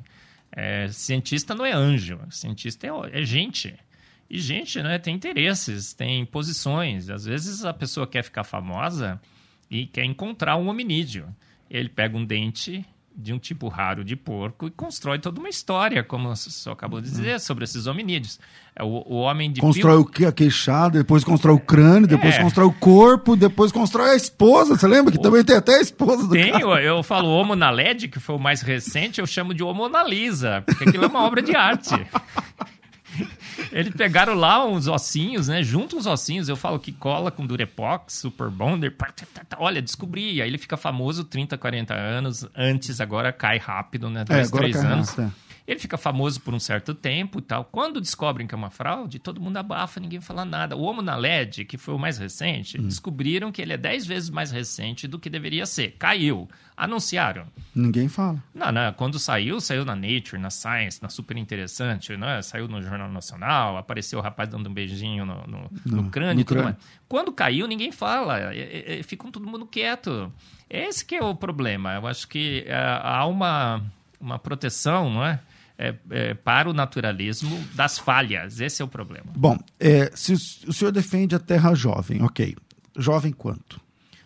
É, 0.51 0.89
cientista 0.89 1.55
não 1.55 1.65
é 1.65 1.73
anjo, 1.73 2.19
cientista 2.31 2.87
é, 2.87 3.21
é 3.21 3.25
gente. 3.25 3.75
E 4.33 4.39
gente 4.39 4.83
né, 4.83 4.99
tem 4.99 5.15
interesses, 5.15 5.93
tem 5.93 6.25
posições. 6.25 7.11
Às 7.11 7.27
vezes 7.27 7.67
a 7.67 7.75
pessoa 7.75 8.07
quer 8.07 8.25
ficar 8.25 8.45
famosa 8.45 9.21
e 9.71 9.85
quer 9.85 10.07
encontrar 10.07 10.57
um 10.57 10.69
hominídeo. 10.69 11.27
Ele 11.71 11.91
pega 11.91 12.17
um 12.17 12.25
dente 12.25 12.83
de 13.15 13.35
um 13.35 13.39
tipo 13.39 13.69
raro 13.69 14.03
de 14.03 14.17
porco 14.17 14.69
e 14.69 14.71
constrói 14.71 15.19
toda 15.19 15.39
uma 15.39 15.51
história, 15.51 16.03
como 16.03 16.31
o 16.31 16.35
senhor 16.35 16.73
acabou 16.73 16.99
de 16.99 17.11
dizer, 17.11 17.41
sobre 17.41 17.65
esses 17.65 17.87
hominídeos. 17.87 18.41
É, 18.75 18.83
o, 18.83 19.05
o 19.07 19.17
homem 19.17 19.53
de 19.53 19.61
Constrói 19.61 20.03
pio... 20.07 20.27
a 20.27 20.33
queixada, 20.33 21.01
depois 21.01 21.23
constrói 21.23 21.55
o 21.55 21.61
crânio, 21.61 22.09
depois 22.09 22.35
é. 22.35 22.41
constrói 22.41 22.69
o 22.69 22.73
corpo, 22.73 23.37
depois 23.37 23.71
constrói 23.71 24.13
a 24.13 24.17
esposa. 24.17 24.79
Você 24.79 24.89
lembra 24.89 25.13
que 25.13 25.19
o... 25.19 25.21
também 25.21 25.45
tem 25.45 25.57
até 25.57 25.77
a 25.77 25.83
esposa 25.83 26.27
do 26.27 26.31
Tem, 26.31 26.59
eu, 26.59 26.71
eu 26.71 27.03
falo 27.03 27.29
Homo 27.29 27.55
na 27.55 27.69
LED, 27.69 28.09
que 28.09 28.19
foi 28.19 28.35
o 28.35 28.39
mais 28.39 28.63
recente, 28.63 29.21
eu 29.21 29.27
chamo 29.27 29.53
de 29.53 29.63
Homo 29.63 29.91
na 29.91 30.03
Lisa, 30.03 30.63
porque 30.65 30.85
aquilo 30.89 31.05
é 31.05 31.09
uma 31.09 31.23
obra 31.23 31.43
de 31.43 31.55
arte. 31.55 31.91
Eles 33.73 33.95
pegaram 33.95 34.35
lá 34.35 34.65
uns 34.65 34.87
ossinhos, 34.87 35.49
né? 35.49 35.63
Junto 35.63 35.97
uns 35.97 36.07
ossinhos, 36.07 36.49
eu 36.49 36.57
falo 36.57 36.79
que 36.79 36.93
cola 36.93 37.31
com 37.31 37.47
Durepox, 37.47 38.15
Super 38.15 38.49
Bonder. 38.51 38.95
Olha, 39.59 39.81
descobri. 39.81 40.43
Aí 40.43 40.49
ele 40.49 40.59
fica 40.59 40.77
famoso 40.77 41.25
30, 41.25 41.57
40 41.57 41.95
anos. 41.95 42.47
Antes, 42.55 43.01
agora 43.01 43.33
cai 43.33 43.59
rápido, 43.59 44.11
né? 44.11 44.25
Dois, 44.25 44.53
é, 44.53 44.57
três 44.57 44.77
anos. 44.77 45.09
Rápido, 45.11 45.33
é. 45.49 45.52
Ele 45.67 45.79
fica 45.79 45.97
famoso 45.97 46.41
por 46.41 46.53
um 46.53 46.59
certo 46.59 46.95
tempo 46.95 47.39
e 47.39 47.43
tal. 47.43 47.65
Quando 47.65 48.01
descobrem 48.01 48.47
que 48.47 48.55
é 48.55 48.59
uma 48.59 48.71
fraude, 48.71 49.19
todo 49.19 49.41
mundo 49.41 49.57
abafa, 49.57 50.01
ninguém 50.01 50.21
fala 50.21 50.45
nada. 50.45 50.77
O 50.77 50.83
Homo 50.83 51.03
na 51.03 51.15
LED, 51.15 51.65
que 51.65 51.79
foi 51.79 51.95
o 51.95 51.99
mais 51.99 52.19
recente, 52.19 52.81
hum. 52.81 52.87
descobriram 52.87 53.53
que 53.53 53.63
ele 53.63 53.73
é 53.73 53.77
10 53.77 54.07
vezes 54.07 54.31
mais 54.31 54.51
recente 54.51 55.07
do 55.07 55.19
que 55.19 55.31
deveria 55.31 55.65
ser. 55.65 55.93
Caiu. 55.99 56.49
Anunciaram. 56.77 57.47
Ninguém 57.75 58.09
fala. 58.09 58.43
Não, 58.53 58.73
não. 58.73 58.93
Quando 58.95 59.19
saiu, 59.19 59.61
saiu 59.61 59.85
na 59.85 59.95
Nature, 59.95 60.39
na 60.39 60.51
Science, 60.51 61.01
na 61.01 61.09
Super 61.09 61.37
Interessante, 61.37 62.17
né? 62.17 62.43
saiu 62.43 62.67
no 62.67 62.83
Jornal 62.83 63.11
Nacional, 63.11 63.77
apareceu 63.77 64.19
o 64.19 64.23
rapaz 64.23 64.49
dando 64.49 64.69
um 64.69 64.75
beijinho 64.75 65.25
no, 65.25 65.47
no, 65.47 65.71
no, 65.87 66.03
no 66.03 66.11
crânio 66.11 66.41
e 66.41 66.45
tudo 66.45 66.65
mais. 66.65 66.77
Quando 67.09 67.31
caiu, 67.31 67.69
ninguém 67.69 67.93
fala. 67.93 68.53
É, 68.53 69.01
ficam 69.05 69.31
todo 69.31 69.47
mundo 69.47 69.67
quieto. 69.67 70.33
Esse 70.69 71.05
que 71.05 71.15
é 71.15 71.23
o 71.23 71.35
problema. 71.35 71.95
Eu 71.95 72.07
acho 72.07 72.27
que 72.27 72.65
é, 72.67 72.75
há 73.03 73.27
uma, 73.27 73.85
uma 74.19 74.39
proteção, 74.39 75.11
não 75.11 75.25
é? 75.25 75.39
É, 75.79 75.95
é, 76.11 76.35
para 76.35 76.69
o 76.69 76.73
naturalismo 76.73 77.59
das 77.75 77.99
falhas. 77.99 78.61
Esse 78.61 78.83
é 78.83 78.85
o 78.85 78.89
problema. 78.89 79.27
Bom, 79.35 79.59
é, 79.79 80.11
se 80.15 80.33
o 80.33 80.73
senhor 80.73 80.91
defende 80.91 81.35
a 81.35 81.39
Terra 81.39 81.75
jovem, 81.75 82.23
ok. 82.23 82.55
Jovem 82.97 83.33
quanto? 83.33 83.81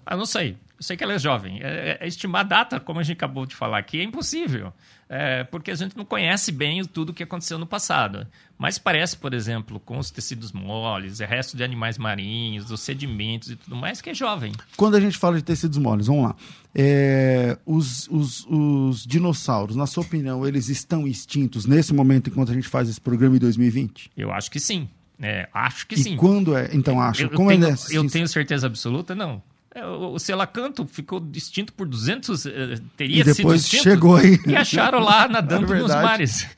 Ah, 0.05 0.17
não 0.17 0.27
sei. 0.27 0.57
Eu 0.79 0.83
sei 0.83 0.97
que 0.97 1.03
ela 1.03 1.15
é 1.15 1.19
jovem. 1.19 1.61
É, 1.63 1.99
é, 2.01 2.07
estimar 2.07 2.45
data, 2.45 2.79
como 2.79 3.01
a 3.01 3.03
gente 3.03 3.17
acabou 3.17 3.47
de 3.47 3.57
falar 3.57 3.79
aqui, 3.79 3.99
é 3.99 4.03
impossível. 4.03 4.73
É, 5.09 5.45
porque 5.45 5.71
a 5.71 5.75
gente 5.75 5.97
não 5.97 6.05
conhece 6.05 6.53
bem 6.53 6.85
tudo 6.85 7.11
o 7.11 7.15
que 7.15 7.23
aconteceu 7.23 7.59
no 7.59 7.67
passado. 7.67 8.27
Mas 8.59 8.77
parece, 8.77 9.17
por 9.17 9.33
exemplo, 9.33 9.81
com 9.81 9.99
os 9.99 10.11
tecidos 10.11 10.53
moles, 10.53 11.21
o 11.21 11.25
resto 11.25 11.57
de 11.57 11.65
animais 11.65 11.97
marinhos, 11.97 12.71
os 12.71 12.81
sedimentos 12.81 13.51
e 13.51 13.57
tudo 13.57 13.77
mais, 13.77 14.01
que 14.01 14.11
é 14.11 14.15
jovem. 14.15 14.53
Quando 14.77 14.97
a 14.97 15.01
gente 15.01 15.17
fala 15.17 15.37
de 15.37 15.45
tecidos 15.45 15.79
moles, 15.79 16.09
vamos 16.09 16.25
lá. 16.25 16.37
É, 16.75 17.57
os, 17.65 18.07
os, 18.09 18.47
os 18.47 19.07
dinossauros, 19.07 19.77
na 19.77 19.87
sua 19.87 20.03
opinião, 20.03 20.47
eles 20.47 20.69
estão 20.69 21.07
extintos 21.07 21.65
nesse 21.65 21.95
momento 21.95 22.29
enquanto 22.29 22.51
a 22.51 22.55
gente 22.55 22.69
faz 22.69 22.89
esse 22.89 23.01
programa 23.01 23.37
em 23.37 23.39
2020? 23.41 24.11
Eu 24.17 24.31
acho 24.31 24.51
que 24.51 24.61
sim. 24.61 24.89
É, 25.21 25.49
acho 25.55 25.87
que 25.87 25.95
e 25.95 25.99
sim. 25.99 26.17
quando 26.17 26.55
é? 26.55 26.69
Então, 26.75 27.01
acho. 27.01 27.23
Eu, 27.23 27.31
Como 27.31 27.51
eu 27.51 27.57
é 27.57 27.61
tenho, 27.61 27.75
é 27.75 27.97
eu 27.97 28.11
tenho 28.11 28.29
certeza 28.29 28.67
absoluta? 28.67 29.15
Não. 29.15 29.43
É, 29.77 29.85
o 29.85 30.19
Selacanto 30.19 30.87
ficou 30.87 31.21
distinto 31.21 31.71
por 31.75 31.87
200, 31.87 32.47
eh, 32.47 32.79
teria 32.97 33.21
e 33.21 33.25
depois 33.25 33.61
sido 33.61 33.83
chegou 33.83 34.17
aí. 34.17 34.41
E 34.47 34.57
acharam 34.57 35.01
lá 35.01 35.29
nadando 35.29 35.71
é 35.77 35.79
nos 35.79 35.95
mares. 35.95 36.49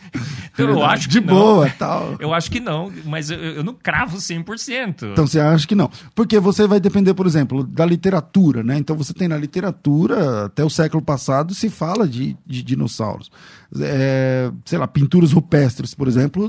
Então, 0.55 0.71
eu 0.71 0.85
acho 0.85 1.09
De 1.09 1.21
que 1.21 1.27
boa, 1.27 1.67
não. 1.67 1.73
tal. 1.73 2.17
Eu 2.21 2.33
acho 2.33 2.49
que 2.49 2.61
não, 2.61 2.93
mas 3.05 3.29
eu, 3.29 3.37
eu 3.37 3.65
não 3.65 3.75
cravo 3.75 4.19
100%. 4.19 5.11
Então 5.11 5.27
você 5.27 5.41
acha 5.41 5.67
que 5.67 5.75
não. 5.75 5.91
Porque 6.15 6.39
você 6.39 6.65
vai 6.69 6.79
depender, 6.79 7.13
por 7.13 7.27
exemplo, 7.27 7.65
da 7.65 7.85
literatura, 7.85 8.63
né? 8.63 8.79
Então 8.79 8.95
você 8.95 9.13
tem 9.13 9.27
na 9.27 9.37
literatura, 9.37 10.45
até 10.45 10.65
o 10.65 10.71
século 10.71 11.03
passado, 11.03 11.57
se 11.57 11.69
fala 11.69 12.07
de, 12.07 12.37
de 12.47 12.63
dinossauros. 12.63 13.33
É, 13.81 14.49
sei 14.65 14.79
lá, 14.79 14.87
pinturas 14.87 15.33
rupestres, 15.33 15.93
por 15.93 16.07
exemplo, 16.07 16.49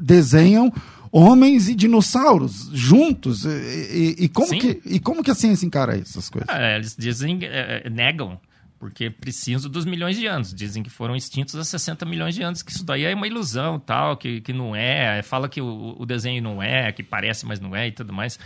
desenham 0.00 0.72
homens 1.16 1.68
e 1.68 1.74
dinossauros 1.74 2.68
juntos. 2.72 3.44
E, 3.44 3.48
e, 3.48 4.24
e 4.24 4.28
como, 4.28 4.58
que, 4.58 4.82
e 4.84 5.00
como 5.00 5.22
que 5.22 5.30
a 5.30 5.34
ciência 5.34 5.64
encara 5.64 5.96
essas 5.96 6.28
coisas? 6.28 6.48
É, 6.54 6.76
eles 6.76 6.94
dizem, 6.96 7.40
é, 7.44 7.82
é 7.84 7.90
negam, 7.90 8.38
porque 8.86 9.10
precisam 9.10 9.68
dos 9.68 9.84
milhões 9.84 10.16
de 10.16 10.26
anos. 10.26 10.54
Dizem 10.54 10.80
que 10.80 10.88
foram 10.88 11.16
extintos 11.16 11.56
há 11.56 11.64
60 11.64 12.06
milhões 12.06 12.36
de 12.36 12.42
anos, 12.42 12.62
que 12.62 12.70
isso 12.70 12.84
daí 12.84 13.04
é 13.04 13.12
uma 13.12 13.26
ilusão, 13.26 13.80
tal, 13.80 14.16
que, 14.16 14.40
que 14.40 14.52
não 14.52 14.76
é, 14.76 15.22
fala 15.22 15.48
que 15.48 15.60
o, 15.60 15.96
o 15.98 16.06
desenho 16.06 16.40
não 16.40 16.62
é, 16.62 16.92
que 16.92 17.02
parece, 17.02 17.44
mas 17.44 17.58
não 17.58 17.74
é 17.74 17.88
e 17.88 17.92
tudo 17.92 18.12
mais. 18.12 18.38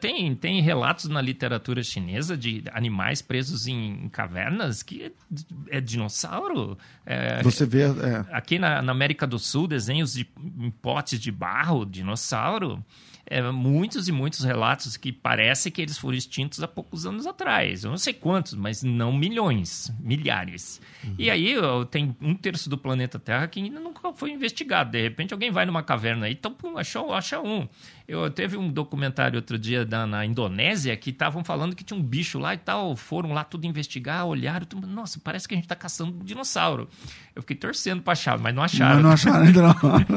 Tem, 0.00 0.36
tem 0.36 0.62
relatos 0.62 1.06
na 1.06 1.20
literatura 1.20 1.82
chinesa 1.82 2.36
de 2.36 2.62
animais 2.72 3.20
presos 3.20 3.66
em, 3.66 4.04
em 4.04 4.08
cavernas 4.08 4.84
que 4.84 5.02
é, 5.02 5.78
é 5.78 5.80
dinossauro. 5.80 6.78
É, 7.04 7.42
Você 7.42 7.66
vê. 7.66 7.82
É. 7.82 8.24
Aqui 8.30 8.56
na, 8.56 8.80
na, 8.80 8.92
América 8.92 9.26
do 9.26 9.38
Sul, 9.38 9.66
desenhos 9.66 10.12
de, 10.12 10.28
em 10.60 10.70
potes 10.70 11.18
de 11.18 11.32
barro, 11.32 11.84
dinossauro 11.84 12.84
é, 13.30 13.42
muitos 13.50 14.08
e 14.08 14.12
muitos 14.12 14.44
relatos 14.44 14.96
que 14.96 15.12
parece 15.12 15.70
que 15.70 15.80
eles 15.80 15.98
foram 15.98 16.16
extintos 16.16 16.62
há 16.62 16.68
poucos 16.68 17.06
anos 17.06 17.26
atrás. 17.26 17.84
Eu 17.84 17.90
não 17.90 17.98
sei 17.98 18.12
quantos, 18.12 18.54
mas 18.54 18.82
não 18.82 19.12
milhões, 19.12 19.92
milhares. 20.00 20.80
Uhum. 21.04 21.14
E 21.18 21.30
aí 21.30 21.54
tem 21.90 22.16
um 22.20 22.34
terço 22.34 22.68
do 22.68 22.78
planeta 22.78 23.18
Terra 23.18 23.46
que 23.46 23.60
ainda 23.60 23.80
nunca 23.80 24.12
foi 24.12 24.30
investigado. 24.30 24.90
De 24.90 25.02
repente 25.02 25.32
alguém 25.32 25.50
vai 25.50 25.66
numa 25.66 25.82
caverna 25.82 26.26
aí, 26.26 26.32
então 26.32 26.52
pum, 26.52 26.76
achou, 26.76 27.12
acha 27.12 27.40
um. 27.40 27.68
Eu 28.08 28.30
teve 28.30 28.56
um 28.56 28.72
documentário 28.72 29.36
outro 29.36 29.58
dia 29.58 29.84
da, 29.84 30.06
na 30.06 30.24
Indonésia 30.24 30.96
que 30.96 31.10
estavam 31.10 31.44
falando 31.44 31.76
que 31.76 31.84
tinha 31.84 32.00
um 32.00 32.02
bicho 32.02 32.38
lá 32.38 32.54
e 32.54 32.56
tal. 32.56 32.96
Foram 32.96 33.34
lá 33.34 33.44
tudo 33.44 33.66
investigar, 33.66 34.24
olharam. 34.24 34.64
Tudo, 34.64 34.86
Nossa, 34.86 35.20
parece 35.22 35.46
que 35.46 35.52
a 35.52 35.58
gente 35.58 35.66
está 35.66 35.74
caçando 35.74 36.16
um 36.16 36.24
dinossauro. 36.24 36.88
Eu 37.36 37.42
fiquei 37.42 37.54
torcendo 37.54 38.00
para 38.00 38.14
achar, 38.14 38.38
mas 38.38 38.54
não 38.54 38.62
acharam. 38.62 38.94
Mas 38.94 39.04
não 39.04 39.10
acharam 39.10 39.44
ainda 39.44 39.60
não. 39.62 39.74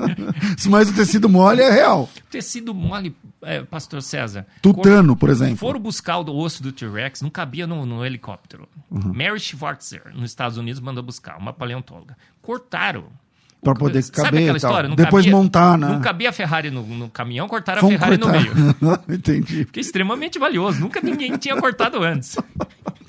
mas 0.72 0.90
o 0.90 0.96
tecido 0.96 1.28
mole 1.28 1.62
é 1.62 1.70
real. 1.70 2.10
Tecido 2.30 2.74
mole, 2.74 3.14
é, 3.42 3.62
Pastor 3.62 4.02
César. 4.02 4.48
Tutano, 4.62 5.14
por 5.18 5.30
exemplo. 5.30 5.58
Foram 5.58 5.82
buscar 5.82 6.18
o 6.20 6.38
osso 6.38 6.64
do 6.64 6.72
T-Rex, 6.72 7.22
não 7.22 7.30
cabia 7.30 7.68
no, 7.68 7.86
no 7.86 8.06
helicóptero. 8.06 8.70
Uhum. 8.90 9.14
Mary 9.14 9.38
Schwartzer, 9.38 10.14
nos 10.16 10.32
Estados 10.32 10.58
Unidos, 10.58 10.80
mandou 10.80 11.04
buscar, 11.04 11.38
uma 11.38 11.52
paleontóloga. 11.52 12.16
Cortaram 12.42 13.08
para 13.62 13.76
poder 13.76 14.04
caber. 14.04 14.26
Sabe 14.26 14.38
aquela 14.40 14.58
história? 14.58 14.90
Não 14.90 14.96
Depois 14.96 15.24
cabia, 15.26 15.38
montar, 15.38 15.78
né? 15.78 15.88
Não 15.88 16.02
cabia 16.02 16.30
a 16.30 16.34
Ferrari 16.34 16.72
no, 16.72 16.82
no 16.84 17.10
caminhão, 17.10 17.48
cortaram 17.48 17.82
Vamos 17.82 17.96
a 17.96 18.00
Ferrari 18.00 18.18
cortar. 18.20 18.44
no 18.44 18.90
meio. 18.90 18.98
Entendi. 19.18 19.66
Fiquei 19.66 19.82
extremamente 19.82 20.40
valioso. 20.40 20.80
Nunca 20.80 21.00
ninguém 21.02 21.38
tinha 21.38 21.56
cortado 21.56 22.02
antes. 22.04 22.36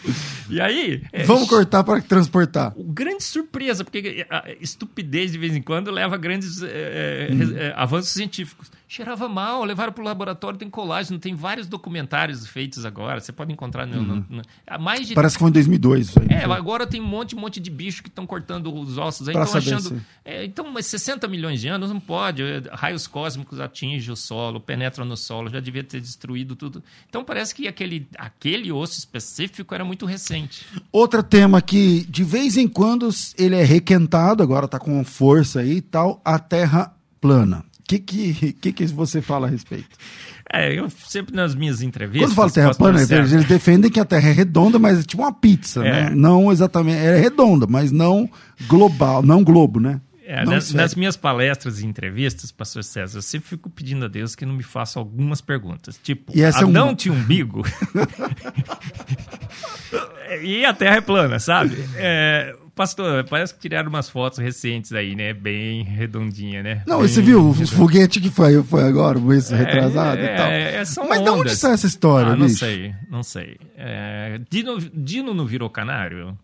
E 0.49 0.61
aí. 0.61 1.03
É, 1.13 1.25
Vamos 1.25 1.49
cortar 1.49 1.85
para 1.85 2.01
transportar. 2.01 2.75
Grande 2.77 3.23
surpresa, 3.23 3.85
porque 3.85 4.27
a 4.29 4.45
estupidez 4.61 5.33
de 5.33 5.39
vez 5.39 5.55
em 5.55 5.63
quando 5.63 5.91
leva 5.91 6.15
a 6.15 6.19
grandes 6.19 6.63
é, 6.63 7.29
hum. 7.33 7.57
é, 7.57 7.73
avanços 7.77 8.13
científicos 8.13 8.71
cheirava 8.93 9.27
mal, 9.27 9.65
levaram 9.65 9.91
para 9.91 10.03
o 10.03 10.05
laboratório, 10.05 10.59
tem 10.59 10.69
colagem, 10.69 11.19
tem 11.19 11.35
vários 11.35 11.67
documentários 11.67 12.47
feitos 12.47 12.85
agora, 12.85 13.21
você 13.21 13.33
pode 13.33 13.51
encontrar 13.51 13.87
no, 13.87 13.97
uhum. 13.97 14.25
no, 14.29 14.43
no 14.43 14.79
mais 14.79 15.09
de... 15.09 15.15
Parece 15.15 15.37
que 15.37 15.41
foi 15.41 15.49
em 15.49 15.53
2002 15.53 16.09
isso 16.09 16.21
aí. 16.21 16.27
É, 16.29 16.45
agora 16.45 16.87
tem 16.87 17.01
um 17.01 17.07
monte, 17.07 17.35
um 17.35 17.41
monte 17.41 17.59
de 17.59 17.71
bicho 17.71 18.03
que 18.03 18.11
estão 18.11 18.27
cortando 18.27 18.71
os 18.71 18.99
ossos 18.99 19.31
aí, 19.31 19.35
estão 19.35 19.59
achando... 19.59 20.03
Então, 20.45 20.71
mas 20.71 20.85
60 20.87 21.27
milhões 21.27 21.63
de 21.63 21.69
anos 21.69 21.91
não 21.91 21.99
pode, 21.99 22.43
raios 22.71 23.07
cósmicos 23.07 23.61
atingem 23.61 24.13
o 24.13 24.17
solo, 24.17 24.61
penetram 24.61 25.07
no 25.07 25.17
solo, 25.17 25.49
já 25.49 25.59
devia 25.59 25.83
ter 25.83 25.99
destruído 25.99 26.55
tudo. 26.55 26.85
Então 27.09 27.25
parece 27.25 27.55
que 27.55 27.67
aquele, 27.67 28.07
aquele 28.19 28.71
osso 28.71 28.99
específico 28.99 29.75
era 29.75 29.87
muito 29.87 29.92
recente. 30.07 30.67
Outro 30.91 31.23
tema 31.23 31.61
que 31.61 32.07
de 32.09 32.25
vez 32.25 32.57
em 32.57 32.69
quando 32.69 33.09
ele 33.39 33.57
é 33.57 33.65
requentado, 33.65 34.43
agora 34.43 34.67
está 34.67 34.79
com 34.79 35.03
força 35.05 35.61
aí 35.61 35.77
e 35.77 35.81
tal, 35.81 36.21
a 36.25 36.39
Terra 36.39 36.95
plana 37.21 37.65
que, 37.99 37.99
que, 37.99 38.53
que, 38.61 38.73
que 38.73 38.87
você 38.87 39.21
fala 39.21 39.47
a 39.47 39.51
respeito? 39.51 39.89
É, 40.53 40.79
eu 40.79 40.91
sempre 40.91 41.35
nas 41.35 41.55
minhas 41.55 41.81
entrevistas. 41.81 42.29
Quando 42.29 42.35
fala 42.35 42.51
terra 42.51 42.75
plana, 42.75 43.01
eles 43.01 43.45
defendem 43.47 43.91
que 43.91 43.99
a 43.99 44.05
Terra 44.05 44.29
é 44.29 44.33
redonda, 44.33 44.79
mas 44.79 45.01
é 45.01 45.03
tipo 45.03 45.23
uma 45.23 45.33
pizza, 45.33 45.81
é. 45.81 45.91
né? 45.91 46.11
Não 46.15 46.53
exatamente. 46.53 46.99
É 46.99 47.19
redonda, 47.19 47.67
mas 47.67 47.91
não 47.91 48.29
global, 48.67 49.23
não 49.23 49.43
globo, 49.43 49.81
né? 49.81 50.01
É, 50.33 50.47
nas, 50.47 50.73
nas, 50.73 50.95
minhas 50.95 51.15
palestras 51.15 51.83
e 51.83 51.87
entrevistas, 51.87 52.51
pastor 52.51 52.83
César, 52.83 53.19
eu 53.19 53.23
sempre 53.23 53.51
fico 53.51 53.69
pedindo 53.69 54.07
a 54.07 54.09
Deus 54.09 54.35
que 54.35 54.47
não 54.47 54.55
me 54.55 54.63
faça 54.63 54.99
algumas 54.99 55.43
perguntas. 55.43 56.01
Tipo, 56.03 56.33
e 56.35 56.43
Adão 56.43 56.89
é 56.89 56.91
um... 56.91 56.95
tinha 56.95 57.13
umbigo? 57.13 57.63
e 60.43 60.65
a 60.65 60.73
Terra 60.73 60.97
é 60.97 61.01
plana, 61.03 61.39
sabe? 61.39 61.77
É, 61.97 62.57
Pastor, 62.75 63.25
parece 63.25 63.53
que 63.53 63.61
tiraram 63.61 63.91
umas 63.91 64.09
fotos 64.09 64.39
recentes 64.39 64.95
aí, 64.95 65.15
né? 65.15 65.35
Bem 65.35 65.83
redondinha, 65.83 66.63
né? 66.63 66.83
Não, 66.87 67.01
Bem... 67.01 67.09
você 67.09 67.21
viu 67.21 67.51
o 67.51 67.67
foguete 67.67 68.19
que 68.19 68.31
foi, 68.31 68.63
foi 68.63 68.85
agora, 68.85 69.19
o 69.19 69.21
mês 69.21 69.53
é, 69.53 69.57
retrasado 69.57 70.19
é, 70.19 70.25
e 70.25 70.37
tal. 70.37 70.47
É, 70.47 70.75
é 70.77 70.79
Mas 70.79 70.99
ondas. 70.99 71.23
de 71.23 71.31
onde 71.31 71.57
sai 71.57 71.73
essa 71.75 71.87
história, 71.87 72.33
ah, 72.33 72.37
Não 72.37 72.49
sei, 72.49 72.95
não 73.11 73.23
sei. 73.23 73.59
É, 73.77 74.41
Dino, 74.49 74.79
Dino 74.95 75.35
não 75.35 75.45
virou 75.45 75.69
canário? 75.69 76.35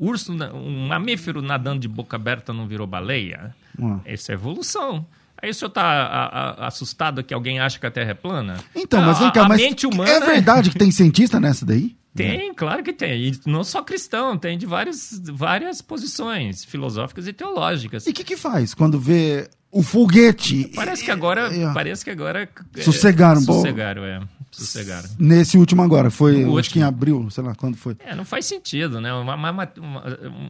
Urso, 0.00 0.32
um 0.32 0.88
mamífero 0.88 1.42
nadando 1.42 1.80
de 1.80 1.88
boca 1.88 2.16
aberta 2.16 2.54
não 2.54 2.66
virou 2.66 2.86
baleia? 2.86 3.54
Hum. 3.78 4.00
Essa 4.02 4.32
é 4.32 4.34
evolução. 4.34 5.06
Aí 5.42 5.50
o 5.50 5.54
senhor 5.54 5.68
está 5.68 6.56
assustado 6.58 7.22
que 7.22 7.34
alguém 7.34 7.60
acha 7.60 7.78
que 7.78 7.86
a 7.86 7.90
Terra 7.90 8.10
é 8.10 8.14
plana? 8.14 8.56
Então, 8.74 9.02
mas 9.02 9.18
vem 9.18 9.30
cá, 9.30 9.46
mas 9.46 9.60
humana... 9.84 10.10
é 10.10 10.20
verdade 10.20 10.70
que 10.70 10.78
tem 10.78 10.90
cientista 10.90 11.38
nessa 11.38 11.66
daí? 11.66 11.94
Tem, 12.12 12.52
claro 12.52 12.82
que 12.82 12.92
tem. 12.92 13.28
E 13.28 13.40
não 13.46 13.62
só 13.62 13.84
cristão, 13.84 14.36
tem 14.36 14.58
de 14.58 14.66
várias, 14.66 15.22
várias 15.32 15.80
posições 15.80 16.64
filosóficas 16.64 17.28
e 17.28 17.32
teológicas. 17.32 18.04
E 18.04 18.10
o 18.10 18.12
que, 18.12 18.24
que 18.24 18.36
faz 18.36 18.74
quando 18.74 18.98
vê 18.98 19.48
o 19.70 19.80
foguete? 19.80 20.72
Parece 20.74 21.04
que 21.04 21.10
agora. 21.12 21.54
É, 21.54 21.62
é. 21.62 21.72
Parece 21.72 22.04
que 22.04 22.10
agora. 22.10 22.48
É, 22.76 22.82
sossegaram, 22.82 23.40
Sossegaram, 23.40 24.04
é. 24.04 24.20
Sossegaram. 24.50 25.08
Nesse 25.18 25.56
último 25.56 25.82
agora, 25.82 26.10
foi 26.10 26.42
acho 26.42 26.50
último. 26.50 26.72
que 26.72 26.78
em 26.80 26.82
abril, 26.82 27.30
sei 27.30 27.44
lá 27.44 27.54
quando 27.54 27.76
foi. 27.76 27.96
É, 28.00 28.14
não 28.14 28.24
faz 28.24 28.46
sentido, 28.46 29.00
né? 29.00 29.12
Uma, 29.12 29.34
uma, 29.34 29.50
uma, 29.50 29.72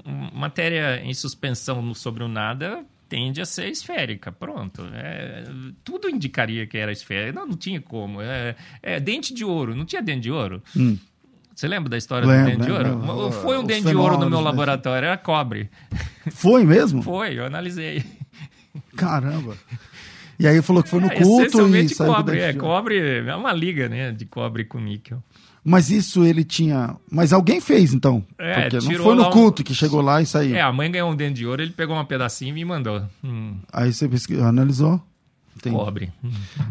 uma 0.05 0.31
matéria 0.33 1.03
em 1.05 1.13
suspensão 1.13 1.93
sobre 1.95 2.25
o 2.25 2.29
nada 2.29 2.85
tende 3.11 3.41
a 3.41 3.45
ser 3.45 3.69
esférica. 3.69 4.31
Pronto. 4.33 4.89
É, 4.95 5.45
tudo 5.85 6.09
indicaria 6.09 6.67
que 6.67 6.79
era 6.79 6.93
esférica. 6.93 7.39
Não, 7.39 7.47
não 7.47 7.57
tinha 7.57 7.81
como. 7.81 8.23
É, 8.23 8.55
é, 8.83 9.01
dente 9.01 9.35
de 9.35 9.45
ouro. 9.45 9.75
Não 9.75 9.85
tinha 9.85 10.01
dente 10.01 10.23
de 10.23 10.31
ouro? 10.31 10.63
Hum. 10.75 10.97
Você 11.55 11.69
lembra 11.69 11.91
da 11.91 11.99
história 11.99 12.27
lembra, 12.27 12.45
do 12.45 12.57
dente 12.57 12.65
de 12.65 12.73
ouro? 12.73 12.99
Lembra. 13.01 13.33
Foi 13.33 13.59
um 13.59 13.65
dente 13.65 13.87
de 13.87 13.95
ouro 13.95 14.17
no 14.17 14.31
meu 14.31 14.39
né? 14.39 14.45
laboratório, 14.45 15.07
era 15.09 15.19
cobre. 15.19 15.69
Foi 16.31 16.65
mesmo? 16.65 17.03
Foi, 17.03 17.39
eu 17.39 17.45
analisei. 17.45 18.03
Caramba. 18.97 19.59
E 20.41 20.47
aí 20.47 20.62
falou 20.62 20.82
que 20.82 20.88
foi 20.88 21.01
no 21.01 21.09
é, 21.09 21.16
culto 21.16 21.76
e 21.76 21.88
saiu 21.91 22.14
cobre, 22.14 22.41
é, 22.41 22.53
cobre 22.55 22.99
é 23.28 23.36
uma 23.36 23.53
liga, 23.53 23.91
né, 23.91 24.11
de 24.11 24.24
cobre 24.24 24.64
com 24.64 24.80
níquel. 24.80 25.22
Mas 25.62 25.91
isso 25.91 26.24
ele 26.24 26.43
tinha. 26.43 26.97
Mas 27.11 27.34
alguém 27.34 27.61
fez, 27.61 27.93
então. 27.93 28.24
É, 28.38 28.62
Porque 28.62 28.76
não 28.88 29.05
foi 29.05 29.14
no 29.14 29.30
culto 29.30 29.61
um... 29.61 29.64
que 29.64 29.74
chegou 29.74 30.01
lá 30.01 30.22
e 30.22 30.26
saiu. 30.26 30.57
É, 30.57 30.62
a 30.62 30.72
mãe 30.72 30.91
ganhou 30.91 31.11
um 31.11 31.14
dente 31.14 31.34
de 31.34 31.47
ouro, 31.47 31.61
ele 31.61 31.72
pegou 31.72 31.95
um 31.95 32.05
pedacinho 32.07 32.49
e 32.49 32.53
me 32.55 32.64
mandou. 32.64 33.03
Hum. 33.22 33.59
Aí 33.70 33.93
você 33.93 34.09
analisou? 34.43 35.03
Entendi. 35.61 35.77
Cobre. 35.77 36.13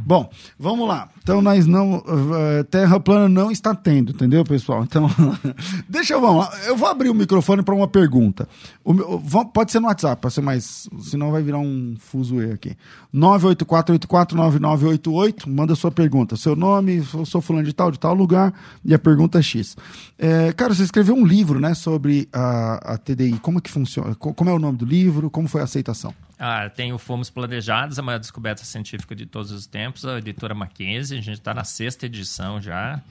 Bom, 0.06 0.30
vamos 0.58 0.88
lá. 0.88 1.10
Então, 1.22 1.42
nós 1.42 1.68
não. 1.68 1.98
Uh, 2.00 2.64
terra 2.70 2.98
plana 3.00 3.30
não 3.30 3.52
está 3.52 3.76
tendo, 3.76 4.12
entendeu, 4.12 4.44
pessoal? 4.44 4.84
Então, 4.84 5.08
deixa 5.88 6.16
eu. 6.16 6.22
Vamos 6.22 6.46
lá. 6.46 6.52
Eu 6.66 6.76
vou 6.76 6.90
abrir 6.90 7.10
o 7.10 7.14
microfone 7.14 7.62
para 7.62 7.76
uma 7.76 7.88
pergunta. 7.88 8.50
O 8.84 8.92
meu, 8.94 9.22
pode 9.54 9.72
ser 9.72 9.80
no 9.80 9.86
WhatsApp, 9.88 10.20
para 10.20 10.32
ser 10.32 10.42
mais. 10.42 10.90
Senão 11.02 11.32
vai 11.32 11.44
virar 11.44 11.60
um 11.60 11.96
fuzuê 12.00 12.52
aqui. 12.52 12.76
984849988. 13.14 15.48
Manda 15.48 15.76
sua 15.76 15.92
pergunta. 15.92 16.36
Seu 16.36 16.56
nome, 16.56 17.04
eu 17.14 17.26
sou 17.26 17.42
fulano 17.42 17.66
de 17.66 17.74
tal, 17.74 17.92
de 17.92 18.00
tal 18.00 18.16
lugar, 18.16 18.52
e 18.84 18.92
a 18.94 19.00
pergunta 19.00 19.38
é 19.38 19.42
X. 19.42 19.78
É, 20.18 20.52
cara, 20.54 20.74
você 20.74 20.84
escreveu 20.84 21.16
um 21.16 21.26
livro, 21.26 21.60
né, 21.60 21.76
sobre 21.76 22.28
a, 22.34 22.94
a 22.94 22.98
TDI. 22.98 23.38
Como 23.40 23.60
é 23.60 23.62
que 23.62 23.70
funciona? 23.70 24.16
Como 24.16 24.50
é 24.50 24.54
o 24.54 24.60
nome 24.60 24.80
do 24.80 24.86
livro? 24.86 25.30
Como 25.30 25.48
foi 25.48 25.62
a 25.62 25.66
aceitação? 25.66 26.12
Ah, 26.42 26.70
tem 26.70 26.94
o 26.94 26.98
Fomos 26.98 27.30
Planejados, 27.30 28.00
a 28.00 28.02
maior 28.02 28.18
descoberta 28.18 28.64
científica 28.64 29.14
de 29.14 29.26
todos 29.26 29.52
os 29.52 29.68
tempos, 29.68 30.06
a 30.06 30.20
editora 30.20 30.56
Mackenzie. 30.56 31.18
A 31.18 31.22
gente 31.22 31.38
está 31.38 31.54
na 31.54 31.66
sexta 31.66 32.06
edição 32.06 32.62
já. 32.62 33.02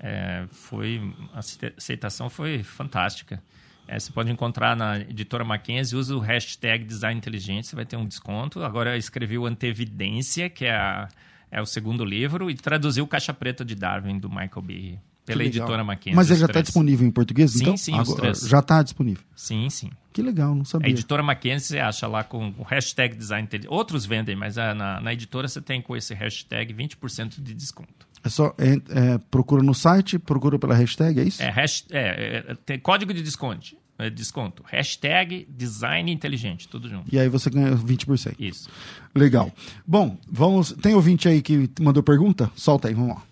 É, 0.00 0.46
foi 0.50 1.14
a 1.32 1.38
aceitação 1.78 2.28
foi 2.28 2.64
fantástica. 2.64 3.40
É, 3.86 4.00
você 4.00 4.10
pode 4.10 4.32
encontrar 4.32 4.74
na 4.74 4.98
editora 4.98 5.44
Mackenzie, 5.44 5.96
usa 5.96 6.16
o 6.16 6.18
hashtag 6.18 6.84
Design 6.84 7.16
Inteligente, 7.16 7.68
você 7.68 7.76
vai 7.76 7.86
ter 7.86 7.96
um 7.96 8.04
desconto. 8.04 8.64
Agora 8.64 8.94
eu 8.94 8.98
escrevi 8.98 9.38
o 9.38 9.46
Antevidência, 9.46 10.50
que 10.50 10.64
é, 10.64 10.74
a, 10.74 11.08
é 11.52 11.62
o 11.62 11.66
segundo 11.66 12.04
livro, 12.04 12.50
e 12.50 12.54
traduziu 12.54 13.06
Caixa 13.06 13.32
Preta 13.32 13.64
de 13.64 13.76
Darwin, 13.76 14.18
do 14.18 14.28
Michael 14.28 14.62
Behe. 14.62 14.98
Pela 15.32 15.44
editora 15.44 15.84
Mackenzie. 15.84 16.16
Mas 16.16 16.30
ele 16.30 16.40
já 16.40 16.46
está 16.46 16.60
disponível 16.60 17.06
em 17.06 17.10
português? 17.10 17.52
Sim, 17.52 17.62
então? 17.62 17.76
sim, 17.76 17.92
Agora, 17.92 18.08
os 18.08 18.14
três. 18.14 18.40
Já 18.48 18.58
está 18.58 18.82
disponível? 18.82 19.22
Sim, 19.34 19.68
sim. 19.70 19.90
Que 20.12 20.22
legal, 20.22 20.54
não 20.54 20.64
sabia. 20.64 20.88
A 20.88 20.90
editora 20.90 21.22
Mackenzie 21.22 21.68
você 21.68 21.78
acha 21.78 22.06
lá 22.06 22.22
com 22.22 22.52
o 22.58 22.62
hashtag 22.62 23.16
design 23.16 23.48
Outros 23.68 24.04
vendem, 24.04 24.36
mas 24.36 24.58
a, 24.58 24.74
na, 24.74 25.00
na 25.00 25.12
editora 25.12 25.48
você 25.48 25.60
tem 25.60 25.80
com 25.80 25.96
esse 25.96 26.14
hashtag 26.14 26.74
20% 26.74 27.42
de 27.42 27.54
desconto. 27.54 28.06
É 28.24 28.28
só 28.28 28.54
é, 28.58 28.74
é, 28.74 29.18
procura 29.30 29.62
no 29.62 29.74
site, 29.74 30.18
procura 30.18 30.58
pela 30.58 30.74
hashtag, 30.74 31.20
é 31.20 31.24
isso? 31.24 31.42
É, 31.42 31.50
hash, 31.50 31.84
é, 31.90 32.44
é 32.48 32.54
tem 32.64 32.78
código 32.78 33.12
de 33.12 33.22
desconto. 33.22 33.76
É, 33.98 34.08
desconto. 34.10 34.64
Hashtag 34.66 35.46
design 35.48 36.10
inteligente, 36.10 36.68
tudo 36.68 36.88
junto. 36.88 37.12
E 37.12 37.18
aí 37.18 37.28
você 37.28 37.50
ganha 37.50 37.76
20%. 37.76 38.34
Isso. 38.38 38.68
Legal. 39.14 39.52
Bom, 39.86 40.16
vamos. 40.28 40.72
Tem 40.72 40.94
ouvinte 40.94 41.28
aí 41.28 41.42
que 41.42 41.70
mandou 41.80 42.02
pergunta? 42.02 42.50
Solta 42.56 42.88
aí, 42.88 42.94
vamos 42.94 43.16
lá. 43.16 43.22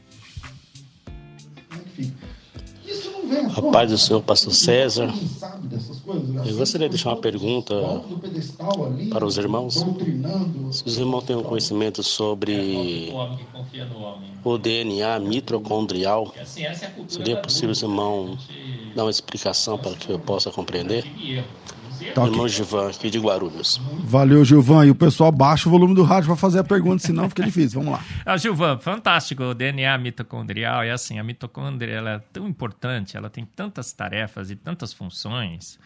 A 3.56 3.62
paz 3.70 3.90
do 3.90 3.96
Senhor, 3.96 4.20
Pastor 4.22 4.52
César. 4.52 5.14
Eu 6.44 6.56
gostaria 6.56 6.88
de 6.88 6.94
deixar 6.94 7.10
uma 7.10 7.16
pergunta 7.20 7.74
para 9.08 9.24
os 9.24 9.38
irmãos. 9.38 9.86
Se 10.72 10.82
os 10.84 10.98
irmãos 10.98 11.22
têm 11.22 11.36
um 11.36 11.42
conhecimento 11.44 12.02
sobre 12.02 13.12
o 14.42 14.58
DNA 14.58 15.20
mitocondrial, 15.20 16.34
seria 17.06 17.36
possível 17.36 17.70
os 17.70 17.82
irmãos 17.82 18.48
dar 18.96 19.04
uma 19.04 19.10
explicação 19.10 19.78
para 19.78 19.94
que 19.94 20.10
eu 20.10 20.18
possa 20.18 20.50
compreender? 20.50 21.06
Tá 22.14 22.24
Irmão 22.26 22.48
Gilvan, 22.48 22.88
aqui 22.88 23.11
de 23.11 23.18
Guarulhos. 23.18 23.80
Valeu, 24.05 24.44
Gilvan. 24.44 24.86
E 24.86 24.90
o 24.90 24.94
pessoal 24.94 25.30
baixa 25.30 25.68
o 25.68 25.72
volume 25.72 25.94
do 25.94 26.03
rádio 26.03 26.28
para 26.28 26.36
fazer 26.36 26.59
a 26.59 26.64
pergunta, 26.64 27.05
senão 27.05 27.28
fica 27.28 27.42
difícil. 27.42 27.80
Vamos 27.80 27.98
lá. 27.98 28.05
Ah, 28.24 28.36
Gilvan, 28.36 28.78
fantástico. 28.78 29.42
O 29.42 29.55
DNA 29.55 29.96
mitocondrial 29.98 30.82
é 30.82 30.90
assim, 30.90 31.18
a 31.18 31.24
mitocôndria 31.24 31.92
ela 31.92 32.11
é 32.11 32.18
tão 32.32 32.46
importante, 32.46 33.16
ela 33.16 33.28
tem 33.28 33.44
tantas 33.44 33.92
tarefas 33.92 34.51
e 34.51 34.57
tantas 34.57 34.92
funções 34.92 35.78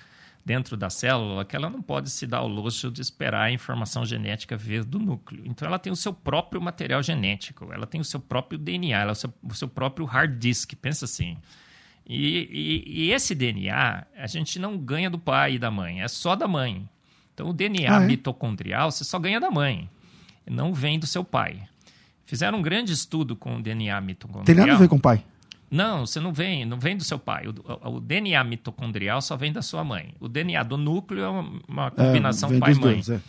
dentro 0.44 0.76
da 0.76 0.90
célula 0.90 1.44
que 1.44 1.56
ela 1.56 1.70
não 1.70 1.80
pode 1.80 2.10
se 2.10 2.26
dar 2.26 2.38
ao 2.38 2.48
luxo 2.48 2.90
de 2.90 3.00
esperar 3.00 3.44
a 3.44 3.50
informação 3.50 4.04
genética 4.04 4.56
vir 4.56 4.84
do 4.84 4.98
núcleo. 4.98 5.42
Então 5.46 5.66
ela 5.66 5.78
tem 5.78 5.92
o 5.92 5.96
seu 5.96 6.12
próprio 6.12 6.60
material 6.60 7.02
genético, 7.02 7.72
ela 7.72 7.86
tem 7.86 8.00
o 8.00 8.04
seu 8.04 8.20
próprio 8.20 8.58
DNA, 8.58 9.00
ela 9.00 9.10
é 9.10 9.12
o 9.12 9.16
seu, 9.16 9.32
o 9.42 9.54
seu 9.54 9.68
próprio 9.68 10.04
hard 10.04 10.38
disk. 10.38 10.74
Pensa 10.74 11.06
assim. 11.06 11.38
E, 12.06 12.84
e, 12.86 13.04
e, 13.04 13.12
esse 13.12 13.34
DNA 13.34 14.04
a 14.16 14.26
gente 14.26 14.58
não 14.58 14.76
ganha 14.76 15.08
do 15.08 15.18
pai 15.18 15.54
e 15.54 15.58
da 15.58 15.70
mãe, 15.70 16.02
é 16.02 16.08
só 16.08 16.36
da 16.36 16.46
mãe. 16.46 16.86
Então 17.32 17.48
o 17.48 17.52
DNA 17.52 17.96
ah, 17.96 18.02
é? 18.02 18.06
mitocondrial 18.06 18.90
você 18.90 19.04
só 19.04 19.18
ganha 19.18 19.40
da 19.40 19.50
mãe, 19.50 19.88
não 20.46 20.74
vem 20.74 20.98
do 20.98 21.06
seu 21.06 21.24
pai. 21.24 21.62
Fizeram 22.24 22.58
um 22.58 22.62
grande 22.62 22.92
estudo 22.92 23.34
com 23.34 23.56
o 23.56 23.62
DNA 23.62 24.00
mitocondrial. 24.00 24.44
Tem 24.44 24.54
nada 24.54 24.74
a 24.74 24.76
ver 24.76 24.88
com 24.88 24.96
o 24.96 25.00
pai? 25.00 25.24
Não, 25.70 26.06
você 26.06 26.20
não 26.20 26.32
vem, 26.32 26.64
não 26.64 26.78
vem 26.78 26.96
do 26.96 27.04
seu 27.04 27.18
pai. 27.18 27.46
O, 27.48 27.54
o, 27.90 27.96
o 27.96 28.00
DNA 28.00 28.42
mitocondrial 28.44 29.20
só 29.20 29.36
vem 29.36 29.52
da 29.52 29.62
sua 29.62 29.82
mãe. 29.82 30.14
O 30.20 30.28
DNA 30.28 30.62
do 30.62 30.76
núcleo 30.76 31.24
é 31.24 31.28
uma, 31.28 31.60
uma 31.66 31.86
é, 31.86 31.90
combinação 31.90 32.52
é, 32.52 32.58
pai-mãe. 32.58 33.02
É. 33.10 33.20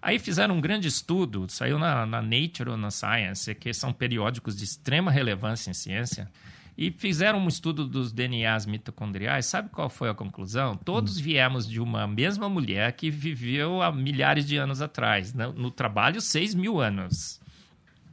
Aí 0.00 0.18
fizeram 0.18 0.56
um 0.56 0.60
grande 0.60 0.88
estudo, 0.88 1.46
saiu 1.48 1.78
na, 1.78 2.04
na 2.04 2.20
Nature 2.20 2.70
ou 2.70 2.76
na 2.76 2.90
Science, 2.90 3.54
que 3.54 3.72
são 3.72 3.92
periódicos 3.92 4.56
de 4.56 4.64
extrema 4.64 5.10
relevância 5.10 5.70
em 5.70 5.74
ciência 5.74 6.28
e 6.76 6.90
fizeram 6.90 7.38
um 7.38 7.48
estudo 7.48 7.86
dos 7.86 8.12
DNAs 8.12 8.66
mitocondriais. 8.66 9.46
Sabe 9.46 9.68
qual 9.70 9.90
foi 9.90 10.08
a 10.08 10.14
conclusão? 10.14 10.76
Todos 10.76 11.18
hum. 11.18 11.22
viemos 11.22 11.68
de 11.68 11.80
uma 11.80 12.06
mesma 12.06 12.48
mulher 12.48 12.92
que 12.92 13.10
viveu 13.10 13.82
há 13.82 13.92
milhares 13.92 14.46
de 14.46 14.56
anos 14.56 14.80
atrás. 14.80 15.34
No, 15.34 15.52
no 15.52 15.70
trabalho, 15.70 16.20
6 16.20 16.54
mil 16.54 16.80
anos. 16.80 17.41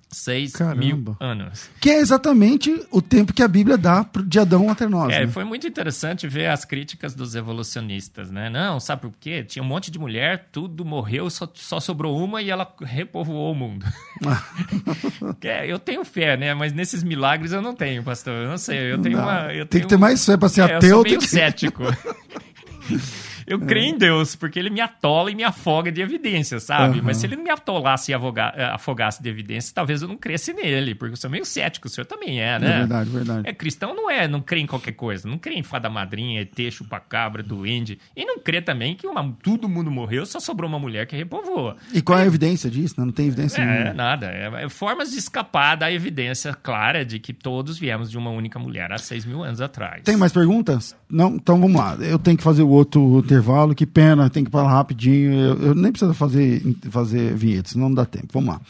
6 0.10 0.54
mil 0.76 1.16
anos. 1.20 1.70
Que 1.80 1.92
é 1.92 2.00
exatamente 2.00 2.84
o 2.92 3.02
tempo 3.02 3.34
que 3.34 3.44
a 3.44 3.48
Bíblia 3.48 3.78
dá 3.78 4.06
de 4.26 4.40
Adão 4.40 4.70
até 4.70 4.88
nós. 4.88 5.14
É, 5.14 5.22
né? 5.22 5.28
foi 5.28 5.44
muito 5.44 5.68
interessante 5.68 6.28
ver 6.28 6.48
as 6.48 6.66
críticas 6.66 7.14
dos 7.14 7.36
evolucionistas, 7.36 8.32
né? 8.32 8.50
Não, 8.50 8.80
sabe 8.80 9.04
por 9.04 9.12
quê? 9.20 9.44
Tinha 9.44 9.62
um 9.62 9.68
monte 9.68 9.92
de 9.92 10.00
mulher, 10.00 10.48
tudo 10.52 10.84
morreu, 10.84 11.30
só, 11.30 11.50
só 11.54 11.80
sobrou 11.80 12.18
uma 12.18 12.42
e 12.42 12.50
ela 12.50 12.72
repovoou 12.82 13.52
o 13.52 13.56
mundo. 13.56 13.86
é, 15.42 15.72
eu 15.72 15.78
tenho 15.78 16.04
fé, 16.04 16.36
né? 16.36 16.54
Mas 16.54 16.74
nesses 16.74 17.04
milagres 17.04 17.52
eu 17.52 17.62
não 17.62 17.76
tenho, 17.76 18.04
pastor. 18.04 18.34
Eu 18.34 18.50
não 18.50 18.58
sei. 18.58 18.94
Eu 18.94 19.02
tenho 19.02 19.18
não, 19.18 19.24
uma. 19.24 19.54
Eu 19.54 19.66
tem 19.66 19.80
tenho 19.80 19.84
que 19.84 19.90
ter 19.90 19.98
mais 19.98 20.26
fé 20.26 20.36
para 20.36 20.50
ser 20.50 20.62
é, 20.62 20.76
ateu. 20.76 20.90
Eu 20.90 20.96
sou 20.96 21.04
meio 21.04 21.22
cético. 21.22 21.84
Eu 23.50 23.58
é. 23.58 23.66
creio 23.66 23.96
em 23.96 23.98
Deus, 23.98 24.36
porque 24.36 24.60
ele 24.60 24.70
me 24.70 24.80
atola 24.80 25.32
e 25.32 25.36
me 25.36 25.44
afoga 25.44 25.92
de 25.92 26.02
evidências, 26.02 26.64
sabe? 26.64 27.00
Uhum. 27.00 27.06
Mas 27.06 27.18
se 27.18 27.26
ele 27.26 27.36
não 27.36 27.44
me 27.44 27.50
atolasse 27.50 28.12
e 28.12 28.16
eh, 28.16 28.64
afogasse 28.72 29.24
de 29.24 29.28
evidências, 29.28 29.72
talvez 29.74 30.04
eu 30.04 30.08
não 30.08 30.16
cresce 30.16 30.54
nele, 30.54 30.94
porque 30.94 31.14
eu 31.14 31.18
sou 31.18 31.30
meio 31.30 31.44
cético, 31.44 31.88
o 31.88 31.90
senhor 31.90 32.06
também 32.06 32.40
é, 32.40 32.60
né? 32.60 32.76
É 32.76 32.78
verdade, 32.80 33.10
verdade. 33.10 33.50
É, 33.50 33.54
cristão 33.54 33.96
não 33.96 34.10
é, 34.10 34.28
não 34.28 34.40
crê 34.40 34.60
em 34.60 34.68
qualquer 34.68 34.92
coisa, 34.92 35.28
não 35.28 35.40
crê 35.40 35.56
em 35.56 35.64
fada 35.64 35.90
madrinha, 35.90 36.42
ET, 36.42 36.72
chupacabra, 36.72 37.42
duende, 37.42 37.98
e 38.16 38.24
não 38.24 38.38
crê 38.40 38.62
também 38.62 38.96
que 38.96 39.08
uma, 39.08 39.36
todo 39.42 39.68
mundo 39.68 39.90
morreu, 39.90 40.26
só 40.28 40.40
sobrou 40.40 40.70
uma 40.70 40.80
mulher 40.80 41.08
que 41.08 41.16
repovoou. 41.16 41.76
E 41.92 42.02
qual 42.02 42.20
é 42.20 42.24
a 42.24 42.26
evidência 42.28 42.70
disso? 42.70 42.96
Não, 42.98 43.08
não 43.08 43.14
tem 43.14 43.28
evidência 43.28 43.62
é, 43.62 43.66
nenhuma. 43.66 43.94
nada. 43.94 44.28
É, 44.28 44.66
é, 44.66 44.70
formas 44.70 45.12
de 45.12 45.18
escapar 45.18 45.76
da 45.76 45.92
evidência 45.92 46.54
clara 46.54 47.04
de 47.04 47.20
que 47.20 47.34
todos 47.34 47.80
viemos 47.80 48.12
de 48.12 48.18
uma 48.18 48.30
única 48.30 48.60
mulher 48.60 48.92
há 48.92 48.98
seis 48.98 49.26
mil 49.26 49.44
anos 49.44 49.60
atrás. 49.60 50.04
Tem 50.04 50.16
mais 50.16 50.32
perguntas? 50.32 50.96
Não? 51.10 51.36
Então 51.36 51.60
vamos 51.60 51.80
lá. 51.80 51.98
Eu 52.00 52.20
tenho 52.20 52.38
que 52.38 52.44
fazer 52.44 52.62
o 52.62 52.70
outro 52.70 53.22
intervalo, 53.40 53.74
que 53.74 53.86
pena 53.86 54.30
tem 54.30 54.44
que 54.44 54.52
falar 54.52 54.72
rapidinho. 54.72 55.34
Eu, 55.34 55.62
eu, 55.68 55.76
nem 55.76 55.92
preciso 55.92 56.14
fazer, 56.14 56.62
fazer 56.90 57.34
vinhetas, 57.36 57.76
não 57.76 57.94
dá 57.94 58.06
tempo. 58.06 58.28
Vamos 58.34 58.50
lá. 58.50 58.62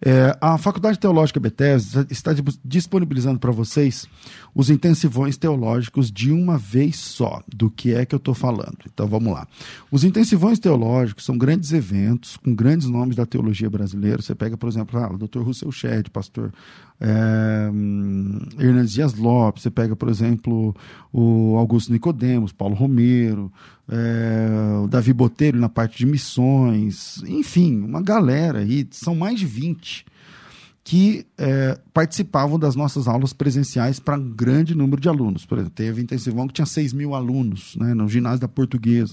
É, 0.00 0.36
a 0.40 0.58
Faculdade 0.58 0.98
Teológica 0.98 1.40
Bethesda 1.40 2.06
está 2.10 2.32
disponibilizando 2.64 3.38
para 3.38 3.50
vocês 3.50 4.06
os 4.54 4.68
intensivões 4.70 5.36
teológicos 5.36 6.10
de 6.10 6.30
uma 6.30 6.58
vez 6.58 6.96
só. 6.96 7.42
Do 7.46 7.70
que 7.70 7.94
é 7.94 8.04
que 8.04 8.14
eu 8.14 8.18
estou 8.18 8.34
falando? 8.34 8.78
Então 8.86 9.06
vamos 9.06 9.32
lá. 9.32 9.46
Os 9.90 10.04
intensivões 10.04 10.58
teológicos 10.58 11.24
são 11.24 11.36
grandes 11.38 11.72
eventos 11.72 12.36
com 12.36 12.54
grandes 12.54 12.88
nomes 12.88 13.16
da 13.16 13.24
teologia 13.24 13.70
brasileira. 13.70 14.20
Você 14.20 14.34
pega, 14.34 14.56
por 14.56 14.68
exemplo, 14.68 14.98
ah, 14.98 15.12
o 15.12 15.18
Dr. 15.18 15.40
Russell 15.40 15.72
Shedd, 15.72 16.10
pastor 16.10 16.52
é, 17.00 17.70
Hernandes 18.58 18.92
Dias 18.92 19.14
Lopes, 19.14 19.62
você 19.62 19.70
pega, 19.70 19.94
por 19.94 20.08
exemplo, 20.08 20.74
o 21.12 21.56
Augusto 21.56 21.92
Nicodemos, 21.92 22.52
Paulo 22.52 22.74
Romero, 22.74 23.52
é, 23.88 24.80
o 24.82 24.88
Davi 24.88 25.12
Botelho 25.12 25.60
na 25.60 25.68
parte 25.68 25.98
de 25.98 26.06
missões, 26.06 27.22
enfim, 27.26 27.84
uma 27.84 28.02
galera 28.02 28.60
aí, 28.60 28.86
são 28.90 29.14
mais 29.14 29.38
de 29.38 29.46
20 29.46 29.95
que 30.86 31.26
é, 31.36 31.76
participavam 31.92 32.60
das 32.60 32.76
nossas 32.76 33.08
aulas 33.08 33.32
presenciais 33.32 33.98
para 33.98 34.16
um 34.16 34.30
grande 34.30 34.72
número 34.72 35.00
de 35.00 35.08
alunos. 35.08 35.44
Por 35.44 35.58
exemplo, 35.58 35.74
teve 35.74 36.00
intensivão 36.00 36.46
que 36.46 36.54
tinha 36.54 36.66
6 36.66 36.92
mil 36.92 37.12
alunos 37.12 37.74
né, 37.76 37.92
no 37.92 38.08
ginásio 38.08 38.38
da 38.38 38.46
Portuguesa 38.46 39.12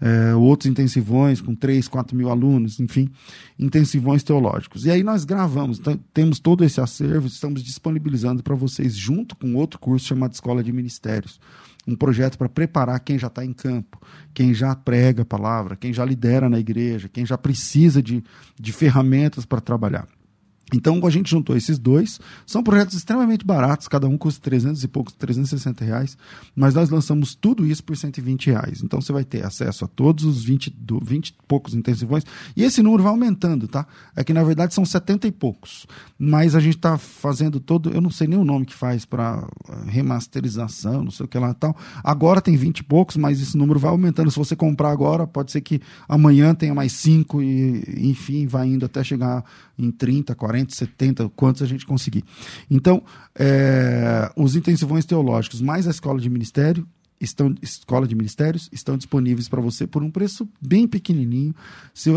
é, 0.00 0.34
outros 0.34 0.70
intensivões 0.70 1.40
com 1.40 1.54
3, 1.54 1.86
4 1.86 2.16
mil 2.16 2.30
alunos, 2.30 2.80
enfim, 2.80 3.10
intensivões 3.58 4.22
teológicos. 4.22 4.86
E 4.86 4.90
aí 4.90 5.02
nós 5.02 5.24
gravamos, 5.24 5.80
temos 6.14 6.40
todo 6.40 6.64
esse 6.64 6.80
acervo, 6.80 7.26
estamos 7.26 7.62
disponibilizando 7.62 8.42
para 8.42 8.54
vocês, 8.54 8.96
junto 8.96 9.36
com 9.36 9.54
outro 9.54 9.78
curso 9.78 10.06
chamado 10.06 10.32
Escola 10.32 10.64
de 10.64 10.72
Ministérios. 10.72 11.38
Um 11.86 11.94
projeto 11.94 12.38
para 12.38 12.48
preparar 12.48 13.00
quem 13.00 13.18
já 13.18 13.26
está 13.26 13.44
em 13.44 13.52
campo, 13.52 14.00
quem 14.32 14.54
já 14.54 14.74
prega 14.74 15.22
a 15.22 15.26
palavra, 15.26 15.76
quem 15.76 15.92
já 15.92 16.04
lidera 16.04 16.48
na 16.48 16.58
igreja, 16.58 17.08
quem 17.08 17.26
já 17.26 17.36
precisa 17.36 18.02
de, 18.02 18.22
de 18.58 18.72
ferramentas 18.72 19.44
para 19.44 19.60
trabalhar. 19.60 20.06
Então, 20.72 21.00
a 21.06 21.10
gente 21.10 21.30
juntou 21.30 21.56
esses 21.56 21.78
dois. 21.78 22.20
São 22.46 22.62
projetos 22.62 22.96
extremamente 22.96 23.44
baratos, 23.44 23.88
cada 23.88 24.08
um 24.08 24.16
custa 24.16 24.40
300 24.42 24.82
e 24.82 24.88
poucos, 24.88 25.14
360 25.14 25.84
reais. 25.84 26.16
Mas 26.54 26.74
nós 26.74 26.90
lançamos 26.90 27.34
tudo 27.34 27.66
isso 27.66 27.82
por 27.82 27.96
120 27.96 28.46
reais. 28.46 28.82
Então, 28.82 29.00
você 29.00 29.12
vai 29.12 29.24
ter 29.24 29.44
acesso 29.44 29.84
a 29.84 29.88
todos 29.88 30.24
os 30.24 30.44
20, 30.44 30.70
do, 30.70 31.00
20 31.02 31.28
e 31.28 31.34
poucos 31.46 31.74
intensivões. 31.74 32.24
E 32.56 32.62
esse 32.62 32.82
número 32.82 33.02
vai 33.02 33.12
aumentando, 33.12 33.66
tá? 33.66 33.86
É 34.14 34.24
que, 34.24 34.32
na 34.32 34.42
verdade, 34.42 34.74
são 34.74 34.84
70 34.84 35.26
e 35.26 35.32
poucos. 35.32 35.86
Mas 36.18 36.54
a 36.54 36.60
gente 36.60 36.76
está 36.76 36.98
fazendo 36.98 37.60
todo... 37.60 37.90
Eu 37.90 38.00
não 38.00 38.10
sei 38.10 38.26
nem 38.26 38.38
o 38.38 38.44
nome 38.44 38.66
que 38.66 38.74
faz 38.74 39.04
para 39.04 39.46
eh, 39.68 39.74
remasterização, 39.86 41.04
não 41.04 41.10
sei 41.10 41.26
o 41.26 41.28
que 41.28 41.38
lá 41.38 41.50
e 41.50 41.54
tal. 41.54 41.76
Agora 42.02 42.40
tem 42.40 42.56
20 42.56 42.78
e 42.78 42.84
poucos, 42.84 43.16
mas 43.16 43.40
esse 43.40 43.56
número 43.56 43.78
vai 43.78 43.90
aumentando. 43.90 44.30
Se 44.30 44.38
você 44.38 44.54
comprar 44.54 44.90
agora, 44.90 45.26
pode 45.26 45.50
ser 45.50 45.60
que 45.60 45.80
amanhã 46.08 46.54
tenha 46.54 46.74
mais 46.74 46.92
5 46.92 47.42
e, 47.42 48.10
enfim, 48.10 48.46
vai 48.46 48.68
indo 48.68 48.84
até 48.86 49.02
chegar 49.02 49.44
em 49.78 49.90
30, 49.90 50.34
40, 50.34 50.59
70, 50.68 51.28
quantos 51.30 51.62
a 51.62 51.66
gente 51.66 51.86
conseguir. 51.86 52.24
Então, 52.70 53.02
é, 53.38 54.30
os 54.36 54.56
intensivões 54.56 55.04
teológicos 55.04 55.60
mais 55.60 55.86
a 55.86 55.90
escola 55.90 56.20
de 56.20 56.28
ministério 56.28 56.86
estão 57.20 57.54
escola 57.60 58.08
de 58.08 58.14
ministérios 58.14 58.68
estão 58.72 58.96
disponíveis 58.96 59.48
para 59.48 59.60
você 59.60 59.86
por 59.86 60.02
um 60.02 60.10
preço 60.10 60.48
bem 60.60 60.88
pequenininho. 60.88 61.54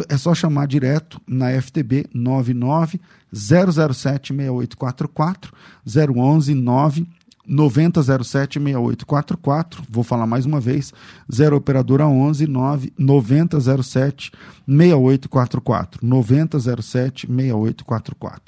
É 0.08 0.18
só 0.18 0.34
chamar 0.34 0.66
direto 0.66 1.22
na 1.28 1.50
FTB 1.62 2.06
99 2.14 3.02
007 3.34 4.34
6844 4.34 5.54
011 5.86 6.54
9 6.54 7.08
9007-6844. 7.50 9.80
Vou 9.90 10.04
falar 10.04 10.26
mais 10.26 10.46
uma 10.46 10.60
vez. 10.60 10.92
0 11.32 11.56
Operadora 11.58 12.08
11 12.08 12.48
9 12.48 12.92
9007-6844. 13.00 16.00
9007-6844. 16.04 18.40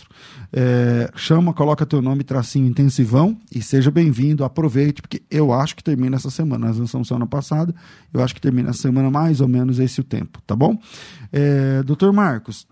É, 0.54 1.12
chama, 1.16 1.54
coloca 1.54 1.86
teu 1.86 2.02
nome, 2.02 2.24
tracinho 2.24 2.68
intensivão 2.68 3.38
e 3.54 3.62
seja 3.62 3.92
bem-vindo. 3.92 4.44
Aproveite, 4.44 5.02
porque 5.02 5.22
eu 5.30 5.54
acho 5.54 5.76
que 5.76 5.84
termina 5.84 6.16
essa 6.16 6.30
semana. 6.30 6.68
Nós 6.68 6.78
lançamos 6.78 7.08
semana 7.08 7.28
passada. 7.28 7.76
Eu 8.14 8.24
acho 8.24 8.34
que 8.34 8.42
termina 8.42 8.70
essa 8.70 8.82
semana 8.82 9.12
mais 9.12 9.42
ou 9.42 9.48
menos 9.48 9.80
esse 9.80 10.00
o 10.00 10.04
tempo, 10.04 10.42
tá 10.48 10.56
bom? 10.56 10.80
É, 11.32 11.84
Doutor 11.84 12.12
Marcos, 12.14 12.66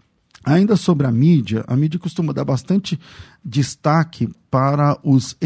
Ainda 0.45 0.75
sobre 0.75 1.07
a 1.07 1.11
mídia, 1.11 1.63
a 1.67 1.75
mídia 1.75 1.97
costuma 1.97 2.33
dar 2.33 2.43
bastante 2.43 2.99
destaque 3.45 4.27
para 4.51 4.99
os 5.01 5.37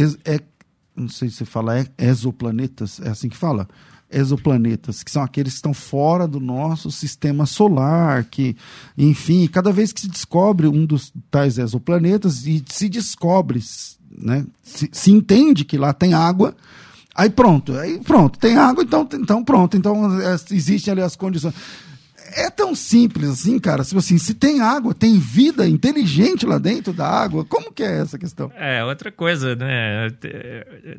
não 0.98 1.08
sei 1.08 1.30
se 1.30 1.45
fala 1.45 1.80
é, 1.80 1.88
exoplanetas, 1.98 3.00
é 3.00 3.10
assim 3.10 3.30
que 3.30 3.38
fala? 3.38 3.68
Exoplanetas, 4.10 5.04
que 5.04 5.12
são 5.12 5.22
aqueles 5.22 5.54
que 5.54 5.58
estão 5.58 5.74
fora 5.74 6.28
do 6.28 6.39
nosso 6.39 6.89
sistema 6.89 7.45
solar, 7.45 8.24
que, 8.24 8.56
enfim, 8.98 9.48
cada 9.48 9.72
vez 9.72 9.91
que 9.93 10.02
se 10.02 10.08
descobre 10.08 10.68
um 10.68 10.86
dos 10.86 11.14
tais 11.30 11.58
exoplanetas 11.58 12.48
e 12.48 12.64
se 12.68 12.89
descobre, 12.89 13.60
né, 14.10 14.45
se, 14.64 14.89
se 14.91 15.12
entende 15.12 15.64
que 15.64 15.78
lá 15.78 15.93
tem 15.93 16.14
água, 16.14 16.56
Aí 17.18 17.32
pronto, 17.32 17.76
aí 17.76 18.00
pronto, 18.00 18.38
tem 18.38 18.56
água, 18.58 18.84
então, 18.84 19.10
então 19.14 19.43
pronto, 19.43 19.76
então 19.76 20.22
é, 20.22 20.36
existem 20.52 20.91
ali 20.91 21.02
as 21.02 21.16
condições. 21.16 21.56
É 22.38 22.51
tão 22.51 22.75
simples 22.75 23.29
assim, 23.29 23.57
cara. 23.57 23.83
Se 23.83 23.97
assim, 23.97 24.17
se 24.19 24.35
tem 24.35 24.61
água, 24.61 24.93
tem 24.93 25.17
vida 25.17 25.67
inteligente 25.67 26.45
lá 26.45 26.59
dentro 26.59 26.93
da 26.93 27.07
água. 27.07 27.43
Como 27.43 27.71
que 27.71 27.81
é 27.81 28.01
essa 28.01 28.17
questão? 28.19 28.51
É, 28.55 28.83
outra 28.85 29.11
coisa, 29.11 29.55
né? 29.55 30.07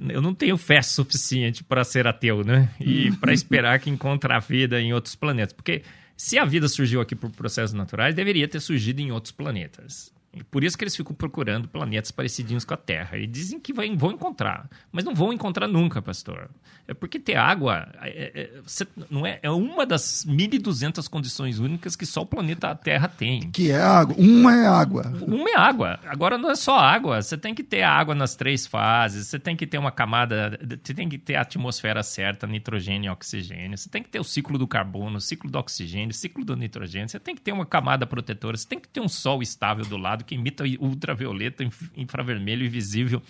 Eu 0.09 0.21
não 0.21 0.35
tenho 0.35 0.57
fé 0.57 0.83
suficiente 0.83 1.63
para 1.63 1.85
ser 1.85 2.09
ateu, 2.09 2.43
né? 2.43 2.71
E 2.81 3.13
para 3.21 3.33
esperar 3.33 3.79
que 3.79 3.89
encontrar 3.89 4.41
vida 4.41 4.81
em 4.81 4.93
outros 4.93 5.15
planetas. 5.15 5.53
Porque 5.53 5.83
se 6.17 6.37
a 6.37 6.45
vida 6.45 6.67
surgiu 6.67 7.01
aqui 7.01 7.15
por 7.15 7.31
processos 7.31 7.73
naturais, 7.73 8.17
deveria 8.17 8.49
ter 8.49 8.59
surgido 8.59 9.01
em 9.01 9.13
outros 9.13 9.31
planetas. 9.31 10.13
E 10.33 10.45
por 10.45 10.63
isso 10.63 10.77
que 10.77 10.85
eles 10.85 10.95
ficam 10.95 11.15
procurando 11.15 11.69
planetas 11.69 12.11
parecidinhos 12.11 12.65
com 12.65 12.75
a 12.75 12.77
Terra. 12.77 13.17
E 13.17 13.27
dizem 13.27 13.59
que 13.59 13.73
vai, 13.73 13.95
vão 13.97 14.13
encontrar. 14.13 14.69
Mas 14.93 15.05
não 15.05 15.15
vão 15.15 15.33
encontrar 15.33 15.67
nunca, 15.67 16.03
pastor. 16.03 16.51
É 16.87 16.95
porque 16.95 17.19
ter 17.19 17.37
água 17.37 17.89
é, 18.01 18.33
é, 18.35 18.87
não 19.11 19.27
é, 19.27 19.39
é 19.43 19.51
uma 19.51 19.85
das 19.85 20.25
1.200 20.27 21.09
condições 21.09 21.59
únicas 21.59 21.97
que 21.97 22.07
só 22.07 22.23
o 22.23 22.27
planeta 22.27 22.75
Terra 22.75 23.09
tem. 23.09 23.51
Que 23.51 23.71
é 23.71 23.81
água. 23.81 24.17
Uma 24.19 24.55
é 24.55 24.67
água. 24.67 25.13
Uma 25.21 25.51
é 25.51 25.57
água. 25.57 26.01
Agora 26.07 26.39
não 26.39 26.51
é 26.51 26.55
só 26.55 26.79
água. 26.79 27.21
Você 27.21 27.37
tem 27.37 27.55
que 27.55 27.63
ter 27.63 27.83
água 27.83 28.15
nas 28.15 28.37
três 28.37 28.67
fases. 28.67 29.27
Você 29.27 29.39
tem 29.39 29.57
que 29.57 29.67
ter 29.67 29.79
uma 29.79 29.91
camada. 29.91 30.59
Você 30.83 30.95
tem 30.95 31.09
que 31.09 31.19
ter 31.19 31.37
a 31.37 31.43
atmosfera 31.43 32.03
certa, 32.03 32.47
nitrogênio 32.47 33.09
e 33.09 33.13
oxigênio. 33.13 33.77
Você 33.77 33.89
tem 33.89 34.03
que 34.03 34.09
ter 34.09 34.21
o 34.21 34.25
ciclo 34.25 34.59
do 34.59 34.67
carbono, 34.67 35.17
o 35.17 35.21
ciclo 35.21 35.51
do 35.51 35.59
oxigênio, 35.59 36.11
o 36.11 36.15
ciclo 36.15 36.45
do 36.45 36.55
nitrogênio. 36.55 37.09
Você 37.09 37.19
tem 37.19 37.35
que 37.35 37.43
ter 37.43 37.53
uma 37.53 37.67
camada 37.67 38.07
protetora. 38.07 38.57
Você 38.57 38.69
tem 38.69 38.79
que 38.79 38.89
ter 38.89 39.01
um 39.01 39.09
sol 39.09 39.43
estável 39.43 39.85
do 39.85 39.97
lado 39.97 40.18
que 40.25 40.35
emita 40.35 40.65
ultravioleta, 40.81 41.65
infravermelho 41.97 42.65
e 42.65 42.69
visível. 42.69 43.23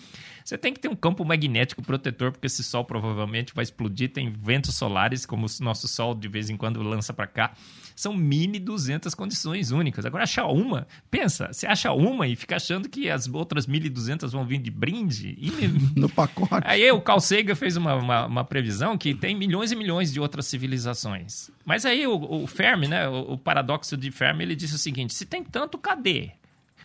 Você 0.49 0.57
tem 0.57 0.73
que 0.73 0.79
ter 0.79 0.87
um 0.87 0.95
campo 0.95 1.23
magnético 1.23 1.83
protetor, 1.83 2.31
porque 2.31 2.47
esse 2.47 2.63
sol 2.63 2.83
provavelmente 2.83 3.53
vai 3.53 3.61
explodir. 3.61 4.11
Tem 4.11 4.31
ventos 4.31 4.75
solares, 4.75 5.23
como 5.23 5.45
o 5.45 5.63
nosso 5.63 5.87
sol 5.87 6.15
de 6.15 6.27
vez 6.27 6.49
em 6.49 6.57
quando 6.57 6.81
lança 6.81 7.13
para 7.13 7.27
cá. 7.27 7.53
São 7.95 8.15
mini 8.15 8.57
200 8.57 9.13
condições 9.13 9.69
únicas. 9.69 10.07
Agora, 10.07 10.23
achar 10.23 10.47
uma, 10.47 10.87
pensa, 11.11 11.53
você 11.53 11.67
acha 11.67 11.91
uma 11.91 12.27
e 12.27 12.35
fica 12.35 12.55
achando 12.55 12.89
que 12.89 13.11
as 13.11 13.27
outras 13.27 13.67
1.200 13.67 14.31
vão 14.31 14.43
vir 14.43 14.57
de 14.57 14.71
brinde. 14.71 15.37
E... 15.37 15.51
no 15.99 16.09
pacote. 16.09 16.65
Aí 16.65 16.89
o 16.91 16.99
Carl 16.99 17.19
Sagan 17.19 17.53
fez 17.53 17.77
uma, 17.77 17.93
uma, 17.93 18.25
uma, 18.25 18.43
previsão 18.43 18.97
que 18.97 19.13
tem 19.13 19.35
milhões 19.35 19.71
e 19.71 19.75
milhões 19.75 20.11
de 20.11 20.19
outras 20.19 20.47
civilizações. 20.47 21.51
Mas 21.63 21.85
aí 21.85 22.07
o, 22.07 22.43
o 22.43 22.47
Fermi, 22.47 22.87
né, 22.87 23.07
o, 23.07 23.33
o 23.33 23.37
paradoxo 23.37 23.95
de 23.95 24.09
Fermi, 24.09 24.43
ele 24.43 24.55
disse 24.55 24.73
o 24.73 24.79
seguinte: 24.79 25.13
se 25.13 25.27
tem 25.27 25.43
tanto, 25.43 25.77
cadê? 25.77 26.31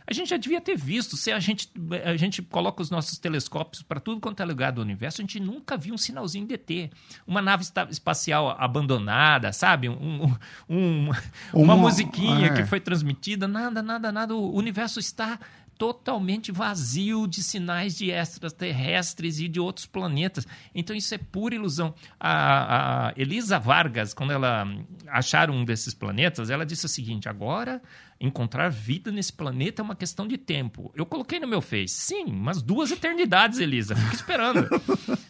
A 0.07 0.13
gente 0.13 0.29
já 0.29 0.37
devia 0.37 0.61
ter 0.61 0.77
visto. 0.77 1.17
Se 1.17 1.33
a 1.33 1.41
gente, 1.41 1.71
a 2.05 2.17
gente 2.17 2.43
coloca 2.43 2.83
os 2.83 2.91
nossos 2.91 3.19
telescópios 3.19 3.83
para 3.83 3.99
tudo 3.99 4.21
quanto 4.21 4.41
é 4.41 4.45
lugar 4.45 4.73
do 4.73 4.83
universo, 4.83 5.21
a 5.21 5.25
gente 5.25 5.41
nunca 5.41 5.77
viu 5.77 5.95
um 5.95 5.99
sinalzinho 5.99 6.47
de 6.47 6.55
ET. 6.55 6.93
Uma 7.27 7.41
nave 7.41 7.65
espacial 7.91 8.55
abandonada, 8.59 9.53
sabe? 9.53 9.89
Um, 9.89 10.25
um, 10.25 10.37
um 10.69 11.05
uma, 11.05 11.23
uma, 11.53 11.77
musiquinha 11.77 12.49
é. 12.49 12.55
que 12.55 12.65
foi 12.65 12.81
transmitida. 12.81 13.49
Nada, 13.49 13.83
nada, 13.83 14.13
nada. 14.13 14.35
O 14.35 14.55
universo 14.55 15.01
está 15.01 15.39
totalmente 15.79 16.53
vazio 16.53 17.27
de 17.27 17.43
sinais 17.43 17.97
de 17.97 18.11
extraterrestres 18.11 19.41
e 19.41 19.49
de 19.49 19.59
outros 19.59 19.87
planetas. 19.87 20.47
Então 20.75 20.95
isso 20.95 21.15
é 21.15 21.19
pura 21.19 21.55
ilusão. 21.55 21.95
A, 22.19 23.09
a 23.09 23.13
Elisa 23.17 23.59
Vargas, 23.59 24.15
quando 24.15 24.33
ela 24.33 24.67
acharam 25.09 25.55
um 25.55 25.65
desses 25.65 25.95
planetas, 25.95 26.51
ela 26.51 26.65
disse 26.65 26.87
o 26.87 26.89
seguinte: 26.89 27.29
agora 27.29 27.83
encontrar 28.21 28.71
vida 28.71 29.11
nesse 29.11 29.33
planeta 29.33 29.83
é 29.83 29.85
uma 29.85 29.95
questão 29.95 30.27
de 30.27 30.39
tempo. 30.39 30.93
Eu 30.95 31.05
coloquei 31.05 31.39
no 31.41 31.49
meu 31.49 31.61
Face, 31.61 31.95
sim, 31.95 32.25
umas 32.25 32.63
duas 32.63 32.91
eternidades, 32.91 33.59
Elisa. 33.59 33.95
Fica 33.95 34.15
esperando. 34.15 34.69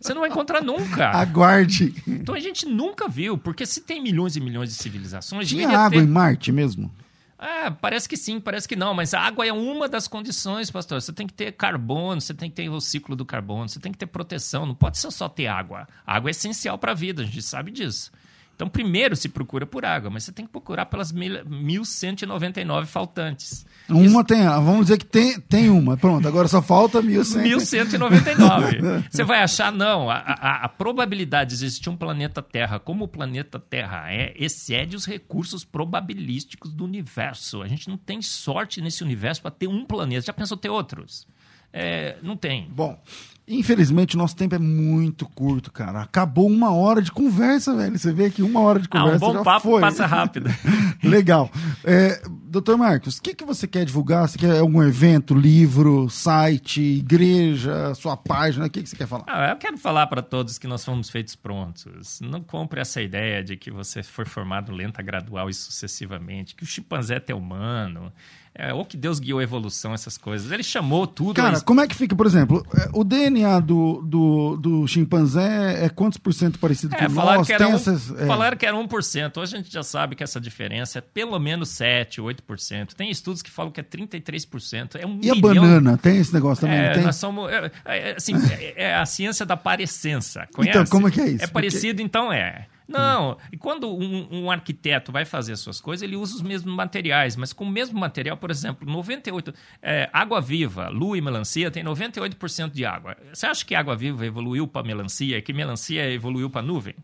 Você 0.00 0.12
não 0.12 0.20
vai 0.20 0.30
encontrar 0.30 0.62
nunca. 0.62 1.10
Aguarde. 1.10 1.94
Então 2.06 2.34
a 2.34 2.40
gente 2.40 2.66
nunca 2.66 3.08
viu, 3.08 3.38
porque 3.38 3.66
se 3.66 3.80
tem 3.80 4.02
milhões 4.02 4.36
e 4.36 4.40
milhões 4.40 4.70
de 4.70 4.76
civilizações. 4.76 5.48
Tinha 5.48 5.68
água 5.68 5.98
ter... 5.98 6.04
em 6.04 6.06
Marte 6.06 6.52
mesmo? 6.52 6.90
É, 7.38 7.68
parece 7.68 8.08
que 8.08 8.16
sim, 8.16 8.40
parece 8.40 8.66
que 8.66 8.74
não, 8.74 8.94
mas 8.94 9.12
a 9.12 9.20
água 9.20 9.46
é 9.46 9.52
uma 9.52 9.86
das 9.88 10.08
condições, 10.08 10.70
pastor. 10.70 11.02
Você 11.02 11.12
tem 11.12 11.26
que 11.26 11.34
ter 11.34 11.52
carbono, 11.52 12.20
você 12.20 12.32
tem 12.32 12.48
que 12.48 12.56
ter 12.56 12.70
o 12.70 12.80
ciclo 12.80 13.14
do 13.14 13.24
carbono, 13.24 13.68
você 13.68 13.78
tem 13.78 13.92
que 13.92 13.98
ter 13.98 14.06
proteção, 14.06 14.64
não 14.64 14.74
pode 14.74 14.98
ser 14.98 15.10
só 15.10 15.28
ter 15.28 15.46
água. 15.46 15.86
A 16.06 16.16
água 16.16 16.30
é 16.30 16.32
essencial 16.32 16.78
para 16.78 16.92
a 16.92 16.94
vida, 16.94 17.22
a 17.22 17.24
gente 17.26 17.42
sabe 17.42 17.70
disso. 17.70 18.10
Então, 18.54 18.68
primeiro 18.68 19.16
se 19.16 19.28
procura 19.28 19.66
por 19.66 19.84
água, 19.84 20.08
mas 20.08 20.22
você 20.24 20.32
tem 20.32 20.46
que 20.46 20.52
procurar 20.52 20.86
pelas 20.86 21.12
1.199 21.12 22.86
faltantes. 22.86 23.66
Uma 23.88 24.04
Isso... 24.04 24.24
tem, 24.24 24.44
vamos 24.44 24.82
dizer 24.82 24.98
que 24.98 25.04
tem, 25.04 25.40
tem 25.40 25.68
uma, 25.68 25.96
pronto, 25.96 26.28
agora 26.28 26.46
só 26.46 26.62
falta 26.62 27.02
1.199. 27.02 29.08
você 29.10 29.24
vai 29.24 29.42
achar, 29.42 29.72
não, 29.72 30.08
a, 30.08 30.18
a, 30.18 30.64
a, 30.64 30.68
probabilidade 30.68 31.50
de 31.50 31.56
existir 31.56 31.90
um 31.90 31.96
planeta 31.96 32.40
Terra 32.40 32.78
como 32.78 33.02
o 33.04 33.08
planeta 33.08 33.58
Terra 33.58 34.12
é, 34.12 34.32
excede 34.38 34.94
os 34.94 35.04
recursos 35.04 35.64
probabilísticos 35.64 36.72
do 36.72 36.84
universo. 36.84 37.60
A 37.60 37.66
gente 37.66 37.88
não 37.88 37.96
tem 37.96 38.22
sorte 38.22 38.80
nesse 38.80 39.02
universo 39.02 39.42
para 39.42 39.50
ter 39.50 39.66
um 39.66 39.84
planeta. 39.84 40.26
Já 40.26 40.32
pensou 40.32 40.56
ter 40.56 40.70
outros? 40.70 41.26
É, 41.72 42.18
não 42.22 42.36
tem. 42.36 42.68
Bom, 42.70 43.02
Infelizmente, 43.46 44.14
o 44.14 44.18
nosso 44.18 44.34
tempo 44.34 44.54
é 44.54 44.58
muito 44.58 45.26
curto, 45.26 45.70
cara. 45.70 46.00
Acabou 46.00 46.46
uma 46.46 46.72
hora 46.72 47.02
de 47.02 47.12
conversa, 47.12 47.76
velho. 47.76 47.98
Você 47.98 48.10
vê 48.10 48.30
que 48.30 48.42
uma 48.42 48.60
hora 48.60 48.80
de 48.80 48.88
conversa 48.88 49.22
ah, 49.22 49.28
um 49.28 49.32
bom 49.32 49.38
já 49.38 49.44
papo 49.44 49.70
foi. 49.70 49.80
passa 49.82 50.06
rápido. 50.06 50.48
Legal. 51.04 51.50
É, 51.84 52.22
doutor 52.26 52.78
Marcos, 52.78 53.18
o 53.18 53.22
que, 53.22 53.34
que 53.34 53.44
você 53.44 53.66
quer 53.66 53.84
divulgar? 53.84 54.26
Você 54.26 54.38
quer 54.38 54.58
algum 54.58 54.82
evento, 54.82 55.34
livro, 55.34 56.08
site, 56.08 56.80
igreja, 56.80 57.94
sua 57.94 58.16
página? 58.16 58.64
O 58.64 58.70
que, 58.70 58.82
que 58.82 58.88
você 58.88 58.96
quer 58.96 59.06
falar? 59.06 59.24
Ah, 59.26 59.50
eu 59.50 59.56
quero 59.56 59.76
falar 59.76 60.06
para 60.06 60.22
todos 60.22 60.56
que 60.56 60.66
nós 60.66 60.82
fomos 60.82 61.10
feitos 61.10 61.36
prontos. 61.36 62.20
Não 62.22 62.40
compre 62.40 62.80
essa 62.80 63.02
ideia 63.02 63.44
de 63.44 63.58
que 63.58 63.70
você 63.70 64.02
foi 64.02 64.24
formado 64.24 64.72
lenta, 64.72 65.02
gradual 65.02 65.50
e 65.50 65.54
sucessivamente, 65.54 66.54
que 66.54 66.62
o 66.62 66.66
chimpanzé 66.66 67.22
é 67.28 67.34
humano 67.34 68.10
é, 68.56 68.72
ou 68.72 68.84
que 68.84 68.96
Deus 68.96 69.18
guiou 69.18 69.40
a 69.40 69.42
evolução, 69.42 69.92
essas 69.92 70.16
coisas. 70.16 70.52
Ele 70.52 70.62
chamou 70.62 71.08
tudo. 71.08 71.34
Cara, 71.34 71.60
como 71.60 71.80
é 71.80 71.88
que 71.88 71.94
fica, 71.94 72.14
por 72.14 72.24
exemplo, 72.24 72.64
é, 72.76 72.88
o 72.92 73.02
DNA 73.02 73.58
do, 73.58 74.00
do, 74.02 74.56
do 74.56 74.86
chimpanzé 74.86 75.84
é 75.84 75.88
quantos 75.88 76.18
por 76.18 76.32
cento 76.32 76.60
parecido 76.60 76.94
é, 76.94 76.98
com 76.98 77.10
falaram 77.10 77.38
nós? 77.38 77.48
Que 77.48 77.52
era 77.52 77.66
um, 77.66 77.74
essas, 77.74 78.12
é... 78.12 78.26
Falaram 78.26 78.56
que 78.56 78.64
era 78.64 78.76
1%. 78.76 79.36
Hoje 79.38 79.56
a 79.56 79.58
gente 79.58 79.72
já 79.72 79.82
sabe 79.82 80.14
que 80.14 80.22
essa 80.22 80.40
diferença 80.40 80.98
é 80.98 81.00
pelo 81.00 81.36
menos 81.40 81.70
7%, 81.70 82.22
8%. 82.22 82.94
Tem 82.94 83.10
estudos 83.10 83.42
que 83.42 83.50
falam 83.50 83.72
que 83.72 83.80
é 83.80 83.84
33%. 83.84 85.00
É 85.00 85.04
um 85.04 85.14
e 85.14 85.32
milhão... 85.32 85.36
a 85.36 85.40
banana? 85.40 85.98
Tem 85.98 86.18
esse 86.18 86.32
negócio 86.32 86.60
também? 86.60 86.78
É, 86.78 86.92
tem? 86.92 87.02
Nós 87.02 87.16
somos, 87.16 87.50
é, 87.50 87.72
é, 87.84 88.14
assim, 88.16 88.34
é, 88.76 88.94
a 88.94 89.04
ciência 89.04 89.44
da 89.44 89.56
parecença. 89.56 90.46
Conhece? 90.54 90.78
Então, 90.78 90.86
como 90.86 91.08
é 91.08 91.10
que 91.10 91.20
é 91.20 91.28
isso? 91.28 91.44
É 91.44 91.48
parecido, 91.48 91.94
Porque... 91.94 92.02
então 92.04 92.32
é. 92.32 92.68
Não, 92.86 93.38
e 93.50 93.56
quando 93.56 93.88
um, 93.88 94.28
um, 94.30 94.50
arquiteto 94.50 95.10
vai 95.10 95.24
fazer 95.24 95.52
as 95.52 95.60
suas 95.60 95.80
coisas, 95.80 96.02
ele 96.02 96.16
usa 96.16 96.36
os 96.36 96.42
mesmos 96.42 96.74
materiais, 96.74 97.34
mas 97.34 97.52
com 97.52 97.64
o 97.64 97.70
mesmo 97.70 97.98
material, 97.98 98.36
por 98.36 98.50
exemplo, 98.50 98.86
98, 98.86 99.54
é, 99.80 100.10
água 100.12 100.40
viva, 100.40 100.88
lua 100.88 101.16
e 101.16 101.20
melancia 101.20 101.70
tem 101.70 101.82
98% 101.82 102.70
de 102.70 102.84
água. 102.84 103.16
Você 103.32 103.46
acha 103.46 103.64
que 103.64 103.74
água 103.74 103.96
viva 103.96 104.26
evoluiu 104.26 104.68
para 104.68 104.86
melancia 104.86 105.38
e 105.38 105.42
que 105.42 105.52
melancia 105.52 106.10
evoluiu 106.10 106.50
para 106.50 106.60
nuvem? 106.60 106.94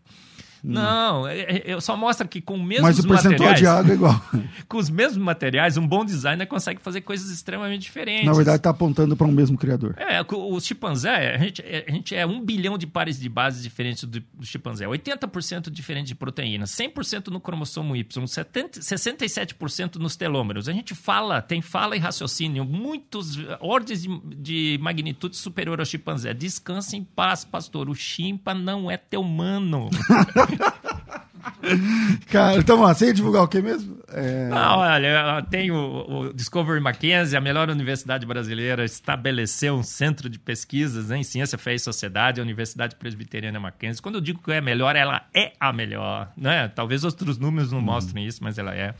Não, 0.63 1.27
é, 1.27 1.39
é, 1.39 1.63
eu 1.65 1.81
só 1.81 1.97
mostra 1.97 2.27
que 2.27 2.39
com 2.39 2.55
o 2.55 2.63
mesmo 2.63 2.83
Mas 2.83 2.99
o 2.99 3.07
percentual 3.07 3.53
de 3.53 3.65
água 3.65 3.91
é 3.91 3.95
igual. 3.95 4.21
com 4.67 4.77
os 4.77 4.89
mesmos 4.89 5.17
materiais, 5.17 5.75
um 5.77 5.87
bom 5.87 6.05
designer 6.05 6.45
consegue 6.45 6.81
fazer 6.81 7.01
coisas 7.01 7.29
extremamente 7.31 7.81
diferentes. 7.81 8.25
Na 8.25 8.33
verdade, 8.33 8.57
está 8.57 8.69
apontando 8.69 9.15
para 9.15 9.25
um 9.25 9.31
mesmo 9.31 9.57
criador. 9.57 9.95
É, 9.97 10.21
o, 10.21 10.59
chimpanzé, 10.59 11.35
a 11.35 11.37
gente, 11.37 11.61
é, 11.61 11.85
a 11.87 11.91
gente 11.91 12.15
é 12.15 12.25
um 12.25 12.39
bilhão 12.43 12.77
de 12.77 12.85
pares 12.85 13.19
de 13.19 13.27
bases 13.27 13.63
diferentes 13.63 14.03
do, 14.03 14.19
do 14.19 14.45
chimpanzé. 14.45 14.85
80% 14.85 15.69
diferente 15.69 16.07
de 16.07 16.15
proteína, 16.15 16.65
100% 16.65 17.27
no 17.27 17.39
cromossomo 17.39 17.95
Y, 17.95 18.27
70, 18.27 18.79
67% 18.79 19.95
nos 19.95 20.15
telômeros. 20.15 20.69
A 20.69 20.73
gente 20.73 20.93
fala, 20.93 21.41
tem 21.41 21.61
fala 21.61 21.95
e 21.95 21.99
raciocínio, 21.99 22.63
muitos 22.63 23.37
ordens 23.59 24.03
de, 24.03 24.19
de 24.35 24.79
magnitude 24.81 25.35
superior 25.35 25.79
ao 25.79 25.85
chimpanzé. 25.85 26.33
Descanse 26.33 26.95
em 26.95 27.03
paz, 27.03 27.43
pastor. 27.43 27.89
O 27.89 27.95
chimpa 27.95 28.53
não 28.53 28.91
é 28.91 28.97
teu 28.97 29.23
mano. 29.23 29.89
Cara, 32.27 32.57
então, 32.57 32.77
você 32.77 33.05
ia 33.07 33.13
divulgar 33.13 33.43
o 33.43 33.47
que 33.47 33.61
mesmo? 33.61 33.99
É... 34.09 34.49
Não, 34.49 34.79
olha, 34.79 35.41
tem 35.49 35.71
o, 35.71 35.77
o, 35.77 36.33
Discovery 36.33 36.81
Mackenzie, 36.81 37.37
a 37.37 37.41
melhor 37.41 37.69
universidade 37.69 38.25
brasileira, 38.25 38.83
estabeleceu 38.83 39.75
um 39.75 39.83
centro 39.83 40.27
de 40.29 40.39
pesquisas 40.39 41.09
né, 41.09 41.19
em 41.19 41.23
ciência, 41.23 41.57
fé 41.57 41.73
e 41.75 41.79
sociedade, 41.79 42.41
a 42.41 42.43
Universidade 42.43 42.95
Presbiteriana 42.95 43.59
Mackenzie. 43.59 44.01
Quando 44.01 44.15
eu 44.15 44.21
digo 44.21 44.41
que 44.41 44.51
é 44.51 44.61
melhor, 44.61 44.95
ela 44.95 45.21
é 45.33 45.53
a 45.59 45.71
melhor. 45.71 46.31
Né? 46.35 46.67
Talvez 46.69 47.03
outros 47.03 47.37
números 47.37 47.71
não 47.71 47.77
hum. 47.79 47.83
mostrem 47.83 48.25
isso, 48.25 48.43
mas 48.43 48.57
ela 48.57 48.73
é. 48.75 48.95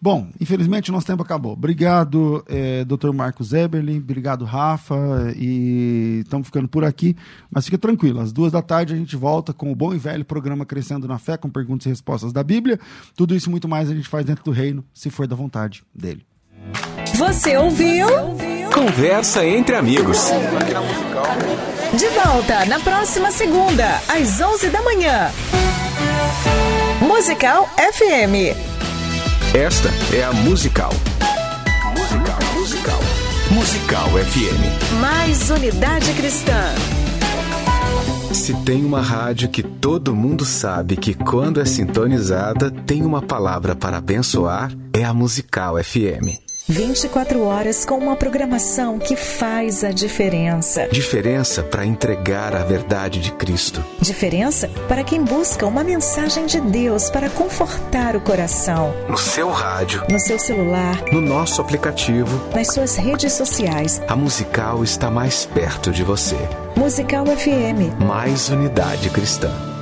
Bom, 0.00 0.28
infelizmente 0.40 0.90
o 0.90 0.92
nosso 0.92 1.06
tempo 1.06 1.22
acabou. 1.22 1.52
Obrigado, 1.52 2.44
é, 2.48 2.84
Dr. 2.84 3.10
Marcos 3.12 3.52
Eberlin. 3.52 3.98
Obrigado, 3.98 4.44
Rafa. 4.44 5.32
E 5.36 6.20
estamos 6.24 6.46
ficando 6.46 6.68
por 6.68 6.84
aqui. 6.84 7.16
Mas 7.50 7.64
fica 7.64 7.78
tranquilo, 7.78 8.20
às 8.20 8.32
duas 8.32 8.52
da 8.52 8.62
tarde 8.62 8.94
a 8.94 8.96
gente 8.96 9.16
volta 9.16 9.52
com 9.52 9.72
o 9.72 9.74
bom 9.74 9.92
e 9.92 9.98
velho 9.98 10.24
programa 10.24 10.64
Crescendo 10.64 11.08
na 11.08 11.18
Fé, 11.18 11.36
com 11.36 11.50
perguntas 11.50 11.86
e 11.86 11.88
respostas 11.88 12.32
da 12.32 12.42
Bíblia. 12.42 12.78
Tudo 13.16 13.34
isso 13.34 13.48
e 13.48 13.50
muito 13.50 13.68
mais 13.68 13.90
a 13.90 13.94
gente 13.94 14.08
faz 14.08 14.24
dentro 14.24 14.44
do 14.44 14.50
reino, 14.50 14.84
se 14.92 15.10
for 15.10 15.26
da 15.26 15.36
vontade 15.36 15.82
dele. 15.94 16.24
Você 17.16 17.56
ouviu? 17.56 18.06
Conversa 18.72 19.46
entre 19.46 19.76
amigos. 19.76 20.18
De 21.96 22.08
volta 22.08 22.64
na 22.66 22.80
próxima 22.80 23.30
segunda, 23.30 23.96
às 24.08 24.40
11 24.40 24.68
da 24.70 24.82
manhã. 24.82 25.30
Musical 27.24 27.66
FM. 27.78 28.54
Esta 29.56 29.88
é 30.14 30.22
a 30.24 30.30
Musical. 30.30 30.90
Musical, 31.96 32.38
Musical. 32.54 33.00
Musical 33.50 34.08
FM. 34.10 35.00
Mais 35.00 35.48
unidade 35.48 36.12
cristã. 36.12 36.74
Se 38.30 38.52
tem 38.64 38.84
uma 38.84 39.00
rádio 39.00 39.48
que 39.48 39.62
todo 39.62 40.14
mundo 40.14 40.44
sabe 40.44 40.98
que 40.98 41.14
quando 41.14 41.62
é 41.62 41.64
sintonizada 41.64 42.70
tem 42.70 43.00
uma 43.00 43.22
palavra 43.22 43.74
para 43.74 43.96
abençoar, 43.96 44.70
é 44.92 45.02
a 45.02 45.14
Musical 45.14 45.82
FM. 45.82 46.43
24 46.66 47.42
horas 47.42 47.84
com 47.84 47.98
uma 47.98 48.16
programação 48.16 48.98
que 48.98 49.14
faz 49.16 49.84
a 49.84 49.90
diferença. 49.90 50.88
Diferença 50.88 51.62
para 51.62 51.84
entregar 51.84 52.56
a 52.56 52.64
verdade 52.64 53.20
de 53.20 53.32
Cristo. 53.32 53.84
Diferença 54.00 54.70
para 54.88 55.04
quem 55.04 55.22
busca 55.22 55.66
uma 55.66 55.84
mensagem 55.84 56.46
de 56.46 56.58
Deus 56.62 57.10
para 57.10 57.28
confortar 57.28 58.16
o 58.16 58.20
coração. 58.20 58.94
No 59.10 59.18
seu 59.18 59.50
rádio, 59.50 60.04
no 60.10 60.18
seu 60.18 60.38
celular, 60.38 61.04
no 61.12 61.20
nosso 61.20 61.60
aplicativo, 61.60 62.40
nas 62.54 62.68
suas 62.68 62.96
redes 62.96 63.34
sociais. 63.34 64.00
A 64.08 64.16
Musical 64.16 64.82
está 64.82 65.10
mais 65.10 65.44
perto 65.44 65.92
de 65.92 66.02
você. 66.02 66.38
Musical 66.76 67.26
FM. 67.26 68.00
Mais 68.00 68.48
unidade 68.48 69.10
cristã. 69.10 69.73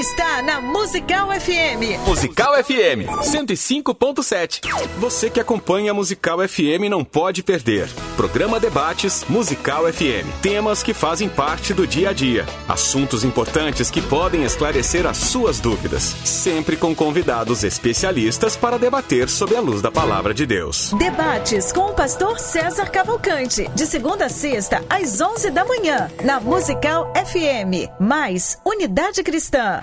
Está 0.00 0.40
na 0.40 0.62
Musical 0.62 1.28
FM. 1.28 2.08
Musical 2.08 2.54
FM 2.64 3.04
105.7. 3.20 4.62
Você 4.96 5.28
que 5.28 5.38
acompanha 5.38 5.90
a 5.90 5.94
Musical 5.94 6.38
FM 6.48 6.88
não 6.88 7.04
pode 7.04 7.42
perder. 7.42 7.86
Programa 8.16 8.58
Debates 8.58 9.26
Musical 9.28 9.92
FM. 9.92 10.26
Temas 10.40 10.82
que 10.82 10.94
fazem 10.94 11.28
parte 11.28 11.74
do 11.74 11.86
dia 11.86 12.08
a 12.08 12.12
dia. 12.14 12.46
Assuntos 12.66 13.24
importantes 13.24 13.90
que 13.90 14.00
podem 14.00 14.42
esclarecer 14.42 15.06
as 15.06 15.18
suas 15.18 15.60
dúvidas. 15.60 16.16
Sempre 16.24 16.78
com 16.78 16.94
convidados 16.94 17.62
especialistas 17.62 18.56
para 18.56 18.78
debater 18.78 19.28
sob 19.28 19.54
a 19.54 19.60
luz 19.60 19.82
da 19.82 19.90
palavra 19.90 20.32
de 20.32 20.46
Deus. 20.46 20.94
Debates 20.94 21.72
com 21.72 21.90
o 21.90 21.92
pastor 21.92 22.38
César 22.38 22.90
Cavalcante. 22.90 23.68
De 23.74 23.84
segunda 23.84 24.24
a 24.24 24.28
sexta, 24.30 24.82
às 24.88 25.20
11 25.20 25.50
da 25.50 25.62
manhã. 25.62 26.10
Na 26.24 26.40
Musical 26.40 27.12
FM. 27.14 27.90
Mais 28.00 28.56
Unidade 28.64 29.22
Cristã. 29.22 29.82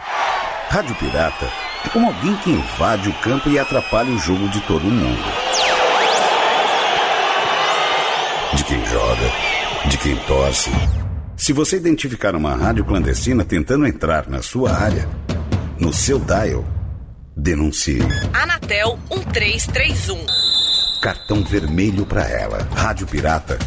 Rádio 0.70 0.96
Pirata 0.96 1.50
é 1.86 1.90
como 1.90 2.08
alguém 2.08 2.36
que 2.38 2.52
invade 2.52 3.10
o 3.10 3.14
campo 3.14 3.50
e 3.50 3.58
atrapalha 3.58 4.12
o 4.12 4.20
jogo 4.20 4.50
de 4.50 4.60
todo 4.62 4.84
mundo. 4.84 5.24
De 8.54 8.64
quem 8.64 8.86
joga, 8.86 9.32
de 9.90 9.98
quem 9.98 10.16
torce. 10.26 10.70
Se 11.36 11.54
você 11.54 11.78
identificar 11.78 12.36
uma 12.36 12.56
rádio 12.56 12.84
clandestina 12.84 13.46
tentando 13.46 13.88
entrar 13.88 14.28
na 14.28 14.42
sua 14.42 14.72
área, 14.72 15.08
no 15.80 15.94
seu 15.94 16.20
dial, 16.20 16.66
denuncie. 17.36 18.02
Anatel 18.34 19.00
1331. 19.10 20.26
Cartão 21.02 21.44
vermelho 21.44 22.06
para 22.06 22.28
ela. 22.30 22.68
Rádio 22.76 23.08
Pirata 23.08 23.58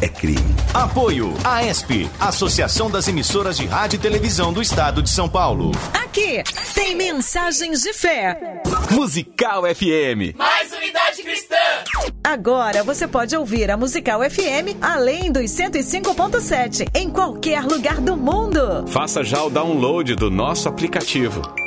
é 0.00 0.08
crime. 0.08 0.54
Apoio 0.72 1.34
AESP, 1.44 2.10
Associação 2.18 2.90
das 2.90 3.08
Emissoras 3.08 3.56
de 3.56 3.66
Rádio 3.66 3.96
e 3.96 4.00
Televisão 4.00 4.52
do 4.52 4.62
Estado 4.62 5.02
de 5.02 5.10
São 5.10 5.28
Paulo. 5.28 5.72
Aqui 5.92 6.42
tem 6.74 6.94
mensagens 6.96 7.82
de 7.82 7.92
fé. 7.92 8.60
Musical 8.90 9.62
FM. 9.62 10.36
Mais 10.36 10.72
unidade 10.72 11.22
cristã. 11.22 11.56
Agora 12.22 12.82
você 12.82 13.06
pode 13.06 13.36
ouvir 13.36 13.70
a 13.70 13.76
Musical 13.76 14.20
FM 14.28 14.76
além 14.80 15.30
dos 15.30 15.50
105.7 15.50 16.88
em 16.94 17.10
qualquer 17.10 17.62
lugar 17.64 18.00
do 18.00 18.16
mundo. 18.16 18.86
Faça 18.88 19.22
já 19.22 19.42
o 19.42 19.50
download 19.50 20.14
do 20.14 20.30
nosso 20.30 20.68
aplicativo. 20.68 21.42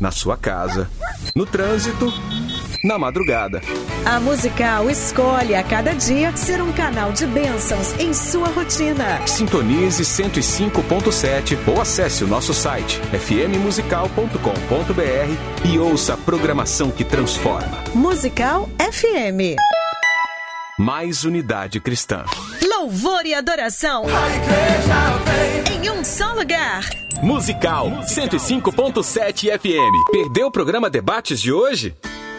na 0.00 0.10
sua 0.10 0.36
casa, 0.36 0.90
no 1.34 1.46
trânsito, 1.46 2.12
na 2.84 2.98
madrugada. 2.98 3.62
A 4.04 4.20
Musical 4.20 4.90
escolhe 4.90 5.54
a 5.54 5.62
cada 5.62 5.92
dia 5.92 6.36
ser 6.36 6.60
um 6.62 6.72
canal 6.72 7.12
de 7.12 7.26
bênçãos 7.26 7.94
em 7.98 8.12
sua 8.14 8.48
rotina. 8.48 9.26
Sintonize 9.26 10.02
105.7 10.02 11.58
ou 11.66 11.80
acesse 11.80 12.24
o 12.24 12.28
nosso 12.28 12.54
site 12.54 13.00
fmmusical.com.br 13.12 15.64
e 15.64 15.78
ouça 15.78 16.14
a 16.14 16.16
programação 16.16 16.90
que 16.90 17.04
transforma. 17.04 17.84
Musical 17.94 18.68
FM. 18.78 19.56
Mais 20.78 21.24
unidade 21.24 21.80
cristã. 21.80 22.26
Louvor 22.62 23.24
e 23.24 23.32
adoração. 23.32 24.04
Em 25.72 25.88
um 25.90 26.04
só 26.04 26.34
lugar. 26.34 26.84
Musical 27.22 27.88
105.7 28.02 29.58
FM. 29.58 30.10
Perdeu 30.12 30.48
o 30.48 30.50
programa 30.50 30.90
Debates 30.90 31.40
de 31.40 31.50
hoje? 31.50 31.96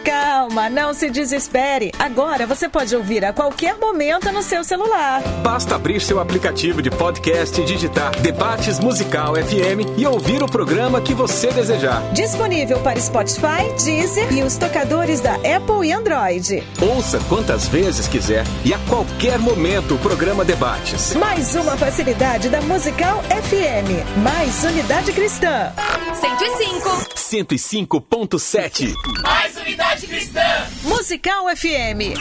Calma, 0.08 0.70
não 0.70 0.93
se 0.93 1.10
desespere. 1.10 1.91
Agora 1.99 2.47
você 2.47 2.70
pode 2.70 2.95
ouvir 2.95 3.26
a 3.26 3.34
qualquer 3.34 3.78
momento 3.78 4.32
no 4.32 4.41
seu 4.41 4.64
celular. 4.64 5.22
Basta 5.43 5.76
abrir 5.76 5.99
seu 5.99 6.18
aplicativo 6.22 6.82
de 6.82 6.89
podcast 6.89 7.60
e 7.60 7.66
digitar 7.66 8.18
Debates 8.22 8.80
Musical 8.80 9.36
FM 9.36 9.97
e 9.97 10.08
ouvir 10.08 10.41
o 10.41 10.47
programa 10.47 11.01
que 11.01 11.14
você 11.14 11.51
desejar. 11.51 12.01
Disponível 12.14 12.80
para 12.80 12.97
Spotify, 13.01 13.70
Deezer 13.84 14.32
e 14.32 14.43
os 14.43 14.55
tocadores 14.55 15.20
da 15.20 15.34
Apple 15.34 15.86
e 15.86 15.91
Android. 15.91 16.64
Ouça 16.82 17.20
quantas 17.28 17.68
vezes 17.68 18.08
quiser 18.08 18.45
e 18.64 18.74
a 18.74 18.80
qualquer 18.88 19.38
momento 19.38 19.95
o 19.95 19.99
programa 19.99 20.45
Debates. 20.45 21.16
Mais 21.16 21.53
uma 21.53 21.76
facilidade 21.76 22.47
da 22.47 22.62
Musical 22.62 23.22
FM. 23.24 24.24
Mais 24.24 24.64
unidade 24.64 25.12
cristã. 25.12 25.74
105. 26.14 26.89
105.7. 27.14 28.93
Mais 29.22 29.58
unidade 29.58 29.96
cristã. 30.05 30.67
Musical 30.83 31.49
FM. 31.55 32.13